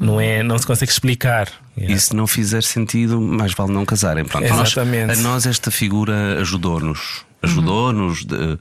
Não, 0.00 0.20
é, 0.20 0.42
não 0.42 0.56
se 0.56 0.66
consegue 0.66 0.90
explicar. 0.92 1.48
Yeah. 1.76 1.94
E 1.94 2.00
se 2.00 2.14
não 2.14 2.26
fizer 2.26 2.62
sentido, 2.62 3.20
mais 3.20 3.52
vale 3.52 3.72
não 3.72 3.84
casarem. 3.84 4.24
Pronto, 4.24 4.48
nós- 4.48 4.68
Exatamente. 4.72 5.12
a 5.12 5.16
nós 5.22 5.44
esta 5.44 5.70
figura 5.70 6.40
ajudou-nos. 6.40 7.26
Ajudou-nos. 7.42 8.24
de- 8.24 8.58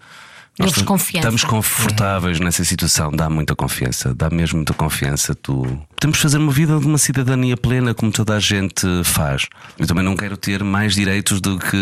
nós. 0.60 0.76
Estamos 1.14 1.44
confortáveis 1.44 2.40
nessa 2.40 2.64
situação, 2.64 3.12
dá 3.12 3.30
muita 3.30 3.56
confiança, 3.56 4.12
dá 4.16 4.28
mesmo 4.28 4.58
muita 4.58 4.74
confiança. 4.74 5.36
Tu 5.36 5.54
podemos 5.96 6.18
fazer 6.20 6.40
uma 6.40 6.52
vida 6.52 6.80
de 6.80 6.86
uma 6.88 6.98
cidadania 6.98 7.56
plena 7.56 7.94
como 7.94 8.12
toda 8.12 8.36
a 8.36 8.40
gente 8.40 8.88
faz. 9.04 9.46
Eu 9.78 9.86
também 9.86 10.04
não 10.04 10.18
quero 10.18 10.36
ter 10.36 10.64
mais 10.64 10.96
direitos 10.96 11.40
do 11.40 11.60
que 11.60 11.78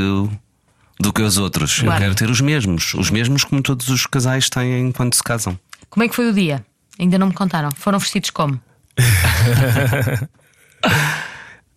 do 1.00 1.14
que 1.14 1.22
os 1.22 1.38
outros. 1.38 1.80
Claro. 1.80 1.96
Eu 1.96 2.00
quero 2.02 2.16
ter 2.16 2.30
os 2.30 2.42
mesmos, 2.42 2.94
os 2.96 3.10
mesmos 3.10 3.46
como 3.46 3.62
todos 3.62 3.88
os 3.88 4.06
casais 4.06 4.50
têm 4.50 4.92
quando 4.92 5.14
se 5.14 5.24
casam. 5.24 5.58
Como 5.90 6.04
é 6.04 6.10
que 6.10 6.16
foi 6.16 6.30
o 6.30 6.34
dia? 6.34 6.66
Ainda 7.00 7.18
não 7.18 7.28
me 7.28 7.34
contaram. 7.34 7.70
Foram 7.72 7.98
vestidos 8.00 8.30
como? 8.30 8.60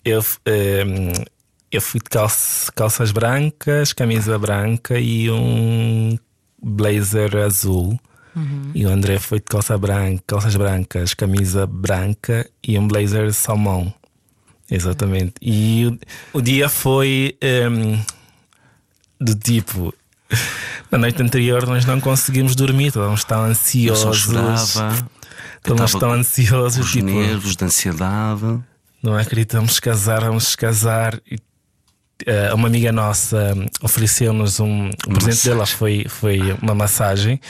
Eu, 0.04 0.24
ehm, 0.46 1.12
eu 1.70 1.80
fui 1.80 2.00
de 2.00 2.08
calça- 2.10 2.70
calças 2.72 3.10
brancas, 3.12 3.92
camisa 3.92 4.38
branca 4.38 4.98
e 4.98 5.30
um 5.30 6.18
blazer 6.62 7.36
azul. 7.36 7.98
E 8.72 8.86
o 8.86 8.88
André 8.88 9.18
foi 9.18 9.40
de 9.40 9.46
calça 9.46 9.76
branca, 9.76 10.22
calças 10.24 10.54
brancas, 10.54 11.12
camisa 11.12 11.66
branca 11.66 12.48
e 12.62 12.78
um 12.78 12.86
blazer 12.86 13.32
salmão. 13.32 13.92
Exatamente. 14.70 15.34
E 15.42 15.86
o, 16.32 16.38
o 16.38 16.40
dia 16.40 16.68
foi 16.68 17.36
ehm, 17.40 17.98
do 19.20 19.34
tipo. 19.34 19.92
Na 20.90 20.98
noite 20.98 21.20
anterior 21.20 21.66
nós 21.66 21.84
não 21.84 22.00
conseguimos 22.00 22.54
dormir, 22.54 22.88
estávamos 22.88 23.24
tão 23.24 23.48
Eu 23.48 23.96
só 23.96 24.10
ansiosos. 24.10 24.18
chorava. 24.72 24.96
eu 25.64 25.72
Estávamos 25.74 25.94
tão 25.94 26.12
ansiosos, 26.12 26.86
Os 26.86 26.92
tipo, 26.92 27.06
nervos 27.06 27.56
de 27.56 27.64
ansiedade. 27.64 28.60
não 29.02 29.16
acreditamos 29.16 29.80
casar, 29.80 30.20
vamos 30.20 30.54
casar. 30.54 31.20
E, 31.28 31.38
eh, 32.26 32.52
uma 32.52 32.68
amiga 32.68 32.92
nossa 32.92 33.54
ofereceu-nos 33.82 34.60
um. 34.60 34.90
O 35.06 35.10
presente 35.12 35.48
dela 35.48 35.66
foi, 35.66 36.06
foi 36.08 36.40
uma 36.60 36.74
massagem. 36.74 37.40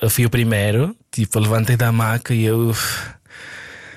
Eu 0.00 0.10
fui 0.10 0.26
o 0.26 0.30
primeiro, 0.30 0.94
tipo, 1.10 1.38
levantei 1.38 1.76
da 1.76 1.90
maca 1.90 2.34
e 2.34 2.44
eu. 2.44 2.74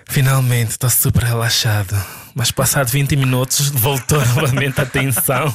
Finalmente, 0.09 0.71
estou 0.71 0.89
super 0.89 1.23
relaxado. 1.23 1.95
Mas 2.33 2.51
passado 2.51 2.87
20 2.87 3.15
minutos 3.15 3.69
voltou 3.69 4.23
novamente 4.33 4.79
a 4.79 4.85
tensão. 4.85 5.53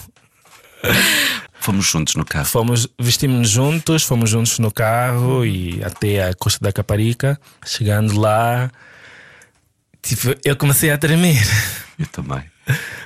Fomos 1.61 1.87
juntos 1.87 2.17
no 2.17 2.25
carro. 2.25 2.45
Fomos, 2.45 2.89
vestimos-nos 3.01 3.49
juntos, 3.49 4.03
fomos 4.03 4.29
juntos 4.29 4.59
no 4.59 4.71
carro 4.71 5.47
e 5.47 5.83
até 5.83 6.29
a 6.29 6.35
Costa 6.35 6.59
da 6.61 6.73
Caparica. 6.73 7.41
Chegando 7.65 8.19
lá, 8.21 8.71
tipo, 10.03 10.35
eu 10.45 10.57
comecei 10.57 10.91
a 10.91 10.99
tremer. 10.99 11.41
Eu 11.99 12.07
também. 12.07 12.52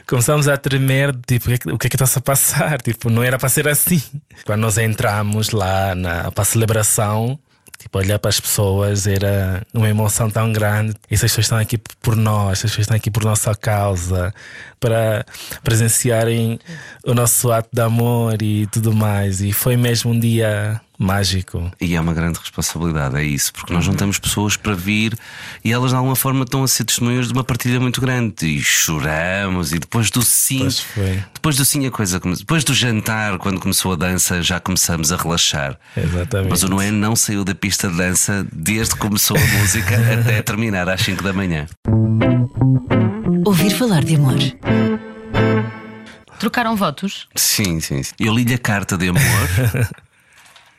Começamos 0.07 0.47
a 0.49 0.57
tremer, 0.57 1.14
tipo, 1.27 1.47
o 1.47 1.79
que 1.79 1.87
é 1.87 1.90
que- 1.90 1.97
que 1.97 2.03
é 2.03 2.07
a 2.07 2.21
passar? 2.21 2.81
Tipo, 2.83 3.11
não 3.11 3.23
era 3.23 3.38
para 3.38 3.49
ser 3.49 3.66
assim. 3.69 4.03
Quando 4.45 4.61
nós 4.61 4.79
entramos 4.79 5.51
lá 5.51 5.95
na, 5.95 6.31
para 6.31 6.42
a 6.42 6.45
celebração, 6.45 7.38
tipo, 7.79 7.99
olhar 7.99 8.19
para 8.19 8.29
as 8.29 8.38
pessoas 8.38 9.07
era 9.07 9.62
uma 9.75 9.88
emoção 9.88 10.31
tão 10.31 10.53
grande. 10.53 10.95
Essas 11.11 11.31
pessoas 11.33 11.47
estão 11.47 11.59
aqui 11.59 11.79
por 12.01 12.14
nós, 12.16 12.59
essas 12.59 12.71
pessoas 12.71 12.85
estão 12.85 12.97
aqui 12.97 13.11
por 13.11 13.25
nossa 13.25 13.55
causa, 13.55 14.33
para 14.79 15.25
presenciarem 15.64 16.59
o 17.05 17.14
nosso 17.14 17.51
ato 17.51 17.69
de 17.73 17.81
amor 17.81 18.40
e 18.42 18.66
tudo 18.69 18.92
mais. 18.95 19.40
E 19.40 19.53
foi 19.53 19.77
mesmo 19.77 20.12
um 20.12 20.19
dia 20.21 20.81
mágico. 20.99 21.71
E 21.81 21.95
é 21.95 22.01
uma 22.01 22.15
grande 22.15 22.39
responsabilidade, 22.39 23.17
é 23.17 23.25
isso, 23.25 23.53
porque 23.53 23.73
nós 23.73 23.85
juntamos 23.85 24.19
pessoas 24.19 24.57
para 24.57 24.75
vir 24.75 25.17
e 25.65 25.73
elas 25.73 25.91
de 25.91 25.97
alguma 25.97 26.17
forma 26.17 26.45
estão 26.45 26.63
a 26.63 26.69
ser 26.69 26.85
testemunhas 26.85 27.29
de 27.29 27.33
uma 27.33 27.45
partilha 27.45 27.79
muito 27.81 28.01
grande. 28.01 28.47
E 28.47 28.61
choramos, 28.61 29.73
e 29.73 29.79
depois 29.79 30.11
do 30.11 30.23
sim, 30.23 30.69
depois 31.35 31.57
do 31.57 31.65
sim 31.65 31.87
a 31.87 31.91
coisa 31.91 32.21
depois 32.21 32.65
do 32.65 32.75
jantar, 32.75 33.39
quando 33.39 33.61
começou 33.61 33.93
a 33.93 33.97
dança, 33.97 34.43
já 34.43 34.59
começamos 34.59 35.13
a 35.13 35.17
relaxar. 35.17 35.79
Exatamente. 35.97 36.51
Mas 36.51 36.63
o 36.63 36.69
Noé 36.69 36.91
não 36.91 37.15
saiu 37.15 37.45
da 37.45 37.55
pista 37.55 37.89
de 37.89 37.97
dança 37.97 38.47
desde 38.53 38.95
que 38.95 39.01
começou 39.01 39.37
a 39.37 39.59
música 39.59 39.97
até 40.21 40.43
terminar 40.43 40.89
às 40.89 41.01
5 41.03 41.23
da 41.23 41.33
manhã. 41.33 41.67
Ouvir 43.45 43.71
falar 43.71 44.05
de 44.05 44.17
amor. 44.17 44.37
Trocaram 46.39 46.77
votos? 46.77 47.29
Sim, 47.35 47.81
sim. 47.81 48.03
sim. 48.03 48.13
Eu 48.19 48.35
li-lhe 48.35 48.55
a 48.55 48.59
carta 48.59 48.97
de 48.97 49.09
amor. 49.09 49.23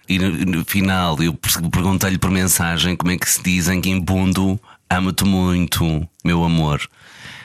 E 0.08 0.18
no, 0.20 0.30
no 0.60 0.66
final 0.66 1.22
eu 1.22 1.34
per- 1.34 1.70
perguntei-lhe 1.70 2.18
por 2.18 2.32
mensagem 2.32 2.96
como 2.96 3.12
é 3.12 3.18
que 3.18 3.30
se 3.30 3.42
diz 3.44 3.68
em 3.68 3.82
Quimbundo 3.82 4.60
amo-te 4.90 5.26
muito, 5.26 6.08
meu 6.24 6.44
amor. 6.44 6.82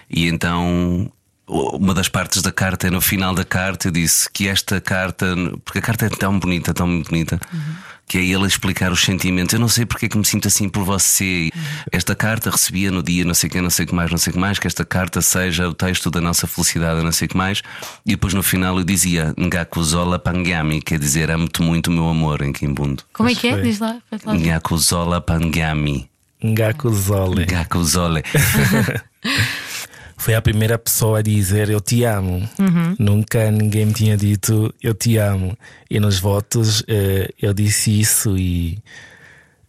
E 0.09 0.27
então 0.29 1.11
uma 1.48 1.92
das 1.92 2.09
partes 2.09 2.40
da 2.40 2.53
carta 2.53 2.87
é 2.87 2.90
no 2.90 3.01
final 3.01 3.35
da 3.35 3.44
carta 3.44 3.88
eu 3.88 3.92
disse 3.92 4.31
que 4.33 4.46
esta 4.48 4.81
carta, 4.81 5.27
porque 5.64 5.81
a 5.81 5.83
carta 5.83 6.07
é 6.07 6.09
tão 6.09 6.38
bonita, 6.38 6.72
tão 6.72 7.03
bonita, 7.03 7.38
que 8.07 8.19
é 8.19 8.25
ele 8.25 8.45
a 8.45 8.47
explicar 8.47 8.93
os 8.93 9.03
sentimentos. 9.03 9.55
Eu 9.55 9.61
não 9.61 9.69
sei 9.69 9.87
porque 9.87 10.07
é 10.07 10.09
que 10.09 10.19
me 10.19 10.25
sinto 10.25 10.49
assim 10.49 10.69
por 10.69 10.85
você. 10.85 11.51
Esta 11.91 12.15
carta 12.15 12.51
recebia 12.51 12.91
no 12.91 13.03
dia 13.03 13.25
não 13.25 13.35
sei 13.35 13.49
o 13.49 13.51
que, 13.51 13.61
não 13.61 13.71
sei 13.71 13.85
o 13.85 13.88
que 13.88 13.95
mais, 13.95 14.11
não 14.11 14.19
sei 14.19 14.31
o 14.31 14.35
que 14.35 14.41
mais, 14.41 14.59
que 14.59 14.67
esta 14.67 14.85
carta 14.85 15.23
seja 15.23 15.69
o 15.69 15.75
texto 15.75 16.11
da 16.11 16.21
nossa 16.21 16.46
felicidade, 16.46 17.03
não 17.03 17.13
sei 17.13 17.27
o 17.27 17.29
que 17.29 17.37
mais. 17.37 17.63
E 18.05 18.11
depois 18.11 18.35
no 18.35 18.42
final 18.42 18.79
eu 18.79 18.85
dizia 18.85 19.35
Ngakuzola 19.38 20.19
Pangami, 20.19 20.83
quer 20.83 20.98
dizer 20.98 21.31
amo-te 21.31 21.63
muito, 21.63 21.90
meu 21.90 22.09
amor, 22.09 22.42
em 22.42 22.53
Kimbundo. 22.53 23.03
Como 23.13 23.29
é 23.29 23.35
que 23.35 23.48
é? 23.48 23.61
Diz 23.61 23.79
lá. 23.79 23.98
faz 24.11 24.23
lá. 24.25 24.35
Ngakuzola 24.35 25.21
Pangami. 25.21 26.11
Ngaku 26.44 26.92
Zole. 26.92 27.46
Ngakuzole. 27.46 28.23
Foi 30.23 30.37
a 30.37 30.40
primeira 30.40 30.79
pessoa 30.79 31.18
a 31.18 31.23
dizer 31.23 31.68
eu 31.68 31.81
te 31.81 32.04
amo. 32.04 32.48
Nunca 32.96 33.50
ninguém 33.50 33.87
me 33.87 33.92
tinha 33.92 34.16
dito 34.16 34.73
eu 34.81 34.94
te 34.94 35.16
amo. 35.16 35.58
E 35.90 35.98
nos 35.98 36.20
votos 36.20 36.85
eh, 36.87 37.29
eu 37.42 37.52
disse 37.52 37.98
isso 38.00 38.38
e 38.38 38.79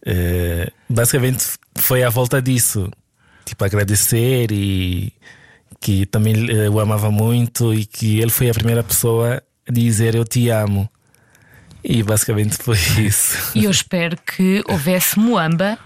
eh, 0.06 0.70
basicamente 0.88 1.44
foi 1.74 2.04
à 2.04 2.08
volta 2.08 2.40
disso. 2.40 2.88
Tipo, 3.44 3.64
agradecer 3.64 4.52
e 4.52 5.12
que 5.80 6.06
também 6.06 6.48
eh, 6.48 6.70
o 6.70 6.78
amava 6.78 7.10
muito 7.10 7.74
e 7.74 7.84
que 7.84 8.20
ele 8.20 8.30
foi 8.30 8.48
a 8.48 8.54
primeira 8.54 8.84
pessoa 8.84 9.42
a 9.68 9.72
dizer 9.72 10.14
eu 10.14 10.24
te 10.24 10.50
amo. 10.50 10.88
E 11.82 12.00
basicamente 12.04 12.58
foi 12.58 12.78
isso. 13.04 13.50
E 13.56 13.64
eu 13.64 13.72
espero 13.72 14.16
que 14.18 14.62
houvesse 14.68 15.18
muamba 15.18 15.76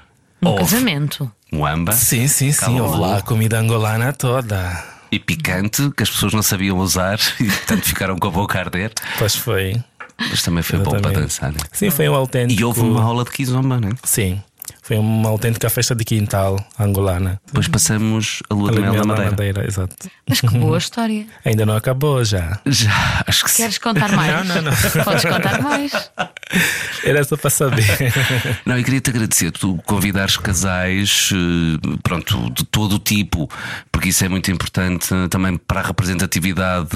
no 0.42 0.50
Houve. 0.50 0.60
casamento. 0.60 1.32
Muamba 1.52 1.92
Sim, 1.92 2.28
sim, 2.28 2.52
sim. 2.52 2.80
Houve 2.80 2.98
lá 2.98 3.18
a 3.18 3.22
comida 3.22 3.58
angolana 3.58 4.12
toda. 4.12 4.84
e 5.10 5.18
picante 5.18 5.90
que 5.96 6.02
as 6.02 6.10
pessoas 6.10 6.32
não 6.34 6.42
sabiam 6.42 6.76
usar 6.78 7.18
e 7.40 7.44
portanto 7.44 7.82
ficaram 7.84 8.18
com 8.18 8.28
a 8.28 8.30
boca 8.30 8.58
a 8.58 8.62
arder. 8.62 8.92
Pois 9.18 9.34
foi. 9.34 9.82
Mas 10.18 10.42
também 10.42 10.62
foi 10.62 10.78
bom 10.80 10.90
para 10.90 10.98
Exatamente. 10.98 11.20
dançar. 11.22 11.52
né? 11.52 11.58
Sim, 11.72 11.90
foi 11.90 12.08
um 12.08 12.14
autêntico. 12.14 12.60
E 12.60 12.64
houve 12.64 12.80
uma 12.80 13.02
aula 13.02 13.24
de 13.24 13.30
kizomba, 13.30 13.80
né? 13.80 13.90
Sim, 14.02 14.42
foi 14.82 14.98
uma 14.98 15.28
autêntica 15.28 15.70
festa 15.70 15.94
de 15.94 16.04
quintal 16.04 16.58
angolana. 16.78 17.40
Depois 17.46 17.68
passamos 17.68 18.42
a 18.50 18.54
lua 18.54 18.72
de 18.72 18.80
mel 18.80 19.04
na 19.04 19.14
Madeira. 19.16 19.64
exato. 19.66 19.94
Mas 20.28 20.40
que 20.40 20.48
boa 20.58 20.76
história. 20.76 21.24
Ainda 21.46 21.64
não 21.64 21.76
acabou 21.76 22.24
já. 22.24 22.58
Já, 22.66 23.22
acho 23.26 23.44
que 23.44 23.50
sim. 23.52 23.62
Queres 23.62 23.78
contar 23.78 24.10
mais? 24.16 24.46
Não, 24.48 24.56
não, 24.56 24.62
não. 24.62 25.04
Podes 25.04 25.24
contar 25.24 25.62
mais. 25.62 25.92
Era 27.04 27.22
só 27.24 27.36
para 27.36 27.50
saber. 27.50 27.84
Não, 28.64 28.76
eu 28.76 28.84
queria 28.84 29.00
te 29.00 29.10
agradecer 29.10 29.50
tu 29.52 29.78
convidares 29.86 30.36
casais, 30.36 31.30
eh, 31.32 31.96
pronto, 32.02 32.50
de 32.50 32.64
todo 32.64 32.96
o 32.96 32.98
tipo, 32.98 33.48
porque 33.92 34.08
isso 34.08 34.24
é 34.24 34.28
muito 34.28 34.50
importante 34.50 35.08
também 35.30 35.56
para 35.56 35.80
a 35.80 35.86
representatividade. 35.86 36.90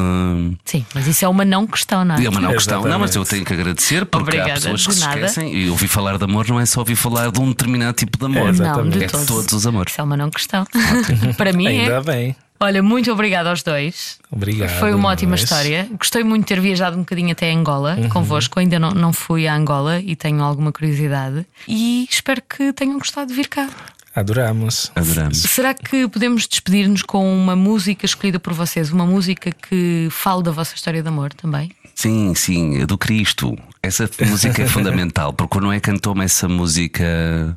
Sim, 0.65 0.85
mas 0.95 1.07
isso 1.07 1.25
é 1.25 1.29
uma 1.29 1.45
não 1.45 1.67
questão, 1.67 2.05
não 2.05 2.15
é? 2.15 2.25
É 2.25 2.29
uma 2.29 2.41
não 2.41 2.53
questão. 2.53 2.83
Não, 2.83 2.99
mas 2.99 3.15
eu 3.15 3.23
Exatamente. 3.23 3.31
tenho 3.31 3.45
que 3.45 3.53
agradecer 3.53 4.07
porque 4.07 4.37
há 4.37 4.43
Obrigada, 4.43 4.61
pessoas 4.61 4.87
que 4.87 4.95
se 4.95 5.01
esquecem. 5.01 5.55
E 5.55 5.71
ouvir 5.71 5.89
falar 5.89 6.19
de 6.19 6.25
amor 6.25 6.49
não 6.49 6.61
é 6.61 6.67
só 6.67 6.81
ouvir 6.81 6.97
falar 6.97 7.31
de 7.31 7.41
um 7.41 7.49
determinado 7.49 7.95
tipo 7.95 8.19
de 8.19 8.25
amor. 8.25 8.53
Não, 8.53 8.89
de 8.89 9.05
é 9.05 9.07
todos. 9.07 9.27
todos 9.27 9.53
os 9.53 9.67
amores. 9.67 9.93
Isso 9.93 10.01
é 10.01 10.05
uma 10.05 10.17
não 10.17 10.31
questão. 10.31 10.67
Para 11.37 11.53
mim 11.53 11.67
é. 11.67 11.83
Ainda 11.83 12.03
bem. 12.03 12.37
Olha, 12.63 12.83
muito 12.83 13.11
obrigada 13.11 13.51
aos 13.51 13.63
dois. 13.63 14.19
Obrigado. 14.31 14.71
Foi 14.79 14.95
uma 14.95 15.09
ótima 15.09 15.33
mas- 15.33 15.43
história. 15.43 15.89
Gostei 15.99 16.23
muito 16.23 16.43
de 16.43 16.49
ter 16.55 16.61
viajado 16.61 16.97
um 16.97 17.01
bocadinho 17.01 17.33
até 17.33 17.51
Angola 17.53 17.97
Uhum. 17.99 18.09
convosco. 18.09 18.61
Ainda 18.61 18.79
não, 18.79 18.91
não 18.93 19.13
fui 19.13 19.49
a 19.49 19.55
Angola 19.55 19.99
e 20.01 20.15
tenho 20.15 20.43
alguma 20.43 20.71
curiosidade. 20.71 21.45
E 21.67 22.07
espero 22.09 22.41
que 22.49 22.73
tenham 22.73 22.99
gostado 22.99 23.27
de 23.29 23.35
vir 23.35 23.49
cá. 23.49 23.69
Adoramos. 24.15 24.93
Adoramos. 24.95 25.39
Será 25.39 25.75
que 25.75 26.07
podemos 26.07 26.47
despedir-nos 26.47 27.03
com 27.03 27.35
uma 27.35 27.57
música 27.57 28.05
escolhida 28.07 28.39
por 28.39 28.53
vocês? 28.53 28.93
Uma 28.93 29.07
música 29.07 29.51
que 29.51 30.07
fale 30.11 30.43
da 30.43 30.51
vossa 30.51 30.75
história 30.77 31.03
de 31.03 31.09
amor 31.09 31.33
também? 31.33 31.73
Sim, 31.95 32.35
sim, 32.35 32.85
do 32.87 32.97
Cristo. 32.97 33.57
Essa 33.83 34.09
música 34.25 34.63
é 34.63 34.67
fundamental, 34.67 35.33
porque 35.33 35.59
não 35.59 35.73
é 35.73 35.81
cantou-me 35.81 36.25
essa 36.25 36.47
música. 36.49 37.57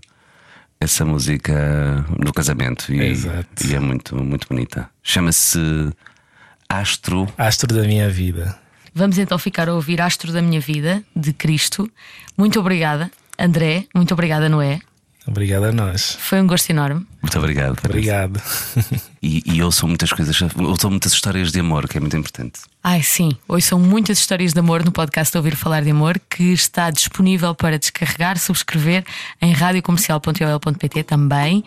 Essa 0.80 1.06
música 1.06 2.06
no 2.20 2.34
casamento 2.34 2.94
e, 2.94 3.02
Exato. 3.02 3.66
e 3.66 3.74
é 3.74 3.80
muito, 3.80 4.16
muito 4.24 4.48
bonita. 4.48 4.90
Chama-se 5.02 5.60
Astro. 6.70 7.28
Astro 7.38 7.74
da 7.74 7.84
minha 7.84 8.10
vida. 8.10 8.58
Vamos 8.94 9.18
então 9.18 9.38
ficar 9.38 9.68
a 9.68 9.74
ouvir 9.74 10.00
Astro 10.02 10.32
da 10.32 10.42
Minha 10.42 10.62
Vida, 10.62 11.04
de 11.14 11.34
Cristo. 11.34 11.92
Muito 12.38 12.60
obrigada, 12.60 13.12
André. 13.38 13.86
Muito 13.94 14.14
obrigada, 14.14 14.48
Noé. 14.48 14.80
Obrigado 15.28 15.66
a 15.66 15.72
nós. 15.72 16.18
Foi 16.20 16.40
um 16.40 16.48
gosto 16.48 16.70
enorme. 16.70 17.06
Muito 17.22 17.40
obrigado. 17.40 17.80
Obrigado. 17.84 18.42
E, 19.28 19.42
e 19.44 19.64
ouçam 19.64 19.90
muitas 19.90 20.14
coisas, 20.14 20.40
ouçam 20.56 20.92
muitas 20.92 21.12
histórias 21.12 21.52
de 21.52 21.60
amor, 21.60 21.88
que 21.90 21.98
é 21.98 22.00
muito 22.00 22.16
importante. 22.16 22.60
Ai, 22.84 23.02
sim, 23.02 23.32
hoje 23.48 23.66
são 23.66 23.80
muitas 23.80 24.20
histórias 24.20 24.54
de 24.54 24.60
amor 24.60 24.86
no 24.86 24.92
podcast 24.92 25.36
Ouvir 25.36 25.56
Falar 25.56 25.82
de 25.82 25.90
Amor, 25.90 26.22
que 26.30 26.54
está 26.54 26.92
disponível 26.92 27.56
para 27.56 27.80
descarregar, 27.80 28.38
subscrever 28.38 29.04
em 29.42 29.52
radiocomercial.ol.pt 29.52 31.04
também. 31.06 31.64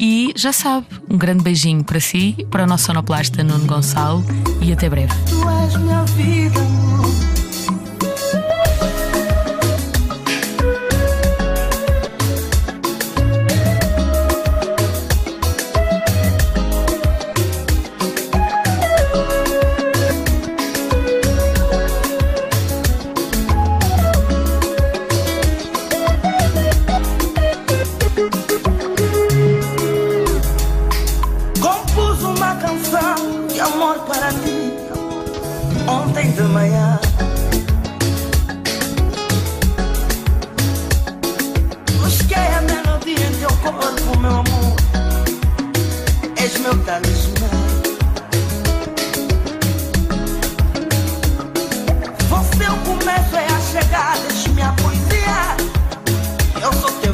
E 0.00 0.32
já 0.34 0.54
sabe, 0.54 0.86
um 1.06 1.18
grande 1.18 1.44
beijinho 1.44 1.84
para 1.84 2.00
si, 2.00 2.34
para 2.50 2.64
o 2.64 2.66
nosso 2.66 2.86
sonoplasta 2.86 3.44
Nuno 3.44 3.66
Gonçalo 3.66 4.24
e 4.62 4.72
até 4.72 4.88
breve. 4.88 5.12
Tu 5.28 5.50
és 5.50 5.76
minha 5.76 6.02
vida, 6.04 6.60
amor. 6.60 7.31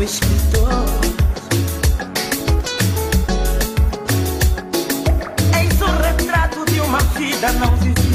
Eu 0.00 0.06
sou 0.06 0.20
teu 0.20 0.30
escritor. 0.30 0.68
Eis 5.58 5.80
o 5.80 5.86
retrato 5.86 6.64
de 6.70 6.80
uma 6.80 7.00
vida 7.00 7.52
não 7.54 7.76
vivida 7.76 8.07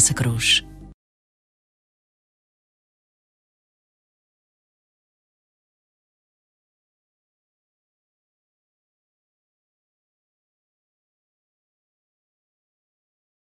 Vanessa 0.00 0.14
Cruz. 0.14 0.69